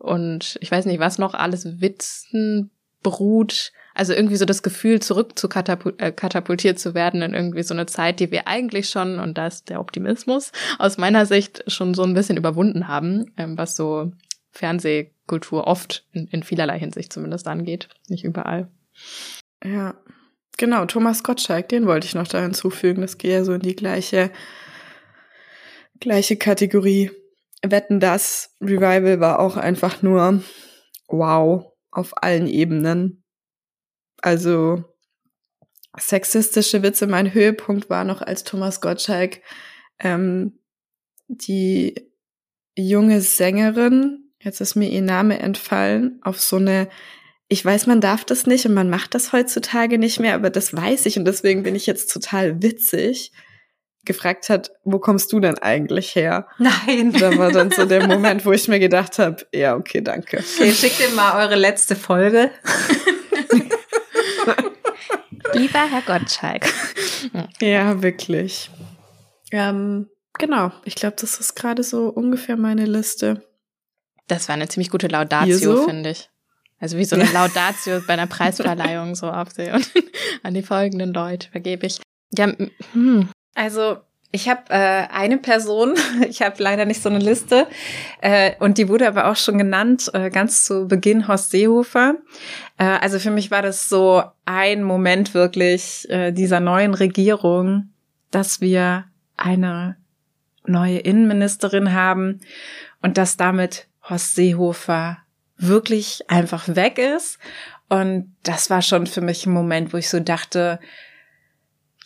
und 0.01 0.57
ich 0.61 0.71
weiß 0.71 0.85
nicht, 0.85 0.99
was 0.99 1.19
noch 1.19 1.35
alles 1.35 1.79
Witzen 1.79 2.71
beruht. 3.03 3.71
Also 3.93 4.13
irgendwie 4.13 4.37
so 4.37 4.45
das 4.45 4.63
Gefühl, 4.63 5.01
zurück 5.01 5.37
zu 5.37 5.47
äh, 5.49 6.11
katapultiert 6.11 6.79
zu 6.79 6.95
werden 6.95 7.21
in 7.21 7.33
irgendwie 7.33 7.61
so 7.61 7.73
eine 7.73 7.85
Zeit, 7.85 8.19
die 8.19 8.31
wir 8.31 8.47
eigentlich 8.47 8.89
schon, 8.89 9.19
und 9.19 9.37
da 9.37 9.47
ist 9.47 9.69
der 9.69 9.79
Optimismus, 9.79 10.51
aus 10.79 10.97
meiner 10.97 11.25
Sicht 11.25 11.63
schon 11.67 11.93
so 11.93 12.03
ein 12.03 12.13
bisschen 12.13 12.37
überwunden 12.37 12.87
haben, 12.87 13.31
ähm, 13.37 13.57
was 13.57 13.75
so 13.75 14.11
Fernsehkultur 14.51 15.67
oft 15.67 16.05
in, 16.13 16.27
in 16.27 16.41
vielerlei 16.41 16.79
Hinsicht 16.79 17.13
zumindest 17.13 17.47
angeht. 17.47 17.89
Nicht 18.07 18.23
überall. 18.23 18.69
Ja, 19.63 19.95
genau. 20.57 20.85
Thomas 20.85 21.21
Gottschalk, 21.21 21.69
den 21.69 21.85
wollte 21.85 22.07
ich 22.07 22.15
noch 22.15 22.27
da 22.27 22.41
hinzufügen. 22.41 23.01
Das 23.01 23.17
geht 23.17 23.31
ja 23.31 23.43
so 23.43 23.53
in 23.53 23.61
die 23.61 23.75
gleiche, 23.75 24.31
gleiche 25.99 26.37
Kategorie. 26.37 27.11
Wetten 27.63 27.99
das 27.99 28.55
Revival 28.61 29.19
war 29.19 29.39
auch 29.39 29.57
einfach 29.57 30.01
nur 30.01 30.43
wow 31.07 31.65
auf 31.91 32.23
allen 32.23 32.47
Ebenen. 32.47 33.23
Also 34.21 34.83
sexistische 35.97 36.83
Witze. 36.83 37.07
Mein 37.07 37.33
Höhepunkt 37.33 37.89
war 37.89 38.03
noch, 38.03 38.21
als 38.21 38.43
Thomas 38.43 38.81
Gottschalk 38.81 39.41
ähm, 39.99 40.59
die 41.27 42.09
junge 42.75 43.21
Sängerin, 43.21 44.31
jetzt 44.39 44.61
ist 44.61 44.75
mir 44.75 44.89
ihr 44.89 45.01
Name 45.01 45.39
entfallen, 45.39 46.19
auf 46.23 46.39
so 46.41 46.57
eine 46.57 46.89
ich 47.51 47.65
weiß, 47.65 47.85
man 47.85 47.99
darf 47.99 48.23
das 48.23 48.47
nicht 48.47 48.65
und 48.65 48.73
man 48.73 48.89
macht 48.89 49.13
das 49.13 49.33
heutzutage 49.33 49.97
nicht 49.97 50.21
mehr, 50.21 50.35
aber 50.35 50.49
das 50.49 50.73
weiß 50.73 51.05
ich 51.05 51.19
und 51.19 51.25
deswegen 51.25 51.63
bin 51.63 51.75
ich 51.75 51.85
jetzt 51.85 52.09
total 52.09 52.63
witzig 52.63 53.33
gefragt 54.05 54.49
hat, 54.49 54.71
wo 54.83 54.99
kommst 54.99 55.31
du 55.31 55.39
denn 55.39 55.57
eigentlich 55.59 56.15
her? 56.15 56.47
Nein. 56.57 57.13
Da 57.13 57.37
war 57.37 57.51
dann 57.51 57.71
so 57.71 57.85
der 57.85 58.07
Moment, 58.13 58.45
wo 58.45 58.51
ich 58.51 58.67
mir 58.67 58.79
gedacht 58.79 59.19
habe, 59.19 59.45
ja, 59.53 59.75
okay, 59.75 60.01
danke. 60.01 60.37
Okay, 60.37 60.71
schickt 60.71 60.99
dir 60.99 61.09
mal 61.15 61.43
eure 61.43 61.55
letzte 61.55 61.95
Folge. 61.95 62.51
Lieber 65.53 65.79
Herr 65.79 66.01
Gottschalk. 66.01 66.65
Ja, 67.59 68.01
wirklich. 68.01 68.71
Ähm, 69.51 70.09
genau, 70.39 70.71
ich 70.85 70.95
glaube, 70.95 71.17
das 71.19 71.39
ist 71.39 71.55
gerade 71.55 71.83
so 71.83 72.07
ungefähr 72.07 72.57
meine 72.57 72.85
Liste. 72.85 73.45
Das 74.27 74.47
war 74.47 74.55
eine 74.55 74.69
ziemlich 74.69 74.89
gute 74.89 75.07
Laudatio, 75.07 75.57
so? 75.57 75.85
finde 75.85 76.11
ich. 76.11 76.29
Also 76.79 76.97
wie 76.97 77.05
so 77.05 77.15
eine 77.15 77.31
Laudatio 77.31 78.01
bei 78.07 78.13
einer 78.13 78.27
Preisverleihung 78.27 79.13
so 79.15 79.29
aufsehen 79.29 79.75
und 79.75 79.91
an 80.43 80.53
die 80.53 80.63
folgenden 80.63 81.13
Leute 81.13 81.49
vergebe 81.51 81.85
ich. 81.85 81.99
Ja, 82.35 82.51
hm, 82.93 83.29
also 83.55 83.97
ich 84.31 84.47
habe 84.47 84.61
äh, 84.69 85.07
eine 85.11 85.37
Person, 85.37 85.95
ich 86.29 86.41
habe 86.41 86.61
leider 86.61 86.85
nicht 86.85 87.01
so 87.01 87.09
eine 87.09 87.19
Liste, 87.19 87.67
äh, 88.21 88.53
und 88.59 88.77
die 88.77 88.87
wurde 88.87 89.07
aber 89.07 89.29
auch 89.29 89.35
schon 89.35 89.57
genannt, 89.57 90.09
äh, 90.13 90.29
ganz 90.29 90.65
zu 90.65 90.87
Beginn 90.87 91.27
Horst 91.27 91.51
Seehofer. 91.51 92.15
Äh, 92.77 92.85
also 92.85 93.19
für 93.19 93.31
mich 93.31 93.51
war 93.51 93.61
das 93.61 93.89
so 93.89 94.23
ein 94.45 94.83
Moment 94.83 95.33
wirklich 95.33 96.09
äh, 96.09 96.31
dieser 96.31 96.59
neuen 96.59 96.93
Regierung, 96.93 97.89
dass 98.31 98.61
wir 98.61 99.05
eine 99.35 99.97
neue 100.65 100.99
Innenministerin 100.99 101.93
haben 101.93 102.39
und 103.01 103.17
dass 103.17 103.35
damit 103.35 103.87
Horst 104.09 104.35
Seehofer 104.35 105.17
wirklich 105.57 106.29
einfach 106.29 106.67
weg 106.75 106.97
ist. 106.97 107.37
Und 107.89 108.33
das 108.43 108.69
war 108.69 108.81
schon 108.81 109.05
für 109.05 109.21
mich 109.21 109.45
ein 109.45 109.53
Moment, 109.53 109.91
wo 109.91 109.97
ich 109.97 110.09
so 110.09 110.19
dachte, 110.21 110.79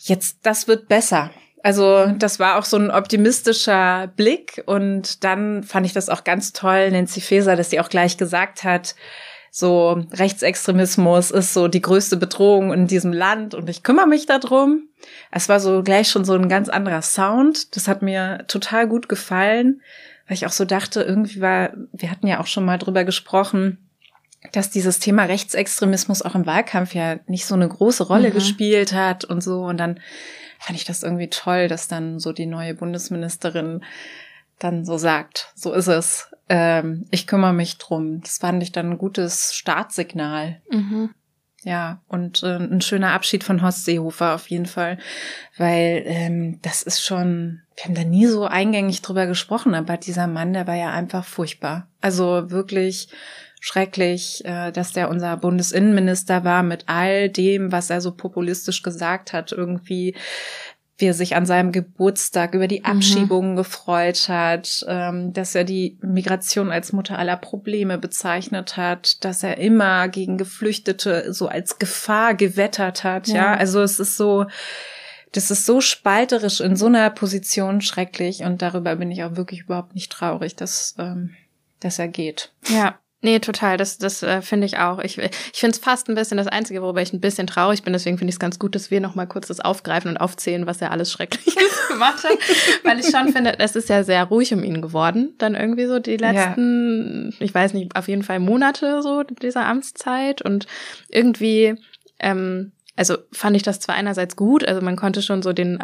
jetzt, 0.08 0.38
das 0.42 0.68
wird 0.68 0.88
besser. 0.88 1.30
Also 1.62 2.06
das 2.18 2.38
war 2.38 2.58
auch 2.58 2.64
so 2.64 2.76
ein 2.76 2.90
optimistischer 2.90 4.06
Blick 4.16 4.62
und 4.66 5.24
dann 5.24 5.64
fand 5.64 5.84
ich 5.84 5.92
das 5.92 6.08
auch 6.08 6.22
ganz 6.22 6.52
toll, 6.52 6.90
Nancy 6.92 7.20
Faeser, 7.20 7.56
dass 7.56 7.70
sie 7.70 7.80
auch 7.80 7.88
gleich 7.88 8.16
gesagt 8.16 8.62
hat, 8.62 8.94
so 9.50 10.04
Rechtsextremismus 10.12 11.30
ist 11.30 11.54
so 11.54 11.66
die 11.66 11.80
größte 11.80 12.18
Bedrohung 12.18 12.74
in 12.74 12.86
diesem 12.86 13.12
Land 13.12 13.54
und 13.54 13.70
ich 13.70 13.82
kümmere 13.82 14.06
mich 14.06 14.26
darum. 14.26 14.88
Es 15.32 15.48
war 15.48 15.60
so 15.60 15.82
gleich 15.82 16.08
schon 16.08 16.26
so 16.26 16.34
ein 16.34 16.50
ganz 16.50 16.68
anderer 16.68 17.00
Sound. 17.00 17.74
Das 17.74 17.88
hat 17.88 18.02
mir 18.02 18.44
total 18.48 18.86
gut 18.86 19.08
gefallen, 19.08 19.80
weil 20.28 20.36
ich 20.36 20.44
auch 20.44 20.52
so 20.52 20.66
dachte, 20.66 21.02
irgendwie 21.02 21.40
war, 21.40 21.70
wir 21.92 22.10
hatten 22.10 22.26
ja 22.26 22.38
auch 22.40 22.46
schon 22.46 22.66
mal 22.66 22.76
drüber 22.76 23.04
gesprochen, 23.04 23.85
dass 24.52 24.70
dieses 24.70 24.98
Thema 24.98 25.24
Rechtsextremismus 25.24 26.22
auch 26.22 26.34
im 26.34 26.46
Wahlkampf 26.46 26.94
ja 26.94 27.18
nicht 27.26 27.46
so 27.46 27.54
eine 27.54 27.68
große 27.68 28.04
Rolle 28.04 28.30
mhm. 28.30 28.34
gespielt 28.34 28.92
hat 28.92 29.24
und 29.24 29.42
so. 29.42 29.62
Und 29.64 29.78
dann 29.78 30.00
fand 30.58 30.78
ich 30.78 30.84
das 30.84 31.02
irgendwie 31.02 31.28
toll, 31.28 31.68
dass 31.68 31.88
dann 31.88 32.18
so 32.18 32.32
die 32.32 32.46
neue 32.46 32.74
Bundesministerin 32.74 33.82
dann 34.58 34.84
so 34.84 34.96
sagt, 34.96 35.52
so 35.54 35.72
ist 35.72 35.88
es. 35.88 36.28
Ähm, 36.48 37.06
ich 37.10 37.26
kümmere 37.26 37.52
mich 37.52 37.78
drum. 37.78 38.20
Das 38.22 38.38
fand 38.38 38.62
ich 38.62 38.72
dann 38.72 38.92
ein 38.92 38.98
gutes 38.98 39.54
Startsignal. 39.54 40.60
Mhm. 40.70 41.10
Ja, 41.66 42.00
und 42.06 42.44
äh, 42.44 42.58
ein 42.58 42.80
schöner 42.80 43.10
Abschied 43.10 43.42
von 43.42 43.60
Horst 43.60 43.84
Seehofer 43.84 44.36
auf 44.36 44.48
jeden 44.48 44.66
Fall, 44.66 44.98
weil 45.58 46.04
ähm, 46.06 46.60
das 46.62 46.82
ist 46.82 47.04
schon, 47.04 47.62
wir 47.74 47.86
haben 47.86 47.94
da 47.96 48.04
nie 48.04 48.26
so 48.26 48.44
eingängig 48.44 49.02
drüber 49.02 49.26
gesprochen, 49.26 49.74
aber 49.74 49.96
dieser 49.96 50.28
Mann, 50.28 50.52
der 50.52 50.68
war 50.68 50.76
ja 50.76 50.92
einfach 50.92 51.24
furchtbar. 51.24 51.88
Also 52.00 52.52
wirklich 52.52 53.08
schrecklich, 53.60 54.44
äh, 54.44 54.70
dass 54.72 54.92
der 54.92 55.08
unser 55.10 55.36
Bundesinnenminister 55.36 56.44
war 56.44 56.62
mit 56.62 56.84
all 56.86 57.28
dem, 57.28 57.72
was 57.72 57.90
er 57.90 58.00
so 58.00 58.12
populistisch 58.12 58.82
gesagt 58.82 59.32
hat, 59.32 59.52
irgendwie 59.52 60.14
wie 60.98 61.06
er 61.06 61.14
sich 61.14 61.36
an 61.36 61.44
seinem 61.44 61.72
Geburtstag 61.72 62.54
über 62.54 62.68
die 62.68 62.80
mhm. 62.80 62.86
Abschiebungen 62.86 63.52
mhm. 63.52 63.56
gefreut 63.56 64.28
hat, 64.28 64.84
ähm, 64.88 65.32
dass 65.32 65.54
er 65.54 65.64
die 65.64 65.98
Migration 66.00 66.70
als 66.70 66.92
Mutter 66.92 67.18
aller 67.18 67.36
Probleme 67.36 67.98
bezeichnet 67.98 68.76
hat, 68.76 69.22
dass 69.24 69.42
er 69.42 69.58
immer 69.58 70.08
gegen 70.08 70.38
Geflüchtete 70.38 71.32
so 71.32 71.48
als 71.48 71.78
Gefahr 71.78 72.34
gewettert 72.34 73.04
hat. 73.04 73.28
Ja, 73.28 73.34
ja? 73.34 73.54
also 73.54 73.82
es 73.82 74.00
ist 74.00 74.16
so, 74.16 74.46
das 75.32 75.50
ist 75.50 75.66
so 75.66 75.82
spalterisch 75.82 76.60
in 76.60 76.76
so 76.76 76.86
einer 76.86 77.10
Position 77.10 77.82
schrecklich 77.82 78.42
und 78.42 78.62
darüber 78.62 78.96
bin 78.96 79.10
ich 79.10 79.22
auch 79.22 79.36
wirklich 79.36 79.62
überhaupt 79.62 79.94
nicht 79.94 80.10
traurig, 80.10 80.56
dass, 80.56 80.94
ähm, 80.98 81.34
dass 81.80 81.98
er 81.98 82.08
geht. 82.08 82.52
Ja, 82.68 82.98
Nee, 83.22 83.38
total. 83.38 83.76
Das, 83.76 83.96
das 83.98 84.22
äh, 84.22 84.42
finde 84.42 84.66
ich 84.66 84.78
auch. 84.78 84.98
Ich, 84.98 85.16
ich 85.18 85.30
finde 85.54 85.74
es 85.74 85.78
fast 85.78 86.08
ein 86.08 86.14
bisschen 86.14 86.36
das 86.36 86.48
Einzige, 86.48 86.82
worüber 86.82 87.00
ich 87.00 87.12
ein 87.12 87.20
bisschen 87.20 87.46
traurig 87.46 87.82
bin. 87.82 87.92
Deswegen 87.92 88.18
finde 88.18 88.30
ich 88.30 88.36
es 88.36 88.40
ganz 88.40 88.58
gut, 88.58 88.74
dass 88.74 88.90
wir 88.90 89.00
noch 89.00 89.14
mal 89.14 89.26
kurz 89.26 89.48
das 89.48 89.60
aufgreifen 89.60 90.10
und 90.10 90.16
aufzählen, 90.18 90.66
was 90.66 90.82
er 90.82 90.90
alles 90.90 91.10
Schreckliches 91.10 91.88
gemacht 91.88 92.24
hat. 92.24 92.38
Weil 92.84 93.00
ich 93.00 93.06
schon 93.06 93.32
finde, 93.32 93.58
es 93.58 93.74
ist 93.74 93.88
ja 93.88 94.04
sehr 94.04 94.24
ruhig 94.24 94.52
um 94.52 94.62
ihn 94.62 94.82
geworden. 94.82 95.34
Dann 95.38 95.54
irgendwie 95.54 95.86
so 95.86 95.98
die 95.98 96.18
letzten, 96.18 97.30
ja. 97.32 97.44
ich 97.44 97.54
weiß 97.54 97.72
nicht, 97.72 97.96
auf 97.96 98.06
jeden 98.06 98.22
Fall 98.22 98.38
Monate 98.38 99.02
so 99.02 99.22
dieser 99.22 99.64
Amtszeit. 99.64 100.42
Und 100.42 100.66
irgendwie, 101.08 101.74
ähm, 102.20 102.72
also 102.96 103.16
fand 103.32 103.56
ich 103.56 103.62
das 103.62 103.80
zwar 103.80 103.94
einerseits 103.94 104.36
gut, 104.36 104.64
also 104.64 104.82
man 104.82 104.96
konnte 104.96 105.22
schon 105.22 105.42
so 105.42 105.52
den 105.52 105.82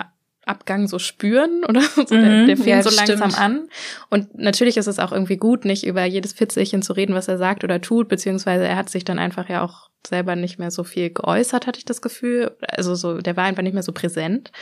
Abgang 0.52 0.86
so 0.86 0.98
spüren 0.98 1.64
oder 1.68 1.80
so. 1.94 2.02
Mhm, 2.02 2.06
der, 2.08 2.46
der 2.46 2.56
fing 2.56 2.68
ja, 2.68 2.82
so 2.82 2.94
langsam 2.94 3.30
stimmt. 3.30 3.40
an. 3.40 3.68
Und 4.10 4.38
natürlich 4.38 4.76
ist 4.76 4.86
es 4.86 4.98
auch 4.98 5.12
irgendwie 5.12 5.38
gut, 5.38 5.64
nicht 5.64 5.86
über 5.86 6.04
jedes 6.04 6.32
Fitzelchen 6.32 6.82
zu 6.82 6.92
reden, 6.92 7.14
was 7.14 7.26
er 7.26 7.38
sagt 7.38 7.64
oder 7.64 7.80
tut, 7.80 8.08
beziehungsweise 8.08 8.66
er 8.66 8.76
hat 8.76 8.90
sich 8.90 9.04
dann 9.04 9.18
einfach 9.18 9.48
ja 9.48 9.64
auch 9.64 9.88
selber 10.06 10.36
nicht 10.36 10.58
mehr 10.58 10.70
so 10.70 10.84
viel 10.84 11.10
geäußert, 11.10 11.66
hatte 11.66 11.78
ich 11.78 11.84
das 11.84 12.02
Gefühl. 12.02 12.56
Also 12.60 12.94
so, 12.94 13.18
der 13.18 13.36
war 13.36 13.44
einfach 13.44 13.62
nicht 13.62 13.74
mehr 13.74 13.82
so 13.82 13.92
präsent. 13.92 14.52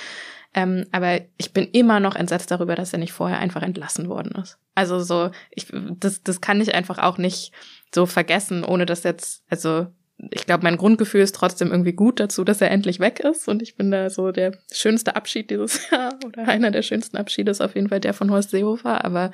Ähm, 0.52 0.86
aber 0.90 1.20
ich 1.36 1.52
bin 1.52 1.68
immer 1.72 2.00
noch 2.00 2.16
entsetzt 2.16 2.50
darüber, 2.50 2.74
dass 2.74 2.92
er 2.92 2.98
nicht 2.98 3.12
vorher 3.12 3.38
einfach 3.38 3.62
entlassen 3.62 4.08
worden 4.08 4.32
ist. 4.42 4.58
Also 4.74 5.00
so, 5.00 5.30
ich, 5.50 5.68
das, 5.72 6.22
das 6.22 6.40
kann 6.40 6.60
ich 6.60 6.74
einfach 6.74 6.98
auch 6.98 7.18
nicht 7.18 7.52
so 7.94 8.06
vergessen, 8.06 8.64
ohne 8.64 8.86
dass 8.86 9.04
jetzt, 9.04 9.44
also 9.48 9.86
ich 10.30 10.44
glaube, 10.46 10.64
mein 10.64 10.76
Grundgefühl 10.76 11.22
ist 11.22 11.34
trotzdem 11.34 11.70
irgendwie 11.70 11.92
gut 11.92 12.20
dazu, 12.20 12.44
dass 12.44 12.60
er 12.60 12.70
endlich 12.70 13.00
weg 13.00 13.20
ist. 13.20 13.48
Und 13.48 13.62
ich 13.62 13.76
bin 13.76 13.90
da 13.90 14.10
so 14.10 14.32
der 14.32 14.52
schönste 14.72 15.16
Abschied 15.16 15.50
dieses 15.50 15.90
Jahr 15.90 16.18
oder 16.24 16.46
einer 16.46 16.70
der 16.70 16.82
schönsten 16.82 17.16
Abschiede 17.16 17.50
ist 17.50 17.60
auf 17.60 17.74
jeden 17.74 17.88
Fall 17.88 18.00
der 18.00 18.14
von 18.14 18.30
Horst 18.30 18.50
Seehofer. 18.50 19.04
Aber 19.04 19.30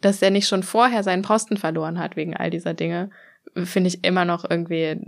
dass 0.00 0.22
er 0.22 0.30
nicht 0.30 0.46
schon 0.48 0.62
vorher 0.62 1.02
seinen 1.02 1.22
Posten 1.22 1.56
verloren 1.56 1.98
hat 1.98 2.16
wegen 2.16 2.36
all 2.36 2.50
dieser 2.50 2.74
Dinge, 2.74 3.10
finde 3.64 3.88
ich 3.88 4.04
immer 4.04 4.24
noch 4.24 4.48
irgendwie, 4.48 5.00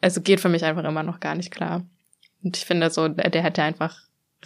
also 0.00 0.20
geht 0.20 0.40
für 0.40 0.48
mich 0.48 0.64
einfach 0.64 0.84
immer 0.84 1.02
noch 1.02 1.20
gar 1.20 1.34
nicht 1.34 1.50
klar. 1.50 1.84
Und 2.42 2.56
ich 2.56 2.64
finde 2.64 2.90
so, 2.90 3.08
der 3.08 3.42
hätte 3.42 3.62
einfach 3.62 4.02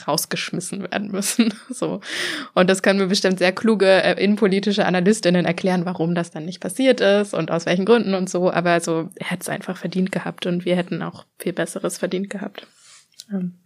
rausgeschmissen 0.08 0.82
werden 0.90 1.10
müssen. 1.10 1.54
so. 1.70 2.00
Und 2.54 2.70
das 2.70 2.82
können 2.82 2.98
mir 2.98 3.06
bestimmt 3.06 3.38
sehr 3.38 3.52
kluge 3.52 3.86
äh, 3.86 4.22
innenpolitische 4.22 4.86
Analystinnen 4.86 5.44
erklären, 5.44 5.84
warum 5.84 6.14
das 6.14 6.30
dann 6.30 6.44
nicht 6.44 6.60
passiert 6.60 7.00
ist 7.00 7.34
und 7.34 7.50
aus 7.50 7.66
welchen 7.66 7.84
Gründen 7.84 8.14
und 8.14 8.28
so. 8.28 8.50
Aber 8.50 8.80
so, 8.80 9.10
er 9.16 9.30
hätte 9.30 9.42
es 9.42 9.48
einfach 9.48 9.76
verdient 9.76 10.12
gehabt 10.12 10.46
und 10.46 10.64
wir 10.64 10.76
hätten 10.76 11.02
auch 11.02 11.24
viel 11.38 11.52
Besseres 11.52 11.98
verdient 11.98 12.30
gehabt. 12.30 12.66
Ähm, 13.32 13.58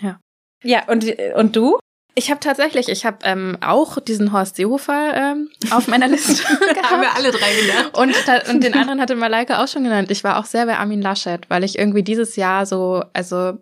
ja. 0.00 0.18
Ja, 0.62 0.88
und, 0.88 1.04
und 1.34 1.56
du? 1.56 1.78
Ich 2.14 2.30
habe 2.30 2.40
tatsächlich, 2.40 2.90
ich 2.90 3.06
habe 3.06 3.18
ähm, 3.22 3.56
auch 3.62 3.98
diesen 3.98 4.32
Horst 4.32 4.56
Seehofer 4.56 5.14
ähm, 5.14 5.48
auf 5.70 5.88
meiner 5.88 6.08
Liste 6.08 6.42
gehabt. 6.58 6.90
Haben 6.90 7.00
wir 7.00 7.16
alle 7.16 7.30
drei 7.30 7.48
genannt. 7.60 7.96
Und, 7.96 8.50
und 8.50 8.62
den 8.62 8.74
anderen 8.74 9.00
hatte 9.00 9.16
Malaika 9.16 9.62
auch 9.62 9.68
schon 9.68 9.84
genannt. 9.84 10.10
Ich 10.10 10.22
war 10.22 10.38
auch 10.38 10.44
sehr 10.44 10.66
bei 10.66 10.76
Armin 10.76 11.00
Laschet, 11.00 11.48
weil 11.48 11.64
ich 11.64 11.78
irgendwie 11.78 12.02
dieses 12.02 12.36
Jahr 12.36 12.66
so, 12.66 13.02
also 13.14 13.58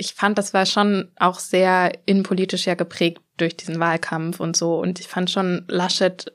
ich 0.00 0.14
fand, 0.14 0.38
das 0.38 0.54
war 0.54 0.64
schon 0.64 1.08
auch 1.16 1.38
sehr 1.38 1.92
innenpolitisch 2.06 2.66
ja 2.66 2.74
geprägt 2.74 3.20
durch 3.36 3.54
diesen 3.56 3.78
Wahlkampf 3.78 4.40
und 4.40 4.56
so. 4.56 4.80
Und 4.80 4.98
ich 4.98 5.08
fand 5.08 5.30
schon, 5.30 5.66
Laschet 5.68 6.32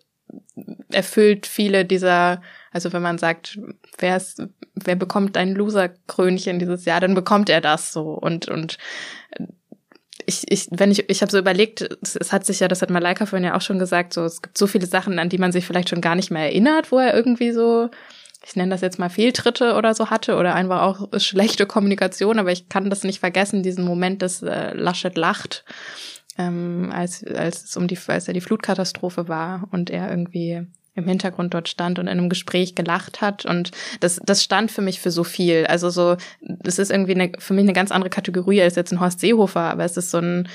erfüllt 0.92 1.48
viele 1.48 1.84
dieser, 1.84 2.42
also 2.72 2.94
wenn 2.94 3.02
man 3.02 3.18
sagt, 3.18 3.60
wer 3.98 4.18
ist, 4.18 4.44
wer 4.76 4.96
bekommt 4.96 5.36
ein 5.36 5.56
Loser-Krönchen 5.56 6.60
dieses 6.60 6.86
Jahr, 6.86 7.00
dann 7.00 7.16
bekommt 7.16 7.50
er 7.50 7.60
das 7.60 7.92
so. 7.92 8.12
Und, 8.12 8.48
und 8.48 8.78
ich, 10.28 10.44
ich, 10.52 10.68
wenn 10.70 10.92
ich, 10.92 11.10
ich 11.10 11.22
habe 11.22 11.32
so 11.32 11.40
überlegt, 11.40 11.82
es, 12.04 12.32
hat 12.32 12.46
sich 12.46 12.60
ja, 12.60 12.68
das 12.68 12.84
hat 12.84 12.92
Malaika 12.92 13.26
vorhin 13.26 13.46
ja 13.46 13.56
auch 13.56 13.62
schon 13.62 13.80
gesagt, 13.80 14.14
so 14.14 14.26
es 14.26 14.44
gibt 14.44 14.60
so 14.60 14.68
viele 14.68 14.86
Sachen, 14.86 15.18
an 15.18 15.30
die 15.30 15.40
man 15.40 15.52
sich 15.52 15.66
vielleicht 15.66 15.90
schon 15.90 16.02
gar 16.02 16.16
nicht 16.16 16.30
mehr 16.30 16.44
erinnert, 16.44 16.92
wo 16.92 17.00
er 17.00 17.16
irgendwie 17.16 17.52
so 17.52 17.90
ich 18.46 18.56
nenne 18.56 18.70
das 18.70 18.82
jetzt 18.82 19.00
mal 19.00 19.10
Fehltritte 19.10 19.74
oder 19.74 19.96
so 19.96 20.10
hatte 20.10 20.36
oder 20.36 20.54
einfach 20.54 20.82
auch 20.84 21.20
schlechte 21.20 21.66
Kommunikation, 21.66 22.38
aber 22.38 22.52
ich 22.52 22.70
kann 22.70 22.90
das 22.90 23.04
nicht 23.04 23.20
vergessen, 23.20 23.64
diesen 23.64 23.84
Moment, 23.84 24.22
dass 24.22 24.44
äh, 24.44 24.74
Laschet 24.74 25.18
lacht, 25.18 25.66
ähm, 26.38 26.92
als, 26.94 27.26
als 27.26 27.64
es 27.64 27.78
um 27.78 27.88
die, 27.88 27.98
als 28.08 28.28
er 28.28 28.36
die 28.36 28.42
Flutkatastrophe 28.42 29.28
war 29.28 29.68
und 29.72 29.90
er 29.90 30.12
irgendwie 30.12 30.62
im 30.94 31.08
Hintergrund 31.08 31.54
dort 31.54 31.68
stand 31.70 31.98
und 31.98 32.06
in 32.06 32.18
einem 32.18 32.30
Gespräch 32.30 32.76
gelacht 32.76 33.20
hat. 33.20 33.46
Und 33.46 33.72
das, 34.00 34.20
das 34.24 34.44
stand 34.44 34.72
für 34.72 34.82
mich 34.82 35.02
für 35.02 35.12
so 35.12 35.24
viel. 35.24 35.66
Also 35.66 35.90
so, 35.90 36.16
das 36.42 36.80
ist 36.80 36.92
irgendwie 36.92 37.16
eine, 37.16 37.32
für 37.40 37.54
mich 37.54 37.64
eine 37.64 37.74
ganz 37.74 37.92
andere 37.92 38.10
Kategorie 38.10 38.62
als 38.62 38.76
jetzt 38.76 38.94
ein 38.94 39.02
Horst 39.02 39.20
Seehofer, 39.20 39.62
aber 39.62 39.84
es 39.84 39.98
ist 39.98 40.12
so 40.12 40.20
ein 40.20 40.48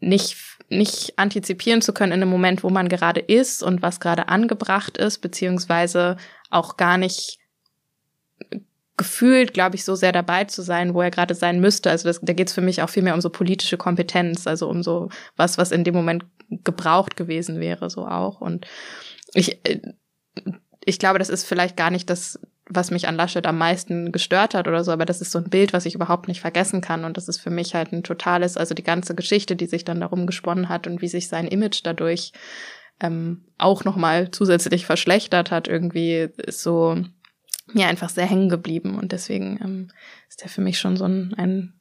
nicht 0.00 0.36
nicht 0.70 1.18
antizipieren 1.18 1.82
zu 1.82 1.92
können 1.92 2.12
in 2.12 2.22
einem 2.22 2.30
Moment, 2.30 2.62
wo 2.62 2.70
man 2.70 2.88
gerade 2.88 3.20
ist 3.20 3.62
und 3.62 3.82
was 3.82 4.00
gerade 4.00 4.28
angebracht 4.28 4.96
ist, 4.96 5.18
beziehungsweise 5.18 6.16
auch 6.48 6.76
gar 6.76 6.96
nicht 6.96 7.38
gefühlt, 8.96 9.54
glaube 9.54 9.76
ich, 9.76 9.84
so 9.84 9.94
sehr 9.94 10.12
dabei 10.12 10.44
zu 10.44 10.62
sein, 10.62 10.94
wo 10.94 11.00
er 11.00 11.10
gerade 11.10 11.34
sein 11.34 11.58
müsste. 11.58 11.90
Also 11.90 12.06
das, 12.06 12.20
da 12.20 12.34
geht 12.34 12.48
es 12.48 12.54
für 12.54 12.60
mich 12.60 12.82
auch 12.82 12.90
viel 12.90 13.02
mehr 13.02 13.14
um 13.14 13.20
so 13.20 13.30
politische 13.30 13.78
Kompetenz, 13.78 14.46
also 14.46 14.68
um 14.68 14.82
so 14.82 15.08
was, 15.36 15.58
was 15.58 15.72
in 15.72 15.84
dem 15.84 15.94
Moment 15.94 16.26
gebraucht 16.50 17.16
gewesen 17.16 17.60
wäre, 17.60 17.88
so 17.88 18.06
auch. 18.06 18.40
Und 18.40 18.66
ich, 19.32 19.58
äh, 19.66 19.80
ich 20.84 20.98
glaube, 20.98 21.18
das 21.18 21.30
ist 21.30 21.44
vielleicht 21.44 21.76
gar 21.76 21.90
nicht 21.90 22.10
das, 22.10 22.38
was 22.72 22.90
mich 22.90 23.08
an 23.08 23.16
Laschet 23.16 23.46
am 23.46 23.58
meisten 23.58 24.12
gestört 24.12 24.54
hat 24.54 24.68
oder 24.68 24.84
so, 24.84 24.92
aber 24.92 25.04
das 25.04 25.20
ist 25.20 25.32
so 25.32 25.38
ein 25.38 25.50
Bild, 25.50 25.72
was 25.72 25.86
ich 25.86 25.94
überhaupt 25.94 26.28
nicht 26.28 26.40
vergessen 26.40 26.80
kann. 26.80 27.04
Und 27.04 27.16
das 27.16 27.28
ist 27.28 27.40
für 27.40 27.50
mich 27.50 27.74
halt 27.74 27.92
ein 27.92 28.02
totales, 28.02 28.56
also 28.56 28.74
die 28.74 28.84
ganze 28.84 29.14
Geschichte, 29.14 29.56
die 29.56 29.66
sich 29.66 29.84
dann 29.84 30.00
darum 30.00 30.26
gesponnen 30.26 30.68
hat 30.68 30.86
und 30.86 31.02
wie 31.02 31.08
sich 31.08 31.28
sein 31.28 31.48
Image 31.48 31.80
dadurch 31.82 32.32
ähm, 33.00 33.44
auch 33.58 33.84
nochmal 33.84 34.30
zusätzlich 34.30 34.86
verschlechtert 34.86 35.50
hat, 35.50 35.68
irgendwie 35.68 36.28
ist 36.36 36.62
so 36.62 37.02
mir 37.72 37.88
einfach 37.88 38.08
sehr 38.08 38.26
hängen 38.26 38.48
geblieben 38.48 38.98
und 38.98 39.12
deswegen 39.12 39.58
ähm, 39.62 39.88
ist 40.28 40.42
der 40.42 40.48
für 40.48 40.60
mich 40.60 40.78
schon 40.78 40.96
so 40.96 41.04
ein, 41.04 41.34
ein 41.34 41.72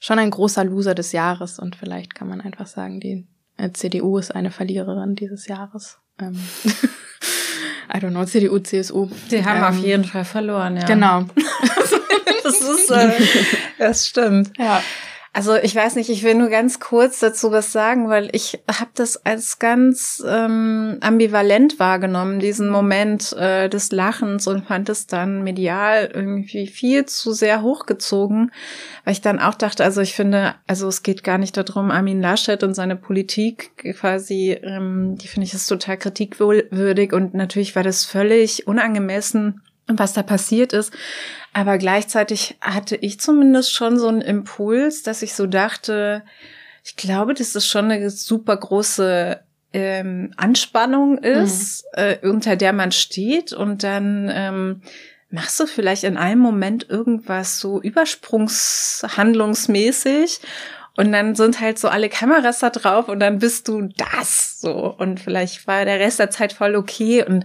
schon 0.00 0.18
ein 0.18 0.30
großer 0.30 0.64
Loser 0.64 0.94
des 0.94 1.12
Jahres 1.12 1.58
und 1.58 1.76
vielleicht 1.76 2.14
kann 2.14 2.28
man 2.28 2.40
einfach 2.40 2.66
sagen, 2.66 3.00
die 3.00 3.26
äh, 3.56 3.72
CDU 3.72 4.18
ist 4.18 4.34
eine 4.34 4.50
Verliererin 4.50 5.16
dieses 5.16 5.48
Jahres. 5.48 5.98
Ähm, 6.20 6.38
I 7.94 7.98
don't 7.98 8.10
know, 8.10 8.24
CDU, 8.24 8.58
CSU. 8.58 9.08
Die 9.30 9.44
haben 9.44 9.58
ähm, 9.58 9.64
auf 9.64 9.84
jeden 9.84 10.04
Fall 10.04 10.24
verloren, 10.24 10.76
ja. 10.76 10.84
Genau. 10.84 11.22
das 12.42 12.60
ist, 12.60 12.90
äh, 12.90 13.10
das 13.78 14.06
stimmt. 14.06 14.50
Ja. 14.58 14.82
Also 15.38 15.54
ich 15.54 15.72
weiß 15.72 15.94
nicht, 15.94 16.10
ich 16.10 16.24
will 16.24 16.34
nur 16.34 16.48
ganz 16.48 16.80
kurz 16.80 17.20
dazu 17.20 17.52
was 17.52 17.70
sagen, 17.70 18.08
weil 18.08 18.28
ich 18.32 18.58
habe 18.68 18.90
das 18.96 19.24
als 19.24 19.60
ganz 19.60 20.20
ähm, 20.26 20.96
ambivalent 21.00 21.78
wahrgenommen, 21.78 22.40
diesen 22.40 22.68
Moment 22.68 23.34
äh, 23.34 23.68
des 23.68 23.92
Lachens 23.92 24.48
und 24.48 24.66
fand 24.66 24.88
es 24.88 25.06
dann 25.06 25.44
medial 25.44 26.10
irgendwie 26.12 26.66
viel 26.66 27.06
zu 27.06 27.32
sehr 27.32 27.62
hochgezogen, 27.62 28.50
weil 29.04 29.12
ich 29.12 29.20
dann 29.20 29.38
auch 29.38 29.54
dachte, 29.54 29.84
also 29.84 30.00
ich 30.00 30.16
finde, 30.16 30.56
also 30.66 30.88
es 30.88 31.04
geht 31.04 31.22
gar 31.22 31.38
nicht 31.38 31.56
darum, 31.56 31.92
Armin 31.92 32.20
Laschet 32.20 32.64
und 32.64 32.74
seine 32.74 32.96
Politik 32.96 33.94
quasi, 33.96 34.58
ähm, 34.60 35.18
die 35.18 35.28
finde 35.28 35.46
ich 35.46 35.54
ist 35.54 35.68
total 35.68 35.98
kritikwürdig 35.98 37.12
und 37.12 37.34
natürlich 37.34 37.76
war 37.76 37.84
das 37.84 38.04
völlig 38.04 38.66
unangemessen 38.66 39.62
was 39.88 40.12
da 40.12 40.22
passiert 40.22 40.72
ist. 40.72 40.92
Aber 41.52 41.78
gleichzeitig 41.78 42.56
hatte 42.60 42.96
ich 42.96 43.20
zumindest 43.20 43.72
schon 43.72 43.98
so 43.98 44.08
einen 44.08 44.20
Impuls, 44.20 45.02
dass 45.02 45.22
ich 45.22 45.34
so 45.34 45.46
dachte, 45.46 46.22
ich 46.84 46.96
glaube, 46.96 47.34
dass 47.34 47.52
das 47.52 47.66
schon 47.66 47.90
eine 47.90 48.10
super 48.10 48.56
große 48.56 49.40
ähm, 49.72 50.32
Anspannung 50.36 51.18
ist, 51.18 51.84
mhm. 51.96 52.02
äh, 52.02 52.18
unter 52.22 52.56
der 52.56 52.72
man 52.72 52.92
steht 52.92 53.52
und 53.52 53.82
dann 53.82 54.30
ähm, 54.32 54.80
machst 55.30 55.60
du 55.60 55.66
vielleicht 55.66 56.04
in 56.04 56.16
einem 56.16 56.40
Moment 56.40 56.88
irgendwas 56.88 57.60
so 57.60 57.78
übersprungshandlungsmäßig 57.80 60.40
und 60.96 61.12
dann 61.12 61.34
sind 61.34 61.60
halt 61.60 61.78
so 61.78 61.88
alle 61.88 62.08
Kameras 62.08 62.60
da 62.60 62.70
drauf 62.70 63.08
und 63.08 63.20
dann 63.20 63.38
bist 63.38 63.68
du 63.68 63.90
das 63.96 64.58
so 64.60 64.94
und 64.96 65.20
vielleicht 65.20 65.66
war 65.66 65.84
der 65.84 66.00
Rest 66.00 66.18
der 66.18 66.30
Zeit 66.30 66.54
voll 66.54 66.74
okay 66.74 67.22
und 67.24 67.44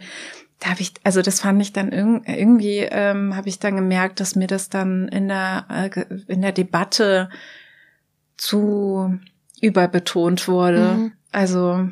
da 0.63 0.69
habe 0.69 0.81
ich, 0.81 0.93
also 1.03 1.21
das 1.21 1.41
fand 1.41 1.61
ich 1.61 1.73
dann 1.73 1.91
irgendwie, 1.91 2.77
ähm, 2.79 3.35
habe 3.35 3.49
ich 3.49 3.59
dann 3.59 3.75
gemerkt, 3.75 4.21
dass 4.21 4.37
mir 4.37 4.47
das 4.47 4.69
dann 4.69 5.09
in 5.09 5.27
der, 5.27 5.65
äh, 5.69 6.05
in 6.31 6.41
der 6.41 6.53
Debatte 6.53 7.29
zu 8.37 9.19
überbetont 9.59 10.47
wurde. 10.47 10.93
Mhm. 10.93 11.11
Also 11.33 11.89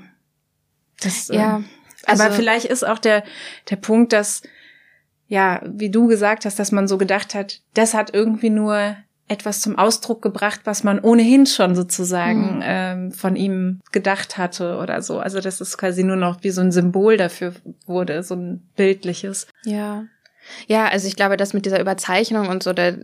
das, 1.01 1.28
ja. 1.28 1.57
Ähm, 1.57 1.65
also, 2.05 2.24
aber 2.24 2.34
vielleicht 2.34 2.65
ist 2.65 2.88
auch 2.88 2.97
der, 2.97 3.26
der 3.69 3.76
Punkt, 3.76 4.13
dass, 4.13 4.41
ja, 5.28 5.61
wie 5.65 5.91
du 5.91 6.07
gesagt 6.07 6.45
hast, 6.45 6.57
dass 6.57 6.72
man 6.72 6.88
so 6.88 6.97
gedacht 6.97 7.36
hat, 7.36 7.59
das 7.74 7.93
hat 7.93 8.13
irgendwie 8.13 8.49
nur 8.49 8.95
etwas 9.32 9.61
zum 9.61 9.77
Ausdruck 9.77 10.21
gebracht, 10.21 10.61
was 10.65 10.84
man 10.84 10.99
ohnehin 10.99 11.45
schon 11.45 11.73
sozusagen 11.73 12.57
mhm. 12.57 12.63
ähm, 12.65 13.11
von 13.13 13.38
ihm 13.38 13.79
gedacht 13.93 14.38
hatte 14.38 14.77
oder 14.77 15.01
so. 15.01 15.19
Also 15.19 15.39
dass 15.39 15.61
es 15.61 15.77
quasi 15.77 16.03
nur 16.03 16.17
noch 16.17 16.43
wie 16.43 16.49
so 16.49 16.59
ein 16.59 16.73
Symbol 16.73 17.15
dafür 17.15 17.53
wurde, 17.86 18.23
so 18.23 18.36
ein 18.36 18.69
bildliches. 18.75 19.47
Ja. 19.63 20.03
Ja, 20.67 20.88
also 20.89 21.07
ich 21.07 21.15
glaube, 21.15 21.38
das 21.38 21.53
mit 21.53 21.65
dieser 21.65 21.79
Überzeichnung 21.79 22.49
und 22.49 22.61
so, 22.61 22.73
der, 22.73 22.97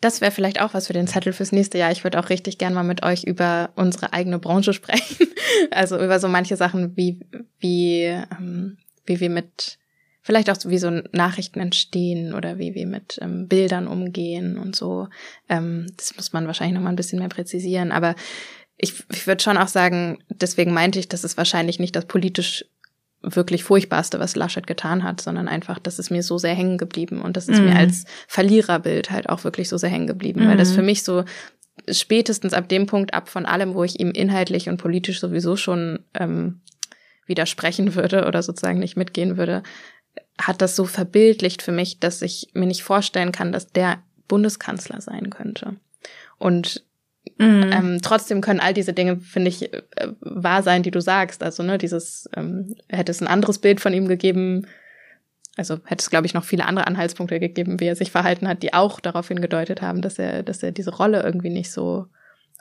das 0.00 0.20
wäre 0.20 0.32
vielleicht 0.32 0.60
auch 0.60 0.74
was 0.74 0.88
für 0.88 0.94
den 0.94 1.06
Zettel 1.06 1.32
fürs 1.32 1.52
nächste 1.52 1.78
Jahr. 1.78 1.92
Ich 1.92 2.02
würde 2.02 2.18
auch 2.18 2.28
richtig 2.28 2.58
gern 2.58 2.74
mal 2.74 2.82
mit 2.82 3.04
euch 3.04 3.22
über 3.22 3.70
unsere 3.76 4.12
eigene 4.12 4.40
Branche 4.40 4.72
sprechen. 4.72 5.28
Also 5.70 5.96
über 6.02 6.18
so 6.18 6.26
manche 6.26 6.56
Sachen 6.56 6.96
wie, 6.96 7.20
wie, 7.60 8.02
ähm, 8.02 8.78
wie 9.06 9.20
wir 9.20 9.30
mit 9.30 9.78
vielleicht 10.22 10.48
auch 10.48 10.56
wie 10.64 10.78
so 10.78 10.90
Nachrichten 11.12 11.60
entstehen 11.60 12.32
oder 12.32 12.58
wie 12.58 12.74
wir 12.74 12.86
mit 12.86 13.18
ähm, 13.20 13.48
Bildern 13.48 13.88
umgehen 13.88 14.56
und 14.56 14.76
so. 14.76 15.08
Ähm, 15.48 15.86
das 15.96 16.16
muss 16.16 16.32
man 16.32 16.46
wahrscheinlich 16.46 16.74
noch 16.74 16.82
mal 16.82 16.90
ein 16.90 16.96
bisschen 16.96 17.18
mehr 17.18 17.28
präzisieren. 17.28 17.92
Aber 17.92 18.14
ich, 18.78 18.94
ich 19.12 19.26
würde 19.26 19.42
schon 19.42 19.58
auch 19.58 19.68
sagen, 19.68 20.22
deswegen 20.28 20.72
meinte 20.72 20.98
ich, 20.98 21.08
dass 21.08 21.24
es 21.24 21.36
wahrscheinlich 21.36 21.78
nicht 21.78 21.94
das 21.96 22.06
politisch 22.06 22.64
wirklich 23.22 23.62
furchtbarste, 23.62 24.18
was 24.18 24.34
Laschet 24.34 24.66
getan 24.66 25.04
hat, 25.04 25.20
sondern 25.20 25.46
einfach, 25.48 25.78
das 25.78 25.98
ist 25.98 26.10
mir 26.10 26.22
so 26.22 26.38
sehr 26.38 26.54
hängen 26.54 26.78
geblieben 26.78 27.22
und 27.22 27.36
das 27.36 27.48
ist 27.48 27.60
mhm. 27.60 27.66
mir 27.66 27.76
als 27.76 28.04
Verliererbild 28.26 29.10
halt 29.10 29.28
auch 29.28 29.44
wirklich 29.44 29.68
so 29.68 29.76
sehr 29.76 29.90
hängen 29.90 30.08
geblieben, 30.08 30.44
mhm. 30.44 30.48
weil 30.48 30.56
das 30.56 30.70
mhm. 30.70 30.74
für 30.74 30.82
mich 30.82 31.02
so 31.04 31.24
spätestens 31.88 32.52
ab 32.52 32.68
dem 32.68 32.86
Punkt 32.86 33.14
ab 33.14 33.28
von 33.28 33.46
allem, 33.46 33.74
wo 33.74 33.84
ich 33.84 34.00
ihm 34.00 34.10
inhaltlich 34.10 34.68
und 34.68 34.78
politisch 34.78 35.20
sowieso 35.20 35.56
schon 35.56 36.00
ähm, 36.14 36.60
widersprechen 37.26 37.94
würde 37.94 38.26
oder 38.26 38.42
sozusagen 38.42 38.78
nicht 38.78 38.96
mitgehen 38.96 39.36
würde, 39.36 39.62
hat 40.38 40.62
das 40.62 40.76
so 40.76 40.84
verbildlicht 40.84 41.62
für 41.62 41.72
mich, 41.72 42.00
dass 42.00 42.22
ich 42.22 42.48
mir 42.54 42.66
nicht 42.66 42.82
vorstellen 42.82 43.32
kann, 43.32 43.52
dass 43.52 43.68
der 43.68 44.02
Bundeskanzler 44.28 45.00
sein 45.00 45.30
könnte. 45.30 45.76
Und 46.38 46.84
mhm. 47.38 47.70
ähm, 47.72 47.98
trotzdem 48.02 48.40
können 48.40 48.60
all 48.60 48.74
diese 48.74 48.92
Dinge, 48.92 49.18
finde 49.18 49.48
ich, 49.48 49.72
äh, 49.72 49.82
wahr 50.20 50.62
sein, 50.62 50.82
die 50.82 50.90
du 50.90 51.00
sagst. 51.00 51.42
Also, 51.42 51.62
ne, 51.62 51.78
dieses, 51.78 52.28
ähm, 52.36 52.74
hätte 52.88 53.12
es 53.12 53.20
ein 53.20 53.28
anderes 53.28 53.58
Bild 53.58 53.80
von 53.80 53.92
ihm 53.92 54.08
gegeben, 54.08 54.66
also 55.56 55.78
hätte 55.84 56.00
es, 56.00 56.10
glaube 56.10 56.26
ich, 56.26 56.34
noch 56.34 56.44
viele 56.44 56.64
andere 56.64 56.86
Anhaltspunkte 56.86 57.38
gegeben, 57.38 57.78
wie 57.78 57.86
er 57.86 57.96
sich 57.96 58.10
verhalten 58.10 58.48
hat, 58.48 58.62
die 58.62 58.72
auch 58.72 59.00
darauf 59.00 59.28
hingedeutet 59.28 59.82
haben, 59.82 60.00
dass 60.00 60.18
er, 60.18 60.42
dass 60.42 60.62
er 60.62 60.72
diese 60.72 60.94
Rolle 60.96 61.22
irgendwie 61.22 61.50
nicht 61.50 61.70
so 61.70 62.06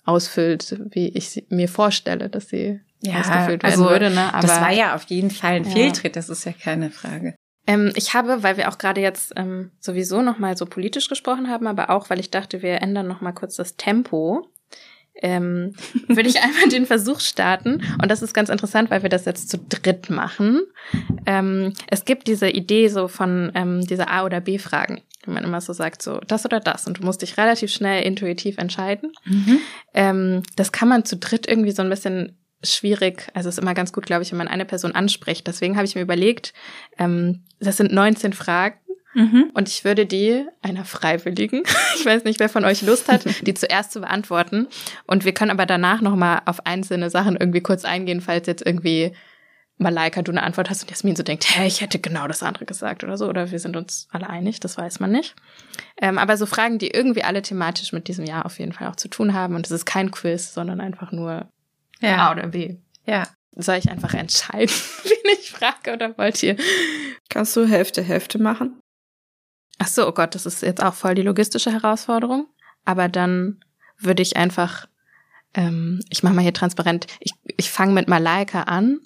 ausfüllt, 0.04 0.78
wie 0.90 1.08
ich 1.10 1.46
mir 1.50 1.70
vorstelle, 1.70 2.30
dass 2.30 2.50
sie 2.50 2.82
ja, 3.02 3.20
ausgefüllt 3.20 3.64
werden 3.64 3.80
also, 3.80 3.90
würde. 3.90 4.10
Ne? 4.10 4.34
Aber, 4.34 4.46
das 4.46 4.60
war 4.60 4.72
ja 4.72 4.96
auf 4.96 5.04
jeden 5.04 5.32
Fall 5.32 5.54
ein 5.54 5.64
ja. 5.64 5.72
Fehltritt, 5.72 6.16
das 6.16 6.30
ist 6.30 6.44
ja 6.46 6.52
keine 6.52 6.90
Frage. 6.92 7.36
Ähm, 7.68 7.92
ich 7.96 8.14
habe, 8.14 8.44
weil 8.44 8.58
wir 8.58 8.70
auch 8.70 8.78
gerade 8.78 9.02
jetzt 9.02 9.34
ähm, 9.36 9.72
sowieso 9.80 10.22
noch 10.22 10.40
mal 10.40 10.58
so 10.58 10.66
politisch 10.66 11.10
gesprochen 11.10 11.50
haben, 11.50 11.68
aber 11.68 11.90
auch, 11.90 12.10
weil 12.10 12.20
ich 12.20 12.32
dachte, 12.32 12.62
wir 12.62 12.82
ändern 12.82 13.08
noch 13.08 13.22
mal 13.22 13.34
kurz 13.34 13.56
das 13.56 13.78
Tempo, 13.78 14.48
ähm, 15.22 15.74
würde 16.08 16.30
ich 16.30 16.42
einmal 16.42 16.70
den 16.70 16.86
Versuch 16.86 17.20
starten. 17.20 17.84
Und 18.02 18.10
das 18.10 18.22
ist 18.22 18.34
ganz 18.34 18.50
interessant, 18.50 18.90
weil 18.90 19.04
wir 19.04 19.10
das 19.10 19.26
jetzt 19.26 19.50
zu 19.50 19.58
dritt 19.58 20.10
machen. 20.10 20.62
Ähm, 21.26 21.74
es 21.88 22.06
gibt 22.06 22.28
diese 22.28 22.50
Idee 22.50 22.88
so 22.88 23.08
von 23.08 23.52
ähm, 23.56 23.86
dieser 23.86 24.10
A- 24.10 24.26
oder 24.26 24.42
B-Fragen, 24.42 25.02
wenn 25.26 25.34
man 25.34 25.44
immer 25.44 25.62
so 25.62 25.74
sagt, 25.74 26.02
so 26.02 26.20
das 26.28 26.46
oder 26.46 26.60
das. 26.60 26.88
Und 26.88 27.00
du 27.00 27.04
musst 27.04 27.22
dich 27.22 27.38
relativ 27.38 27.72
schnell 27.72 28.04
intuitiv 28.04 28.58
entscheiden. 28.58 29.12
Mhm. 29.26 29.60
Ähm, 29.94 30.44
das 30.56 30.72
kann 30.72 30.90
man 30.90 31.06
zu 31.06 31.18
dritt 31.18 31.48
irgendwie 31.48 31.72
so 31.72 31.84
ein 31.84 31.90
bisschen 31.90 32.38
schwierig. 32.64 33.28
Also 33.34 33.50
es 33.50 33.56
ist 33.56 33.62
immer 33.62 33.74
ganz 33.74 33.94
gut, 33.94 34.06
glaube 34.06 34.24
ich, 34.24 34.32
wenn 34.32 34.38
man 34.38 34.48
eine 34.48 34.66
Person 34.66 34.94
anspricht. 34.94 35.48
Deswegen 35.48 35.76
habe 35.76 35.86
ich 35.86 35.96
mir 35.96 36.02
überlegt, 36.02 36.54
ähm, 36.98 37.44
das 37.60 37.78
sind 37.78 37.92
19 37.92 38.34
Fragen. 38.34 38.78
Mhm. 39.14 39.52
Und 39.54 39.68
ich 39.68 39.84
würde 39.84 40.06
die 40.06 40.46
einer 40.62 40.86
Freiwilligen, 40.86 41.64
ich 41.96 42.06
weiß 42.06 42.24
nicht, 42.24 42.40
wer 42.40 42.50
von 42.50 42.64
euch 42.64 42.82
Lust 42.82 43.12
hat, 43.12 43.26
die 43.46 43.54
zuerst 43.54 43.92
zu 43.92 44.02
beantworten. 44.02 44.68
Und 45.06 45.26
wir 45.26 45.34
können 45.34 45.52
aber 45.52 45.66
danach 45.66 46.02
nochmal 46.02 46.42
auf 46.46 46.66
einzelne 46.66 47.10
Sachen 47.10 47.36
irgendwie 47.36 47.62
kurz 47.62 47.84
eingehen, 47.84 48.22
falls 48.22 48.48
jetzt 48.48 48.66
irgendwie 48.66 49.14
Malaika, 49.82 50.22
du 50.22 50.32
eine 50.32 50.44
Antwort 50.44 50.70
hast 50.70 50.84
und 50.84 50.92
Jasmin 50.92 51.16
so 51.16 51.24
denkt, 51.24 51.46
hä, 51.50 51.66
ich 51.66 51.82
hätte 51.82 52.00
genau 52.00 52.28
das 52.28 52.44
andere 52.44 52.66
gesagt 52.66 53.04
oder 53.04 53.18
so. 53.18 53.28
Oder 53.28 53.52
wir 53.52 53.60
sind 53.60 53.76
uns 53.76 54.08
alle 54.12 54.30
einig, 54.30 54.60
das 54.60 54.78
weiß 54.78 55.00
man 55.00 55.12
nicht. 55.12 55.36
Ähm, 55.98 56.18
aber 56.18 56.38
so 56.38 56.46
Fragen, 56.46 56.78
die 56.78 56.92
irgendwie 56.92 57.24
alle 57.24 57.42
thematisch 57.42 57.92
mit 57.92 58.08
diesem 58.08 58.26
Jahr 58.26 58.46
auf 58.46 58.60
jeden 58.60 58.74
Fall 58.74 58.88
auch 58.88 58.96
zu 58.96 59.08
tun 59.08 59.34
haben. 59.34 59.56
Und 59.56 59.66
es 59.66 59.72
ist 59.72 59.86
kein 59.86 60.12
Quiz, 60.12 60.54
sondern 60.54 60.80
einfach 60.80 61.12
nur 61.12 61.50
ja. 62.02 62.28
A 62.28 62.32
oder 62.32 62.48
B. 62.48 62.78
Ja. 63.06 63.28
Soll 63.56 63.76
ich 63.76 63.90
einfach 63.90 64.14
entscheiden, 64.14 64.70
wen 65.04 65.38
ich 65.40 65.52
frage 65.52 65.94
oder 65.94 66.18
wollt 66.18 66.42
ihr? 66.42 66.56
Kannst 67.30 67.56
du 67.56 67.66
Hälfte, 67.66 68.02
Hälfte 68.02 68.40
machen? 68.40 68.80
Ach 69.78 69.88
so, 69.88 70.08
oh 70.08 70.12
Gott, 70.12 70.36
das 70.36 70.46
ist 70.46 70.62
jetzt 70.62 70.82
auch 70.82 70.94
voll 70.94 71.16
die 71.16 71.22
logistische 71.22 71.72
Herausforderung. 71.72 72.48
Aber 72.86 73.10
dann 73.10 73.64
würde 73.98 74.22
ich 74.22 74.38
einfach, 74.38 74.88
ähm, 75.54 76.00
ich 76.10 76.24
mache 76.24 76.34
mal 76.34 76.42
hier 76.42 76.54
transparent, 76.54 77.08
ich, 77.20 77.34
ich 77.58 77.70
fange 77.72 77.94
mit 77.94 78.08
Malaika 78.08 78.64
an 78.64 79.00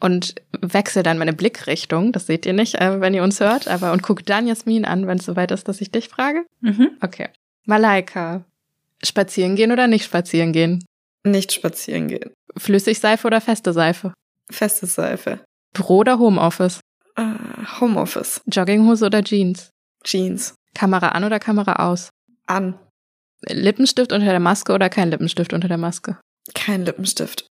und 0.00 0.34
wechsle 0.60 1.02
dann 1.02 1.18
meine 1.18 1.32
Blickrichtung. 1.32 2.12
Das 2.12 2.26
seht 2.26 2.44
ihr 2.46 2.52
nicht, 2.52 2.74
äh, 2.74 3.00
wenn 3.00 3.14
ihr 3.14 3.22
uns 3.22 3.40
hört, 3.40 3.68
aber 3.68 3.92
und 3.92 4.02
guck 4.02 4.26
dann 4.26 4.46
Jasmin 4.46 4.84
an, 4.84 5.06
wenn 5.06 5.18
es 5.18 5.24
soweit 5.24 5.50
ist, 5.50 5.68
dass 5.68 5.80
ich 5.80 5.90
dich 5.90 6.08
frage. 6.08 6.44
Mhm. 6.60 6.90
Okay. 7.00 7.28
Malaika, 7.64 8.44
spazieren 9.02 9.56
gehen 9.56 9.72
oder 9.72 9.86
nicht 9.86 10.04
spazieren 10.04 10.52
gehen? 10.52 10.84
Nicht 11.24 11.52
spazieren 11.52 12.08
gehen. 12.08 12.32
Flüssigseife 12.56 13.26
oder 13.26 13.40
feste 13.40 13.72
Seife? 13.72 14.12
Feste 14.50 14.86
Seife. 14.86 15.44
Büro 15.72 15.98
oder 15.98 16.18
Homeoffice? 16.18 16.80
Äh, 17.16 17.34
Homeoffice. 17.80 18.40
Jogginghose 18.46 19.06
oder 19.06 19.22
Jeans? 19.22 19.70
Jeans. 20.04 20.54
Kamera 20.74 21.08
an 21.10 21.24
oder 21.24 21.38
Kamera 21.38 21.88
aus? 21.88 22.10
An. 22.46 22.78
Lippenstift 23.48 24.12
unter 24.12 24.26
der 24.26 24.40
Maske 24.40 24.72
oder 24.72 24.88
kein 24.88 25.10
Lippenstift 25.10 25.52
unter 25.52 25.68
der 25.68 25.78
Maske? 25.78 26.18
Kein 26.54 26.84
Lippenstift. 26.84 27.46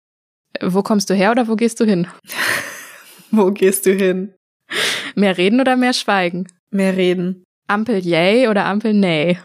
Wo 0.62 0.82
kommst 0.82 1.10
du 1.10 1.14
her 1.14 1.30
oder 1.32 1.48
wo 1.48 1.56
gehst 1.56 1.80
du 1.80 1.84
hin? 1.84 2.06
Wo 3.32 3.50
gehst 3.50 3.86
du 3.86 3.92
hin? 3.92 4.34
Mehr 5.16 5.36
reden 5.36 5.60
oder 5.60 5.76
mehr 5.76 5.92
schweigen? 5.92 6.46
Mehr 6.70 6.96
reden. 6.96 7.42
Ampel 7.66 7.98
yay 7.98 8.46
oder 8.46 8.64
Ampel 8.66 8.94
nay? 8.94 9.38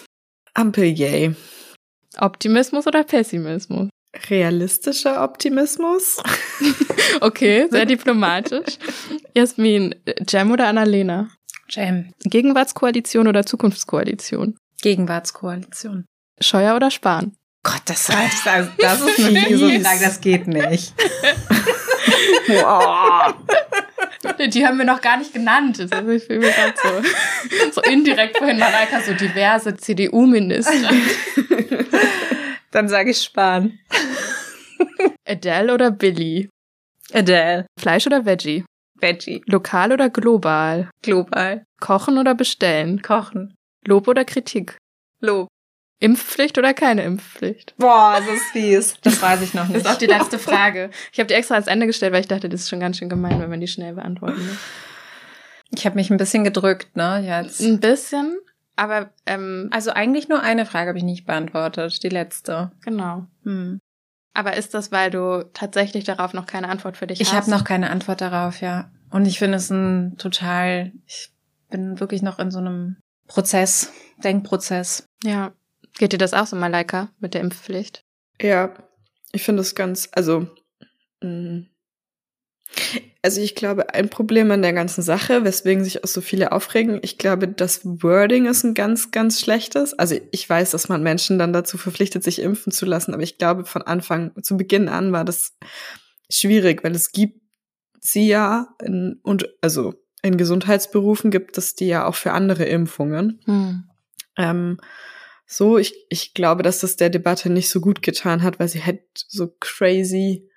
Ampel 0.54 0.84
yay. 0.84 1.34
Optimismus 2.18 2.86
oder 2.86 3.04
Pessimismus? 3.04 3.88
Realistischer 4.30 5.22
Optimismus. 5.22 6.22
Okay, 7.20 7.68
sehr 7.70 7.86
diplomatisch. 7.86 8.78
Jasmin, 9.36 9.94
Jam 10.26 10.50
oder 10.50 10.66
Annalena? 10.66 11.28
Jam. 11.68 12.10
Gegenwartskoalition 12.24 13.28
oder 13.28 13.46
Zukunftskoalition? 13.46 14.56
Gegenwartskoalition. 14.82 16.04
Scheuer 16.40 16.76
oder 16.76 16.90
Spahn? 16.90 17.36
Gott, 17.62 17.82
das, 17.86 18.06
das, 18.06 18.68
das 18.78 19.00
ist 19.00 19.18
nicht 19.30 19.58
so 19.58 19.68
das 19.68 20.20
geht 20.20 20.46
nicht. 20.46 20.92
Wow. 22.48 23.34
Die 24.38 24.66
haben 24.66 24.78
wir 24.78 24.84
noch 24.84 25.00
gar 25.00 25.18
nicht 25.18 25.32
genannt. 25.32 25.78
Das 25.78 25.90
ist 25.90 26.08
ich 26.08 26.24
fühle 26.24 26.40
mich 26.40 26.54
grad 26.54 26.78
so, 26.78 27.02
so 27.72 27.80
indirekt 27.82 28.38
vorhin 28.38 28.58
Malaika 28.58 29.00
so 29.00 29.12
diverse 29.12 29.76
CDU-Minister. 29.76 30.90
Dann 32.70 32.88
sage 32.88 33.10
ich 33.10 33.18
Spahn. 33.18 33.78
Adele 35.26 35.74
oder 35.74 35.90
Billy? 35.90 36.48
Adele. 37.12 37.66
Fleisch 37.78 38.06
oder 38.06 38.24
Veggie? 38.24 38.64
Veggie. 38.98 39.42
Lokal 39.46 39.92
oder 39.92 40.10
global? 40.10 40.90
Global. 41.02 41.64
Kochen 41.80 42.18
oder 42.18 42.34
bestellen? 42.34 43.02
Kochen. 43.02 43.54
Lob 43.86 44.08
oder 44.08 44.24
Kritik? 44.24 44.76
Lob. 45.20 45.48
Impfpflicht 46.04 46.56
oder 46.58 46.74
keine 46.74 47.02
Impfpflicht? 47.04 47.74
Boah, 47.78 48.16
das 48.18 48.28
ist 48.36 48.44
fies. 48.52 48.96
Das 49.02 49.20
weiß 49.20 49.42
ich 49.42 49.54
noch 49.54 49.62
Das 49.64 49.70
nicht. 49.72 49.86
ist 49.86 49.90
auch 49.92 49.98
die 49.98 50.06
letzte 50.06 50.38
Frage. 50.50 50.90
Ich 51.12 51.18
habe 51.18 51.26
die 51.28 51.34
extra 51.34 51.54
ans 51.54 51.66
Ende 51.66 51.86
gestellt, 51.86 52.12
weil 52.12 52.20
ich 52.20 52.28
dachte, 52.28 52.48
das 52.48 52.60
ist 52.62 52.68
schon 52.70 52.80
ganz 52.80 52.98
schön 52.98 53.08
gemein, 53.08 53.40
wenn 53.40 53.50
man 53.50 53.60
die 53.60 53.68
schnell 53.68 53.94
beantworten 53.94 54.46
muss. 54.46 54.58
Ich 55.76 55.84
habe 55.86 55.96
mich 55.96 56.10
ein 56.10 56.16
bisschen 56.18 56.44
gedrückt, 56.44 56.96
ne, 56.96 57.22
jetzt. 57.26 57.60
Ein 57.60 57.80
bisschen, 57.80 58.38
aber 58.76 59.10
ähm, 59.26 59.68
Also 59.72 59.90
eigentlich 59.90 60.28
nur 60.28 60.40
eine 60.42 60.66
Frage 60.66 60.88
habe 60.88 60.98
ich 60.98 61.04
nicht 61.04 61.26
beantwortet, 61.26 62.02
die 62.02 62.08
letzte. 62.10 62.70
genau. 62.84 63.26
Hm. 63.44 63.80
Aber 64.36 64.56
ist 64.56 64.74
das, 64.74 64.90
weil 64.90 65.10
du 65.12 65.44
tatsächlich 65.54 66.02
darauf 66.04 66.32
noch 66.34 66.46
keine 66.46 66.68
Antwort 66.68 66.96
für 66.96 67.06
dich 67.06 67.20
Ich 67.20 67.28
hast? 67.32 67.36
habe 67.36 67.50
noch 67.52 67.62
keine 67.64 67.90
Antwort 67.90 68.20
darauf, 68.20 68.60
ja. 68.60 68.90
Und 69.10 69.26
ich 69.26 69.38
finde 69.38 69.58
es 69.58 69.70
ein 69.70 70.16
total, 70.18 70.90
ich 71.06 71.30
bin 71.70 72.00
wirklich 72.00 72.20
noch 72.22 72.40
in 72.40 72.50
so 72.50 72.58
einem 72.58 72.96
Prozess, 73.28 73.92
Denkprozess. 74.24 75.06
Ja. 75.22 75.52
Geht 75.98 76.12
dir 76.12 76.18
das 76.18 76.34
auch 76.34 76.46
so, 76.46 76.56
Malaika, 76.56 77.10
mit 77.20 77.34
der 77.34 77.40
Impfpflicht? 77.40 78.04
Ja, 78.40 78.74
ich 79.32 79.42
finde 79.42 79.62
es 79.62 79.74
ganz, 79.74 80.08
also, 80.12 80.48
mh. 81.22 81.64
also 83.22 83.40
ich 83.40 83.54
glaube, 83.54 83.94
ein 83.94 84.08
Problem 84.08 84.50
an 84.50 84.62
der 84.62 84.72
ganzen 84.72 85.02
Sache, 85.02 85.44
weswegen 85.44 85.84
sich 85.84 86.02
auch 86.02 86.08
so 86.08 86.20
viele 86.20 86.52
aufregen, 86.52 86.98
ich 87.02 87.18
glaube, 87.18 87.46
das 87.48 87.80
Wording 87.84 88.46
ist 88.46 88.64
ein 88.64 88.74
ganz, 88.74 89.12
ganz 89.12 89.40
schlechtes. 89.40 89.94
Also 89.94 90.16
ich 90.32 90.48
weiß, 90.48 90.72
dass 90.72 90.88
man 90.88 91.02
Menschen 91.02 91.38
dann 91.38 91.52
dazu 91.52 91.78
verpflichtet, 91.78 92.24
sich 92.24 92.40
impfen 92.40 92.72
zu 92.72 92.86
lassen, 92.86 93.14
aber 93.14 93.22
ich 93.22 93.38
glaube, 93.38 93.64
von 93.64 93.82
Anfang, 93.82 94.32
zu 94.42 94.56
Beginn 94.56 94.88
an 94.88 95.12
war 95.12 95.24
das 95.24 95.56
schwierig, 96.28 96.82
weil 96.82 96.94
es 96.94 97.12
gibt 97.12 97.40
sie 98.00 98.28
ja 98.28 98.68
in, 98.82 99.20
und 99.22 99.48
also 99.60 99.94
in 100.22 100.36
Gesundheitsberufen 100.36 101.30
gibt 101.30 101.58
es 101.58 101.74
die 101.74 101.86
ja 101.86 102.06
auch 102.06 102.14
für 102.14 102.32
andere 102.32 102.64
Impfungen. 102.64 103.40
Hm. 103.44 103.90
Ähm, 104.36 104.78
so, 105.46 105.78
ich, 105.78 105.94
ich 106.08 106.34
glaube, 106.34 106.62
dass 106.62 106.80
das 106.80 106.96
der 106.96 107.10
Debatte 107.10 107.50
nicht 107.50 107.68
so 107.68 107.80
gut 107.80 108.02
getan 108.02 108.42
hat, 108.42 108.58
weil 108.58 108.68
sie 108.68 108.84
halt 108.84 109.02
so 109.14 109.54
crazy 109.60 110.48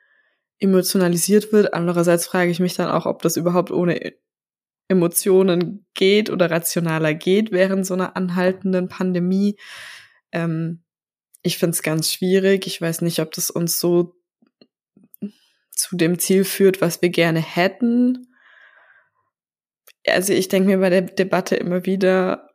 emotionalisiert 0.59 1.51
wird. 1.51 1.73
Andererseits 1.73 2.27
frage 2.27 2.51
ich 2.51 2.59
mich 2.59 2.75
dann 2.75 2.89
auch, 2.89 3.05
ob 3.05 3.21
das 3.21 3.37
überhaupt 3.37 3.71
ohne 3.71 4.13
Emotionen 4.87 5.85
geht 5.93 6.29
oder 6.29 6.49
rationaler 6.49 7.13
geht 7.13 7.51
während 7.51 7.85
so 7.85 7.93
einer 7.93 8.15
anhaltenden 8.15 8.87
Pandemie. 8.87 9.57
Ähm, 10.31 10.83
ich 11.43 11.57
finde 11.57 11.75
es 11.75 11.83
ganz 11.83 12.11
schwierig. 12.11 12.65
Ich 12.67 12.79
weiß 12.79 13.01
nicht, 13.01 13.19
ob 13.19 13.31
das 13.31 13.49
uns 13.49 13.79
so 13.79 14.15
zu 15.71 15.95
dem 15.95 16.17
Ziel 16.19 16.43
führt, 16.43 16.81
was 16.81 17.01
wir 17.01 17.09
gerne 17.09 17.39
hätten. 17.39 18.27
Also 20.05 20.33
ich 20.33 20.47
denke 20.47 20.69
mir 20.69 20.79
bei 20.79 20.89
der 20.89 21.01
Debatte 21.01 21.55
immer 21.55 21.85
wieder, 21.85 22.49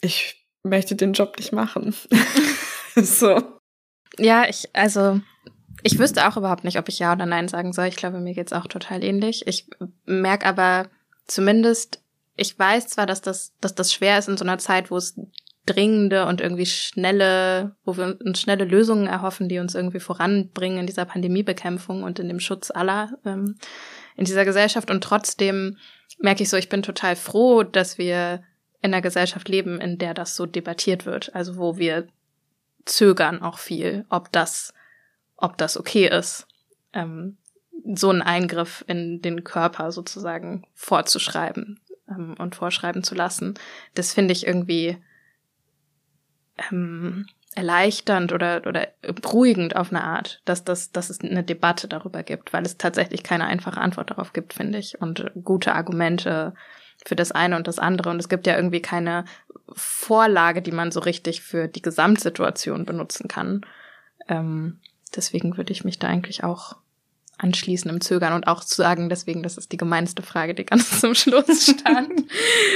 ich 0.00 0.45
möchte 0.66 0.96
den 0.96 1.12
Job 1.12 1.36
nicht 1.38 1.52
machen. 1.52 1.94
so. 2.96 3.42
Ja, 4.18 4.48
ich, 4.48 4.68
also, 4.72 5.20
ich 5.82 5.98
wüsste 5.98 6.26
auch 6.28 6.36
überhaupt 6.36 6.64
nicht, 6.64 6.78
ob 6.78 6.88
ich 6.88 6.98
Ja 6.98 7.12
oder 7.12 7.26
Nein 7.26 7.48
sagen 7.48 7.72
soll. 7.72 7.86
Ich 7.86 7.96
glaube, 7.96 8.18
mir 8.18 8.34
geht's 8.34 8.52
auch 8.52 8.66
total 8.66 9.04
ähnlich. 9.04 9.46
Ich 9.46 9.68
merke 10.04 10.46
aber 10.46 10.88
zumindest, 11.26 12.02
ich 12.36 12.58
weiß 12.58 12.88
zwar, 12.88 13.06
dass 13.06 13.20
das, 13.20 13.54
dass 13.60 13.74
das 13.74 13.92
schwer 13.92 14.18
ist 14.18 14.28
in 14.28 14.36
so 14.36 14.44
einer 14.44 14.58
Zeit, 14.58 14.90
wo 14.90 14.96
es 14.96 15.18
dringende 15.66 16.26
und 16.26 16.40
irgendwie 16.40 16.66
schnelle, 16.66 17.76
wo 17.84 17.96
wir 17.96 18.16
uns 18.24 18.40
schnelle 18.40 18.64
Lösungen 18.64 19.06
erhoffen, 19.06 19.48
die 19.48 19.58
uns 19.58 19.74
irgendwie 19.74 20.00
voranbringen 20.00 20.78
in 20.78 20.86
dieser 20.86 21.04
Pandemiebekämpfung 21.04 22.04
und 22.04 22.18
in 22.18 22.28
dem 22.28 22.40
Schutz 22.40 22.70
aller 22.70 23.18
ähm, 23.24 23.56
in 24.16 24.24
dieser 24.24 24.44
Gesellschaft. 24.44 24.90
Und 24.90 25.02
trotzdem 25.02 25.76
merke 26.18 26.42
ich 26.42 26.48
so, 26.48 26.56
ich 26.56 26.68
bin 26.68 26.82
total 26.82 27.16
froh, 27.16 27.64
dass 27.64 27.98
wir 27.98 28.42
in 28.82 28.92
einer 28.92 29.02
Gesellschaft 29.02 29.48
leben, 29.48 29.80
in 29.80 29.98
der 29.98 30.14
das 30.14 30.36
so 30.36 30.46
debattiert 30.46 31.06
wird. 31.06 31.34
Also 31.34 31.56
wo 31.56 31.76
wir 31.78 32.06
zögern 32.84 33.42
auch 33.42 33.58
viel, 33.58 34.04
ob 34.08 34.32
das, 34.32 34.72
ob 35.36 35.58
das 35.58 35.76
okay 35.76 36.08
ist, 36.08 36.46
ähm, 36.92 37.36
so 37.94 38.10
einen 38.10 38.22
Eingriff 38.22 38.84
in 38.86 39.20
den 39.22 39.44
Körper 39.44 39.92
sozusagen 39.92 40.66
vorzuschreiben 40.74 41.80
ähm, 42.08 42.34
und 42.38 42.54
vorschreiben 42.54 43.02
zu 43.02 43.14
lassen. 43.14 43.54
Das 43.94 44.12
finde 44.14 44.32
ich 44.32 44.46
irgendwie 44.46 44.98
ähm, 46.70 47.26
erleichternd 47.54 48.32
oder, 48.32 48.62
oder 48.66 48.88
beruhigend 49.00 49.76
auf 49.76 49.90
eine 49.90 50.04
Art, 50.04 50.40
dass, 50.44 50.64
das, 50.64 50.92
dass 50.92 51.10
es 51.10 51.20
eine 51.20 51.42
Debatte 51.42 51.88
darüber 51.88 52.22
gibt, 52.22 52.52
weil 52.52 52.64
es 52.64 52.76
tatsächlich 52.76 53.22
keine 53.22 53.46
einfache 53.46 53.80
Antwort 53.80 54.10
darauf 54.10 54.32
gibt, 54.32 54.52
finde 54.52 54.78
ich, 54.78 55.00
und 55.00 55.30
gute 55.42 55.74
Argumente 55.74 56.54
für 57.04 57.16
das 57.16 57.32
eine 57.32 57.56
und 57.56 57.66
das 57.66 57.78
andere. 57.78 58.10
Und 58.10 58.18
es 58.18 58.28
gibt 58.28 58.46
ja 58.46 58.56
irgendwie 58.56 58.82
keine 58.82 59.24
Vorlage, 59.72 60.62
die 60.62 60.72
man 60.72 60.90
so 60.90 61.00
richtig 61.00 61.42
für 61.42 61.68
die 61.68 61.82
Gesamtsituation 61.82 62.84
benutzen 62.84 63.28
kann. 63.28 63.62
Ähm, 64.28 64.80
deswegen 65.14 65.56
würde 65.56 65.72
ich 65.72 65.84
mich 65.84 65.98
da 65.98 66.08
eigentlich 66.08 66.44
auch 66.44 66.76
anschließen 67.38 67.90
im 67.90 68.00
Zögern 68.00 68.32
und 68.32 68.46
auch 68.46 68.64
zu 68.64 68.76
sagen, 68.76 69.08
deswegen, 69.08 69.42
das 69.42 69.58
ist 69.58 69.70
die 69.72 69.76
gemeinste 69.76 70.22
Frage, 70.22 70.54
die 70.54 70.64
ganz 70.64 71.00
zum 71.00 71.14
Schluss 71.14 71.66
stand. 71.66 72.24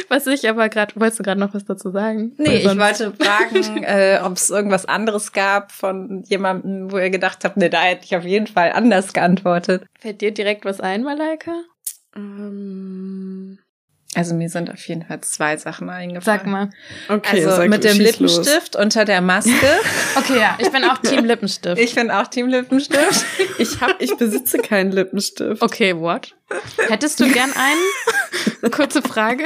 was 0.08 0.26
ich 0.26 0.48
aber 0.48 0.68
gerade, 0.68 0.94
wolltest 0.96 1.20
du 1.20 1.22
gerade 1.22 1.40
noch 1.40 1.54
was 1.54 1.64
dazu 1.64 1.90
sagen? 1.90 2.34
Nee, 2.36 2.58
ich 2.58 2.78
wollte 2.78 3.12
fragen, 3.12 3.82
äh, 3.84 4.20
ob 4.22 4.34
es 4.34 4.50
irgendwas 4.50 4.86
anderes 4.86 5.32
gab 5.32 5.72
von 5.72 6.22
jemandem, 6.24 6.92
wo 6.92 6.98
ihr 6.98 7.10
gedacht 7.10 7.44
habt, 7.44 7.56
nee, 7.56 7.70
da 7.70 7.80
hätte 7.80 8.04
ich 8.04 8.16
auf 8.16 8.24
jeden 8.24 8.46
Fall 8.46 8.72
anders 8.72 9.12
geantwortet. 9.12 9.84
Fällt 9.98 10.20
dir 10.20 10.32
direkt 10.32 10.64
was 10.64 10.80
ein, 10.80 11.02
Malaika? 11.02 11.52
Ähm, 12.14 13.58
Also 14.16 14.34
mir 14.34 14.48
sind 14.48 14.68
auf 14.72 14.88
jeden 14.88 15.04
Fall 15.04 15.20
zwei 15.20 15.56
Sachen 15.56 15.88
eingefallen. 15.88 16.40
Sag 16.40 16.46
mal. 16.46 16.70
okay, 17.08 17.44
Also 17.44 17.56
sag, 17.56 17.68
mit 17.68 17.84
dem 17.84 17.94
schieß 17.94 18.18
los. 18.18 18.36
Lippenstift 18.38 18.74
unter 18.76 19.04
der 19.04 19.20
Maske. 19.20 19.50
Okay, 20.16 20.40
ja, 20.40 20.58
ich 20.58 20.70
bin 20.72 20.82
auch 20.84 20.98
Team 21.02 21.24
Lippenstift. 21.24 21.80
ich 21.80 21.94
bin 21.94 22.10
auch 22.10 22.26
Team 22.26 22.48
Lippenstift. 22.48 23.24
Ich 23.58 23.80
hab, 23.80 24.00
ich 24.02 24.16
besitze 24.16 24.58
keinen 24.58 24.90
Lippenstift. 24.90 25.62
okay, 25.62 25.96
what? 25.96 26.34
Hättest 26.88 27.20
du 27.20 27.30
gern 27.30 27.52
einen? 27.52 28.70
Kurze 28.72 29.02
Frage. 29.02 29.44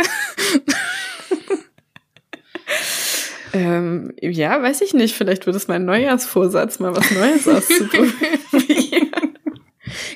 Ähm, 3.53 4.13
ja, 4.21 4.61
weiß 4.61 4.81
ich 4.81 4.95
nicht. 4.95 5.15
Vielleicht 5.15 5.47
wird 5.47 5.55
es 5.55 5.69
mein 5.69 5.85
Neujahrsvorsatz, 5.85 6.81
mal 6.81 6.97
was 6.97 7.09
Neues 7.13 7.47
auszuprobieren. 7.47 9.04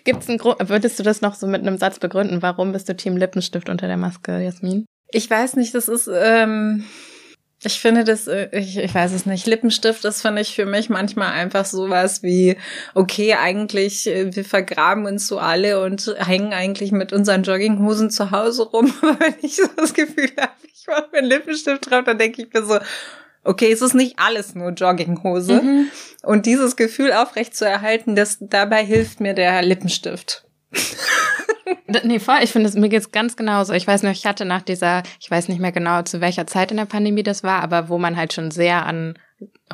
Gibt's 0.09 0.27
einen 0.31 0.39
Grund, 0.39 0.71
würdest 0.71 0.99
du 0.99 1.03
das 1.03 1.21
noch 1.21 1.35
so 1.35 1.47
mit 1.47 1.61
einem 1.61 1.77
Satz 1.77 1.99
begründen? 1.99 2.41
Warum 2.41 2.73
bist 2.73 2.89
du 2.89 2.97
Team 2.97 3.19
Lippenstift 3.19 3.69
unter 3.69 3.89
der 3.89 3.99
Maske, 3.99 4.39
Jasmin? 4.39 4.87
Ich 5.11 5.29
weiß 5.29 5.57
nicht, 5.57 5.75
das 5.75 5.87
ist, 5.87 6.09
ähm, 6.11 6.83
ich 7.63 7.79
finde 7.79 8.05
das, 8.05 8.27
äh, 8.27 8.49
ich, 8.53 8.79
ich 8.79 8.95
weiß 8.95 9.13
es 9.13 9.27
nicht. 9.27 9.47
Lippenstift 9.47 10.07
ist, 10.07 10.23
finde 10.23 10.41
ich, 10.41 10.55
für 10.55 10.65
mich 10.65 10.89
manchmal 10.89 11.33
einfach 11.33 11.67
sowas 11.67 12.23
wie, 12.23 12.57
okay, 12.95 13.35
eigentlich, 13.35 14.07
äh, 14.07 14.35
wir 14.35 14.47
vergraben 14.47 15.05
uns 15.05 15.29
so 15.29 15.39
alle 15.41 15.83
und 15.83 16.11
hängen 16.17 16.55
eigentlich 16.55 16.91
mit 16.91 17.13
unseren 17.13 17.43
Jogginghosen 17.43 18.09
zu 18.09 18.31
Hause 18.31 18.63
rum. 18.63 18.91
Aber 19.03 19.21
wenn 19.21 19.35
ich 19.43 19.57
so 19.57 19.67
das 19.77 19.93
Gefühl 19.93 20.31
habe, 20.41 20.53
ich 20.73 20.87
mache 20.87 21.09
mir 21.13 21.19
einen 21.19 21.27
Lippenstift 21.27 21.91
drauf, 21.91 22.05
dann 22.07 22.17
denke 22.17 22.41
ich 22.41 22.55
mir 22.55 22.65
so, 22.65 22.79
okay, 23.45 23.73
es 23.73 23.83
ist 23.83 23.95
nicht 23.95 24.19
alles 24.19 24.55
nur 24.55 24.71
Jogginghose. 24.71 25.63
Mhm. 25.63 25.91
Und 26.23 26.47
dieses 26.47 26.77
Gefühl 26.77 27.13
aufrecht 27.13 27.57
zu 27.57 27.65
erhalten, 27.65 28.17
das 28.17 28.39
dabei 28.41 28.85
hilft 28.85 29.21
mir 29.21 29.35
der 29.35 29.63
Lippenstift. 29.63 30.45
Nee, 32.03 32.19
voll. 32.19 32.39
Ich 32.43 32.53
finde, 32.53 32.71
mir 32.79 32.89
geht's 32.89 33.13
ganz 33.13 33.37
genauso. 33.37 33.73
Ich 33.73 33.87
weiß 33.87 34.03
noch, 34.03 34.11
ich 34.11 34.27
hatte 34.27 34.45
nach 34.45 34.63
dieser, 34.63 35.03
ich 35.21 35.31
weiß 35.31 35.49
nicht 35.49 35.61
mehr 35.61 35.73
genau, 35.73 36.03
zu 36.03 36.21
welcher 36.21 36.47
Zeit 36.47 36.71
in 36.71 36.77
der 36.77 36.85
Pandemie 36.85 37.23
das 37.23 37.43
war, 37.43 37.63
aber 37.63 37.89
wo 37.89 37.99
man 37.99 38.17
halt 38.17 38.33
schon 38.33 38.51
sehr 38.51 38.85
an 38.87 39.19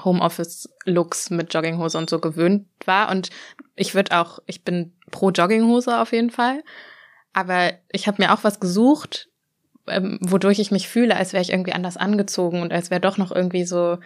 Homeoffice-Looks 0.03 1.31
mit 1.31 1.53
Jogginghose 1.53 1.99
und 1.99 2.11
so 2.11 2.21
gewöhnt 2.21 2.67
war. 2.85 3.11
Und 3.11 3.31
ich 3.75 3.95
würde 3.95 4.19
auch, 4.19 4.39
ich 4.47 4.63
bin 4.63 4.93
pro 5.11 5.31
Jogginghose 5.31 6.01
auf 6.01 6.13
jeden 6.13 6.31
Fall. 6.31 6.63
Aber 7.33 7.73
ich 7.91 8.07
habe 8.07 8.23
mir 8.23 8.33
auch 8.33 8.45
was 8.45 8.61
gesucht, 8.61 9.29
ähm, 9.89 10.19
wodurch 10.21 10.59
ich 10.59 10.71
mich 10.71 10.89
fühle, 10.89 11.17
als 11.17 11.33
wäre 11.33 11.43
ich 11.43 11.51
irgendwie 11.51 11.73
anders 11.73 11.97
angezogen 11.97 12.63
und 12.63 12.73
als 12.73 12.91
wäre 12.91 13.01
doch 13.01 13.19
noch 13.19 13.33
irgendwie 13.33 13.65
so 13.65 13.99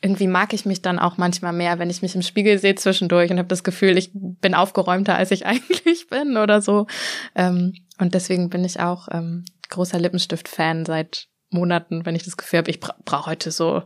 irgendwie 0.00 0.26
mag 0.26 0.52
ich 0.52 0.64
mich 0.64 0.82
dann 0.82 0.98
auch 0.98 1.16
manchmal 1.16 1.52
mehr, 1.52 1.78
wenn 1.78 1.90
ich 1.90 2.02
mich 2.02 2.14
im 2.14 2.22
Spiegel 2.22 2.58
sehe 2.58 2.74
zwischendurch 2.74 3.30
und 3.30 3.38
habe 3.38 3.48
das 3.48 3.64
Gefühl, 3.64 3.98
ich 3.98 4.10
bin 4.14 4.54
aufgeräumter, 4.54 5.16
als 5.16 5.30
ich 5.30 5.46
eigentlich 5.46 6.08
bin 6.08 6.36
oder 6.36 6.62
so. 6.62 6.86
Ähm, 7.34 7.74
und 7.98 8.14
deswegen 8.14 8.50
bin 8.50 8.64
ich 8.64 8.80
auch 8.80 9.08
ähm, 9.10 9.44
großer 9.70 9.98
Lippenstift-Fan 9.98 10.84
seit 10.84 11.28
Monaten, 11.50 12.04
wenn 12.04 12.16
ich 12.16 12.24
das 12.24 12.36
Gefühl 12.36 12.58
habe, 12.58 12.70
ich 12.70 12.80
bra 12.80 12.94
brauche 13.04 13.30
heute 13.30 13.50
so 13.50 13.82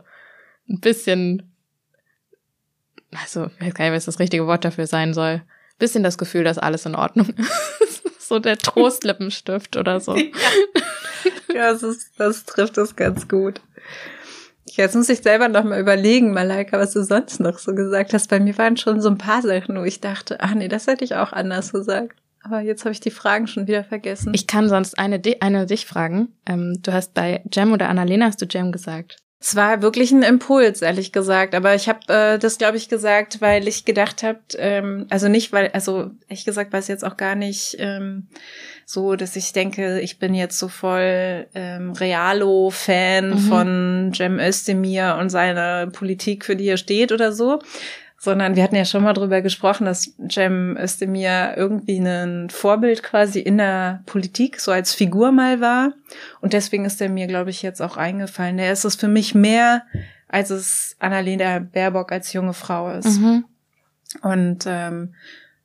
ein 0.69 0.79
bisschen, 0.79 1.51
also 3.11 3.47
ich 3.59 3.67
weiß 3.67 3.73
gar 3.73 3.85
nicht, 3.85 3.95
was 3.95 4.05
das 4.05 4.19
richtige 4.19 4.47
Wort 4.47 4.65
dafür 4.65 4.87
sein 4.87 5.13
soll, 5.13 5.43
bisschen 5.77 6.03
das 6.03 6.17
Gefühl, 6.17 6.43
dass 6.43 6.57
alles 6.57 6.85
in 6.85 6.95
Ordnung 6.95 7.29
ist. 7.81 8.27
so 8.27 8.39
der 8.39 8.57
Trostlippenstift 8.57 9.77
oder 9.77 9.99
so. 9.99 10.17
Ja, 10.75 10.81
ja 11.53 11.71
das, 11.71 11.83
ist, 11.83 12.11
das 12.17 12.45
trifft 12.45 12.77
es 12.77 12.95
ganz 12.95 13.27
gut. 13.27 13.61
Jetzt 14.65 14.95
muss 14.95 15.09
ich 15.09 15.19
selber 15.19 15.47
noch 15.49 15.63
mal 15.63 15.79
überlegen, 15.79 16.31
Malaika, 16.31 16.79
was 16.79 16.93
du 16.93 17.03
sonst 17.03 17.39
noch 17.39 17.57
so 17.57 17.73
gesagt 17.73 18.13
hast. 18.13 18.29
Bei 18.29 18.39
mir 18.39 18.57
waren 18.57 18.77
schon 18.77 19.01
so 19.01 19.09
ein 19.09 19.17
paar 19.17 19.41
Sachen, 19.41 19.77
wo 19.77 19.83
ich 19.83 19.99
dachte, 19.99 20.37
ach 20.39 20.53
nee, 20.53 20.67
das 20.67 20.87
hätte 20.87 21.03
ich 21.03 21.15
auch 21.15 21.33
anders 21.33 21.73
gesagt. 21.73 22.15
Aber 22.43 22.61
jetzt 22.61 22.85
habe 22.85 22.93
ich 22.93 22.99
die 22.99 23.11
Fragen 23.11 23.47
schon 23.47 23.67
wieder 23.67 23.83
vergessen. 23.83 24.31
Ich 24.33 24.47
kann 24.47 24.69
sonst 24.69 24.97
eine, 24.97 25.21
eine 25.41 25.65
dich 25.65 25.85
fragen. 25.85 26.29
Ähm, 26.45 26.79
du 26.81 26.93
hast 26.93 27.13
bei 27.13 27.43
Jam 27.51 27.73
oder 27.73 27.89
Annalena 27.89 28.27
hast 28.27 28.41
du 28.41 28.45
Jam 28.49 28.71
gesagt. 28.71 29.17
Es 29.41 29.55
war 29.55 29.81
wirklich 29.81 30.11
ein 30.11 30.21
Impuls, 30.21 30.81
ehrlich 30.81 31.13
gesagt. 31.13 31.55
Aber 31.55 31.73
ich 31.73 31.87
habe 31.87 31.99
äh, 32.11 32.37
das, 32.37 32.57
glaube 32.57 32.75
ich, 32.75 32.89
gesagt, 32.89 33.39
weil 33.39 33.69
ich 33.69 33.85
gedacht 33.85 34.21
habe, 34.21 34.39
ähm, 34.57 35.07
also 35.09 35.29
nicht, 35.29 35.53
weil, 35.53 35.69
also 35.69 36.11
ehrlich 36.27 36.43
gesagt, 36.43 36.73
war 36.73 36.79
es 36.79 36.89
jetzt 36.89 37.05
auch 37.05 37.15
gar 37.15 37.35
nicht 37.35 37.77
ähm, 37.79 38.27
so, 38.85 39.15
dass 39.15 39.37
ich 39.37 39.53
denke, 39.53 40.01
ich 40.01 40.19
bin 40.19 40.33
jetzt 40.33 40.59
so 40.59 40.67
voll 40.67 41.47
ähm, 41.55 41.93
Realo-Fan 41.93 43.29
mhm. 43.29 43.37
von 43.37 44.11
Cem 44.13 44.39
Özdemir 44.39 45.15
und 45.17 45.29
seine 45.29 45.89
Politik, 45.93 46.43
für 46.43 46.57
die 46.57 46.67
er 46.67 46.77
steht 46.77 47.13
oder 47.13 47.31
so, 47.31 47.59
sondern 48.19 48.57
wir 48.57 48.63
hatten 48.63 48.75
ja 48.75 48.83
schon 48.83 49.03
mal 49.03 49.13
drüber 49.13 49.41
gesprochen, 49.41 49.85
dass 49.85 50.13
Cem 50.29 50.77
Özdemir 50.77 51.53
irgendwie 51.55 51.99
ein 51.99 52.49
Vorbild 52.49 53.01
quasi 53.01 53.39
in 53.39 53.57
der 53.57 54.03
Politik, 54.05 54.59
so 54.59 54.71
als 54.71 54.93
Figur 54.93 55.31
mal 55.31 55.61
war. 55.61 55.93
Und 56.41 56.51
deswegen 56.51 56.83
ist 56.83 57.01
er 57.01 57.09
mir, 57.09 57.27
glaube 57.27 57.49
ich, 57.49 57.61
jetzt 57.61 57.81
auch 57.81 57.95
eingefallen. 57.95 58.59
Er 58.59 58.73
ist 58.73 58.83
es 58.83 58.95
für 58.95 59.07
mich 59.07 59.35
mehr, 59.35 59.83
als 60.27 60.49
es 60.49 60.97
Annalena 60.99 61.59
Baerbock 61.59 62.11
als 62.11 62.33
junge 62.33 62.53
Frau 62.53 62.91
ist. 62.91 63.19
Mhm. 63.19 63.45
Und 64.21 64.65
ähm, 64.67 65.15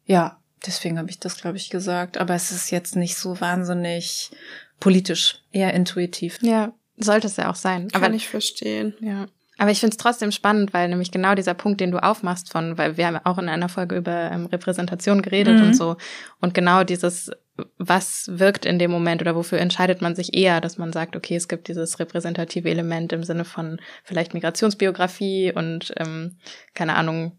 ja, 0.06 0.38
deswegen 0.64 0.98
habe 0.98 1.10
ich 1.10 1.18
das, 1.18 1.40
glaube 1.40 1.56
ich, 1.56 1.70
gesagt. 1.70 2.18
Aber 2.18 2.34
es 2.34 2.52
ist 2.52 2.70
jetzt 2.70 2.94
nicht 2.94 3.16
so 3.16 3.40
wahnsinnig 3.40 4.30
politisch, 4.78 5.42
eher 5.50 5.74
intuitiv. 5.74 6.38
Ja, 6.40 6.72
sollte 6.96 7.26
es 7.26 7.36
ja 7.36 7.50
auch 7.50 7.56
sein. 7.56 7.88
Kann 7.88 8.04
Aber 8.04 8.14
ich 8.14 8.28
verstehen. 8.28 8.94
Ja. 9.00 9.26
Aber 9.56 9.70
ich 9.70 9.80
finde 9.80 9.92
es 9.92 9.98
trotzdem 9.98 10.32
spannend, 10.32 10.74
weil 10.74 10.88
nämlich 10.88 11.10
genau 11.10 11.34
dieser 11.34 11.54
Punkt, 11.54 11.80
den 11.80 11.92
du 11.92 12.02
aufmachst 12.02 12.50
von, 12.50 12.76
weil 12.76 12.96
wir 12.96 13.06
haben 13.06 13.18
auch 13.24 13.38
in 13.38 13.48
einer 13.48 13.68
Folge 13.68 13.96
über 13.96 14.30
ähm, 14.32 14.46
Repräsentation 14.46 15.22
geredet 15.22 15.58
mhm. 15.60 15.66
und 15.66 15.74
so. 15.74 15.96
Und 16.40 16.54
genau 16.54 16.82
dieses, 16.82 17.30
was 17.78 18.28
wirkt 18.32 18.66
in 18.66 18.78
dem 18.78 18.90
Moment 18.90 19.22
oder 19.22 19.36
wofür 19.36 19.58
entscheidet 19.58 20.02
man 20.02 20.16
sich 20.16 20.34
eher, 20.34 20.60
dass 20.60 20.76
man 20.76 20.92
sagt, 20.92 21.14
okay, 21.14 21.36
es 21.36 21.46
gibt 21.48 21.68
dieses 21.68 22.00
repräsentative 22.00 22.68
Element 22.68 23.12
im 23.12 23.22
Sinne 23.22 23.44
von 23.44 23.80
vielleicht 24.02 24.34
Migrationsbiografie 24.34 25.52
und 25.54 25.92
ähm, 25.98 26.36
keine 26.74 26.96
Ahnung, 26.96 27.38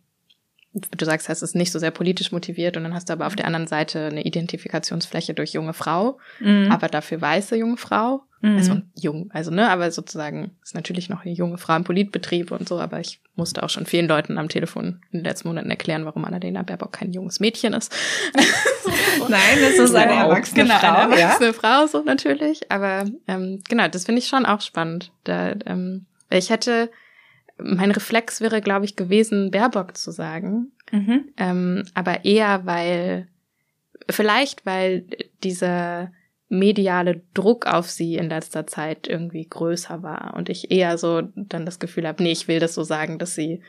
du 0.76 1.06
sagst, 1.06 1.30
es 1.30 1.42
ist 1.42 1.56
nicht 1.56 1.72
so 1.72 1.80
sehr 1.80 1.92
politisch 1.92 2.32
motiviert 2.32 2.76
und 2.76 2.84
dann 2.84 2.94
hast 2.94 3.10
du 3.10 3.14
aber 3.14 3.28
auf 3.28 3.36
der 3.36 3.46
anderen 3.46 3.68
Seite 3.68 4.08
eine 4.08 4.24
Identifikationsfläche 4.24 5.34
durch 5.34 5.54
junge 5.54 5.74
Frau, 5.74 6.20
mhm. 6.40 6.70
aber 6.72 6.88
dafür 6.88 7.22
weiße 7.22 7.56
junge 7.56 7.78
Frau. 7.78 8.24
Mhm. 8.42 8.58
Also 8.58 8.82
jung, 8.96 9.30
also 9.32 9.50
ne, 9.52 9.70
aber 9.70 9.90
sozusagen 9.90 10.52
ist 10.62 10.76
natürlich 10.76 11.10
noch 11.10 11.24
eine 11.24 11.34
junge 11.34 11.58
Frau 11.58 11.76
im 11.76 11.84
Politbetrieb 11.84 12.52
und 12.52 12.68
so, 12.68 12.80
aber 12.80 13.00
ich 13.00 13.22
musste 13.36 13.64
auch 13.64 13.70
schon 13.70 13.86
vielen 13.86 14.08
Leuten 14.08 14.38
am 14.38 14.50
Telefon 14.50 15.02
in 15.12 15.20
den 15.20 15.24
letzten 15.24 15.48
Monaten 15.48 15.70
erklären, 15.70 16.06
warum 16.06 16.26
Annalena 16.26 16.62
Baerbock 16.62 16.92
kein 16.92 17.14
junges 17.14 17.40
Mädchen 17.40 17.74
ist. 17.74 17.96
Nein, 19.30 19.58
es 19.62 19.80
ist 19.80 19.96
eine 19.96 20.14
erwachsene 20.14 20.64
genau, 20.64 20.78
Frau. 20.78 20.88
Eine 20.88 21.20
erwachsene 21.20 21.48
ja? 21.48 21.54
Frau, 21.54 21.88
so 21.88 22.04
natürlich. 22.04 22.72
Aber 22.72 23.06
ähm, 23.28 23.62
genau, 23.68 23.88
das 23.88 24.06
finde 24.06 24.20
ich 24.20 24.28
schon 24.28 24.46
auch 24.46 24.62
spannend. 24.62 25.12
Da, 25.24 25.54
ähm, 25.66 26.06
ich 26.30 26.50
hätte 26.50 26.90
mein 27.58 27.92
Reflex 27.92 28.42
wäre, 28.42 28.62
glaube 28.62 28.86
ich, 28.86 28.96
gewesen, 28.96 29.52
Baerbock 29.52 29.98
zu 29.98 30.12
sagen. 30.12 30.72
Mhm. 30.92 31.26
Ähm, 31.38 31.84
aber 31.94 32.26
eher, 32.26 32.66
weil, 32.66 33.28
vielleicht, 34.10 34.66
weil 34.66 35.06
dieser 35.44 36.12
mediale 36.48 37.22
Druck 37.34 37.66
auf 37.66 37.90
sie 37.90 38.16
in 38.16 38.30
letzter 38.30 38.68
Zeit 38.68 39.08
irgendwie 39.08 39.48
größer 39.48 40.04
war 40.04 40.36
und 40.36 40.50
ich 40.50 40.72
eher 40.72 40.98
so 40.98 41.22
dann 41.36 41.66
das 41.66 41.80
Gefühl 41.80 42.08
habe, 42.08 42.22
nee, 42.22 42.32
ich 42.32 42.48
will 42.48 42.60
das 42.60 42.76
so 42.76 42.84
sagen, 42.84 43.18
dass 43.18 43.34
sie, 43.34 43.62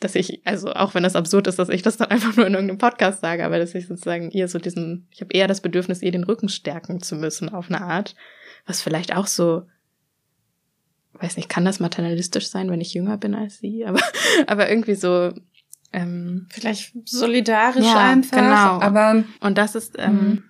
dass 0.00 0.14
ich, 0.14 0.40
also 0.46 0.72
auch 0.72 0.94
wenn 0.94 1.02
das 1.02 1.16
absurd 1.16 1.46
ist, 1.46 1.58
dass 1.58 1.68
ich 1.68 1.82
das 1.82 1.98
dann 1.98 2.10
einfach 2.10 2.34
nur 2.36 2.46
in 2.46 2.54
irgendeinem 2.54 2.78
Podcast 2.78 3.20
sage, 3.20 3.44
aber 3.44 3.58
dass 3.58 3.74
ich 3.74 3.86
sozusagen 3.86 4.30
ihr 4.30 4.48
so 4.48 4.58
diesen, 4.58 5.06
ich 5.10 5.20
habe 5.20 5.34
eher 5.34 5.46
das 5.46 5.60
Bedürfnis, 5.60 6.02
ihr 6.02 6.12
den 6.12 6.24
Rücken 6.24 6.48
stärken 6.48 7.02
zu 7.02 7.14
müssen 7.14 7.50
auf 7.50 7.68
eine 7.68 7.82
Art, 7.82 8.14
was 8.66 8.80
vielleicht 8.80 9.14
auch 9.14 9.26
so 9.26 9.64
weiß 11.20 11.36
nicht, 11.36 11.48
kann 11.48 11.64
das 11.64 11.80
maternalistisch 11.80 12.48
sein, 12.48 12.70
wenn 12.70 12.80
ich 12.80 12.94
jünger 12.94 13.16
bin 13.16 13.34
als 13.34 13.58
sie, 13.58 13.84
aber, 13.84 14.00
aber 14.46 14.68
irgendwie 14.68 14.94
so, 14.94 15.32
ähm, 15.92 16.46
vielleicht 16.50 16.92
solidarisch 17.08 17.84
ja, 17.84 17.98
einfach. 17.98 18.36
Genau. 18.36 18.80
Aber 18.80 19.24
und 19.40 19.56
das 19.56 19.74
ist, 19.74 19.94
ähm, 19.98 20.14
mhm. 20.14 20.42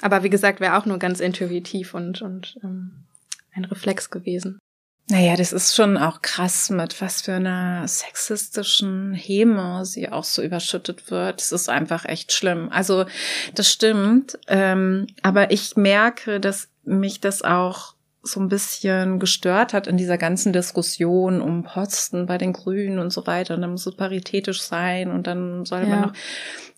aber 0.00 0.22
wie 0.22 0.30
gesagt, 0.30 0.60
wäre 0.60 0.78
auch 0.78 0.86
nur 0.86 0.98
ganz 0.98 1.20
intuitiv 1.20 1.94
und 1.94 2.22
und 2.22 2.58
ähm, 2.62 3.04
ein 3.54 3.64
Reflex 3.64 4.10
gewesen. 4.10 4.58
Naja, 5.10 5.36
das 5.36 5.52
ist 5.52 5.74
schon 5.74 5.98
auch 5.98 6.22
krass, 6.22 6.70
mit 6.70 7.00
was 7.00 7.22
für 7.22 7.34
einer 7.34 7.86
sexistischen 7.88 9.12
Häme 9.12 9.84
sie 9.84 10.08
auch 10.08 10.24
so 10.24 10.42
überschüttet 10.42 11.10
wird. 11.10 11.40
Das 11.40 11.52
ist 11.52 11.68
einfach 11.68 12.04
echt 12.04 12.32
schlimm. 12.32 12.68
Also 12.70 13.04
das 13.54 13.70
stimmt, 13.70 14.38
ähm, 14.46 15.08
aber 15.22 15.50
ich 15.50 15.76
merke, 15.76 16.38
dass 16.38 16.68
mich 16.84 17.20
das 17.20 17.42
auch 17.42 17.94
so 18.22 18.40
ein 18.40 18.48
bisschen 18.48 19.18
gestört 19.18 19.72
hat 19.72 19.86
in 19.86 19.96
dieser 19.96 20.16
ganzen 20.16 20.52
Diskussion 20.52 21.40
um 21.40 21.64
Posten 21.64 22.26
bei 22.26 22.38
den 22.38 22.52
Grünen 22.52 22.98
und 22.98 23.12
so 23.12 23.26
weiter. 23.26 23.54
Und 23.54 23.62
dann 23.62 23.72
muss 23.72 23.86
es 23.86 23.96
paritätisch 23.96 24.62
sein 24.62 25.10
und 25.10 25.26
dann 25.26 25.64
soll 25.64 25.82
ja. 25.82 25.86
man 25.88 26.00
noch 26.02 26.12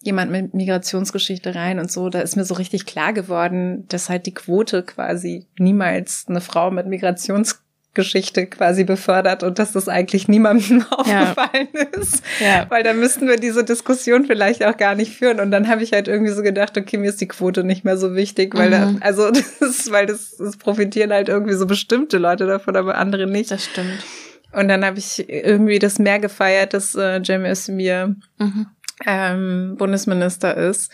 jemand 0.02 0.30
mit 0.30 0.54
Migrationsgeschichte 0.54 1.54
rein 1.54 1.78
und 1.78 1.90
so. 1.90 2.08
Da 2.08 2.20
ist 2.20 2.36
mir 2.36 2.44
so 2.44 2.54
richtig 2.54 2.86
klar 2.86 3.12
geworden, 3.12 3.86
dass 3.88 4.08
halt 4.08 4.26
die 4.26 4.34
Quote 4.34 4.82
quasi 4.82 5.46
niemals 5.58 6.24
eine 6.28 6.40
Frau 6.40 6.70
mit 6.70 6.86
Migrationsgeschichte 6.86 7.63
Geschichte 7.94 8.46
quasi 8.46 8.84
befördert 8.84 9.42
und 9.42 9.58
dass 9.58 9.72
das 9.72 9.88
eigentlich 9.88 10.28
niemandem 10.28 10.84
aufgefallen 10.90 11.68
ja. 11.72 12.00
ist. 12.00 12.22
Ja. 12.40 12.66
Weil 12.68 12.82
da 12.82 12.92
müssten 12.92 13.28
wir 13.28 13.36
diese 13.36 13.64
Diskussion 13.64 14.26
vielleicht 14.26 14.64
auch 14.64 14.76
gar 14.76 14.94
nicht 14.94 15.16
führen. 15.16 15.40
Und 15.40 15.50
dann 15.50 15.68
habe 15.68 15.82
ich 15.82 15.92
halt 15.92 16.08
irgendwie 16.08 16.32
so 16.32 16.42
gedacht, 16.42 16.76
okay, 16.76 16.96
mir 16.98 17.08
ist 17.08 17.20
die 17.20 17.28
Quote 17.28 17.64
nicht 17.64 17.84
mehr 17.84 17.96
so 17.96 18.14
wichtig, 18.14 18.54
weil 18.56 18.68
mhm. 18.68 19.00
da, 19.00 19.06
also 19.06 19.30
das 19.30 19.60
ist, 19.60 19.90
weil 19.90 20.06
das, 20.06 20.36
das 20.36 20.56
profitieren 20.56 21.12
halt 21.12 21.28
irgendwie 21.28 21.54
so 21.54 21.66
bestimmte 21.66 22.18
Leute 22.18 22.46
davon, 22.46 22.76
aber 22.76 22.98
andere 22.98 23.26
nicht. 23.26 23.50
Das 23.50 23.64
stimmt. 23.64 24.04
Und 24.52 24.68
dann 24.68 24.84
habe 24.84 24.98
ich 24.98 25.28
irgendwie 25.28 25.78
das 25.78 25.98
mehr 25.98 26.18
gefeiert, 26.18 26.74
dass 26.74 26.94
äh, 26.94 27.22
Cem 27.24 27.44
Özdemir 27.44 28.14
mhm. 28.38 28.66
ähm, 29.06 29.74
Bundesminister 29.76 30.56
ist. 30.56 30.92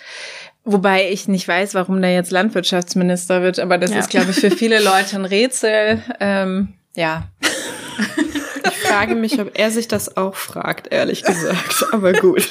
Wobei 0.64 1.10
ich 1.10 1.26
nicht 1.26 1.48
weiß, 1.48 1.74
warum 1.74 2.00
der 2.02 2.12
jetzt 2.12 2.30
Landwirtschaftsminister 2.30 3.42
wird, 3.42 3.58
aber 3.58 3.78
das 3.78 3.92
ja. 3.92 3.98
ist, 3.98 4.10
glaube 4.10 4.30
ich, 4.30 4.36
für 4.36 4.50
viele 4.50 4.80
Leute 4.84 5.16
ein 5.16 5.24
Rätsel. 5.24 6.02
Ähm, 6.20 6.74
ja. 6.94 7.28
Ich 8.62 8.92
frage 8.92 9.14
mich, 9.14 9.40
ob 9.40 9.56
er 9.56 9.70
sich 9.70 9.86
das 9.88 10.16
auch 10.16 10.34
fragt, 10.34 10.92
ehrlich 10.92 11.22
gesagt. 11.22 11.86
Aber 11.92 12.12
gut. 12.12 12.48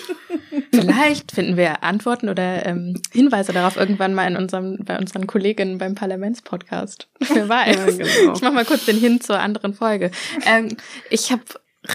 Vielleicht 0.71 1.31
finden 1.31 1.57
wir 1.57 1.83
Antworten 1.83 2.29
oder 2.29 2.65
ähm, 2.65 2.99
Hinweise 3.11 3.51
darauf 3.51 3.75
irgendwann 3.75 4.13
mal 4.13 4.27
in 4.27 4.37
unserem, 4.37 4.77
bei 4.83 4.97
unseren 4.97 5.27
Kolleginnen 5.27 5.77
beim 5.77 5.95
Parlamentspodcast. 5.95 7.09
Wer 7.33 7.49
weiß. 7.49 7.75
Ja, 7.75 8.05
genau. 8.05 8.33
Ich 8.33 8.41
mach 8.41 8.53
mal 8.53 8.65
kurz 8.65 8.85
den 8.85 8.97
Hin 8.97 9.21
zur 9.21 9.39
anderen 9.39 9.73
Folge. 9.73 10.11
Ähm, 10.45 10.77
ich 11.09 11.31
habe 11.31 11.43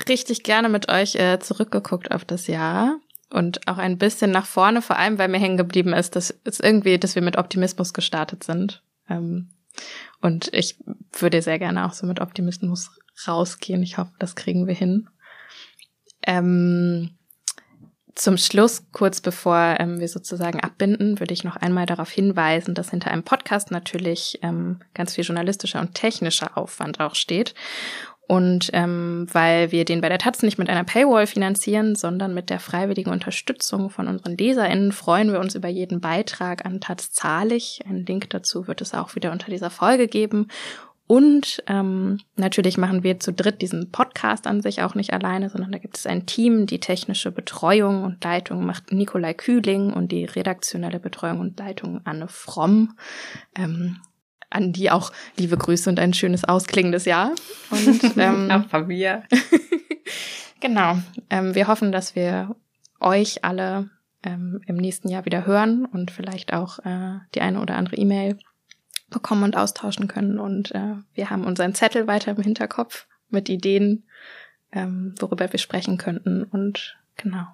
richtig 0.09 0.43
gerne 0.43 0.69
mit 0.69 0.91
euch 0.91 1.15
äh, 1.17 1.39
zurückgeguckt 1.39 2.11
auf 2.13 2.25
das 2.25 2.47
Jahr 2.47 2.99
und 3.31 3.67
auch 3.67 3.79
ein 3.79 3.99
bisschen 3.99 4.31
nach 4.31 4.47
vorne, 4.47 4.83
vor 4.83 4.99
allem 4.99 5.19
weil 5.19 5.29
mir 5.29 5.41
hängen 5.41 5.57
geblieben 5.57 5.93
ist, 5.93 6.17
dass 6.17 6.35
es 6.45 6.61
irgendwie, 6.61 6.99
dass 6.99 7.15
wir 7.15 7.23
mit 7.23 7.37
Optimismus 7.37 7.95
gestartet 7.95 8.45
sind. 8.45 8.83
Ähm, 9.09 9.51
und 10.25 10.49
ich 10.53 10.77
würde 11.13 11.43
sehr 11.43 11.59
gerne 11.59 11.85
auch 11.87 11.93
so 11.93 12.07
mit 12.07 12.21
Optimismus 12.21 12.91
rausgehen. 13.29 13.83
Ich 13.83 13.99
hoffe, 13.99 14.13
das 14.19 14.35
kriegen 14.35 14.67
wir 14.67 14.75
hin. 14.75 15.09
Ähm, 16.27 17.11
Zum 18.15 18.39
Schluss, 18.39 18.87
kurz 18.93 19.21
bevor 19.21 19.77
ähm, 19.79 20.01
wir 20.01 20.09
sozusagen 20.09 20.61
abbinden, 20.61 21.21
würde 21.21 21.35
ich 21.35 21.45
noch 21.45 21.57
einmal 21.57 21.85
darauf 21.85 22.11
hinweisen, 22.11 22.75
dass 22.75 22.91
hinter 22.91 23.11
einem 23.11 23.25
Podcast 23.25 23.71
natürlich 23.71 24.39
ähm, 24.43 24.81
ganz 24.95 25.15
viel 25.15 25.25
journalistischer 25.25 25.81
und 25.81 25.95
technischer 25.95 26.57
Aufwand 26.57 27.01
auch 27.01 27.17
steht. 27.17 27.55
Und 28.27 28.71
ähm, 28.73 29.27
weil 29.33 29.71
wir 29.71 29.85
den 29.85 30.01
bei 30.01 30.09
der 30.09 30.19
Taz 30.19 30.43
nicht 30.43 30.59
mit 30.59 30.71
einer 30.71 30.85
Paywall 30.85 31.27
finanzieren, 31.27 31.95
sondern 31.95 32.33
mit 32.33 32.49
der 32.49 32.59
freiwilligen 32.59 33.11
Unterstützung 33.11 33.91
von 33.91 34.09
unseren 34.09 34.37
LeserInnen, 34.37 34.93
freuen 34.93 35.31
wir 35.31 35.41
uns 35.41 35.55
über 35.55 35.69
jeden 35.69 36.01
Beitrag 36.01 36.65
an 36.65 36.81
Taz 36.81 37.13
zahlig. 37.13 37.81
Einen 37.87 38.07
Link 38.07 38.31
dazu 38.31 38.67
wird 38.67 38.81
es 38.81 38.95
auch 38.95 39.15
wieder 39.15 39.31
unter 39.31 39.51
dieser 39.51 39.71
Folge 39.71 40.09
geben. 40.09 40.49
Und 41.07 41.63
ähm, 41.67 42.21
natürlich 42.37 42.79
machen 42.79 43.03
wir 43.03 43.21
zu 43.21 43.33
dritt 43.33 43.61
diesen 43.61 43.91
Podcast 43.91 44.47
an 44.47 44.63
sich 44.63 44.83
auch 44.83 44.95
nicht 44.95 45.13
alleine, 45.13 45.51
sondern 45.51 45.71
da 45.71 45.79
gibt 45.79 45.99
es 45.99 46.07
ein 46.07 46.25
Team. 46.25 46.65
Die 46.67 46.81
technische 46.81 47.31
Betreuung 47.31 48.05
und 48.05 48.25
Leitung 48.25 48.65
macht 48.65 48.91
Nikolai 48.91 49.35
Kühling 49.35 49.93
und 49.93 50.13
die 50.13 50.25
redaktionelle 50.25 50.99
Betreuung 50.99 51.41
und 51.41 51.59
Leitung 51.59 52.01
Anne 52.05 52.29
Fromm. 52.29 52.97
Ähm, 53.55 53.99
an 54.55 54.73
die 54.73 54.91
auch 54.91 55.13
liebe 55.37 55.57
Grüße 55.57 55.91
und 55.91 55.99
ein 55.99 56.15
schönes 56.15 56.45
ausklingendes 56.45 57.05
Jahr. 57.05 57.33
Und 57.71 58.17
ähm, 58.17 58.51
auch 58.51 58.69
von 58.69 58.87
mir. 58.87 59.25
genau. 60.61 60.99
Ähm, 61.31 61.55
wir 61.55 61.67
hoffen, 61.67 61.93
dass 61.93 62.15
wir 62.15 62.55
euch 63.01 63.45
alle 63.45 63.91
ähm, 64.23 64.61
im 64.67 64.77
nächsten 64.77 65.09
Jahr 65.09 65.25
wieder 65.25 65.47
hören 65.47 65.85
und 65.85 66.11
vielleicht 66.11 66.53
auch 66.53 66.79
äh, 66.81 67.19
die 67.35 67.41
eine 67.41 67.61
oder 67.61 67.77
andere 67.77 67.97
E-Mail 67.97 68.39
bekommen 69.11 69.45
und 69.45 69.57
austauschen 69.57 70.09
können. 70.09 70.39
Und 70.39 70.75
äh, 70.75 70.95
wir 71.15 71.31
haben 71.31 71.45
unseren 71.45 71.75
Zettel 71.75 72.07
weiter 72.07 72.33
im 72.33 72.43
Hinterkopf 72.43 73.07
mit 73.29 73.49
Ideen, 73.49 74.05
ähm, 74.73 75.15
worüber 75.19 75.53
wir 75.53 75.59
sprechen 75.59 75.99
könnten. 75.99 76.45
Und 76.45 76.97
genau. 77.17 77.47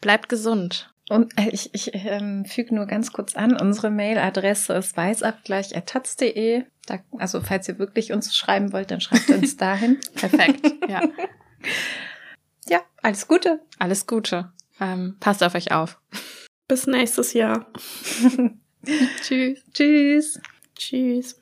Bleibt 0.00 0.28
gesund. 0.28 0.93
Und 1.10 1.38
äh, 1.38 1.50
ich, 1.50 1.74
ich 1.74 1.90
ähm, 1.94 2.44
füge 2.46 2.74
nur 2.74 2.86
ganz 2.86 3.12
kurz 3.12 3.36
an, 3.36 3.56
unsere 3.60 3.90
Mailadresse 3.90 4.72
ist 4.74 4.96
weißabgleich.taz.de. 4.96 6.64
Da, 6.86 6.98
also 7.18 7.40
falls 7.40 7.68
ihr 7.68 7.78
wirklich 7.78 8.12
uns 8.12 8.34
schreiben 8.34 8.72
wollt, 8.72 8.90
dann 8.90 9.00
schreibt 9.00 9.28
uns 9.30 9.56
dahin. 9.58 9.98
Perfekt, 10.14 10.66
ja. 10.88 11.02
Ja, 12.66 12.80
alles 13.02 13.28
Gute. 13.28 13.60
Alles 13.78 14.06
Gute. 14.06 14.52
Ähm, 14.80 15.16
passt 15.20 15.42
auf 15.42 15.54
euch 15.54 15.72
auf. 15.72 16.00
Bis 16.68 16.86
nächstes 16.86 17.34
Jahr. 17.34 17.66
Tschüss. 19.22 19.62
Tschüss. 19.72 20.40
Tschüss. 20.74 21.32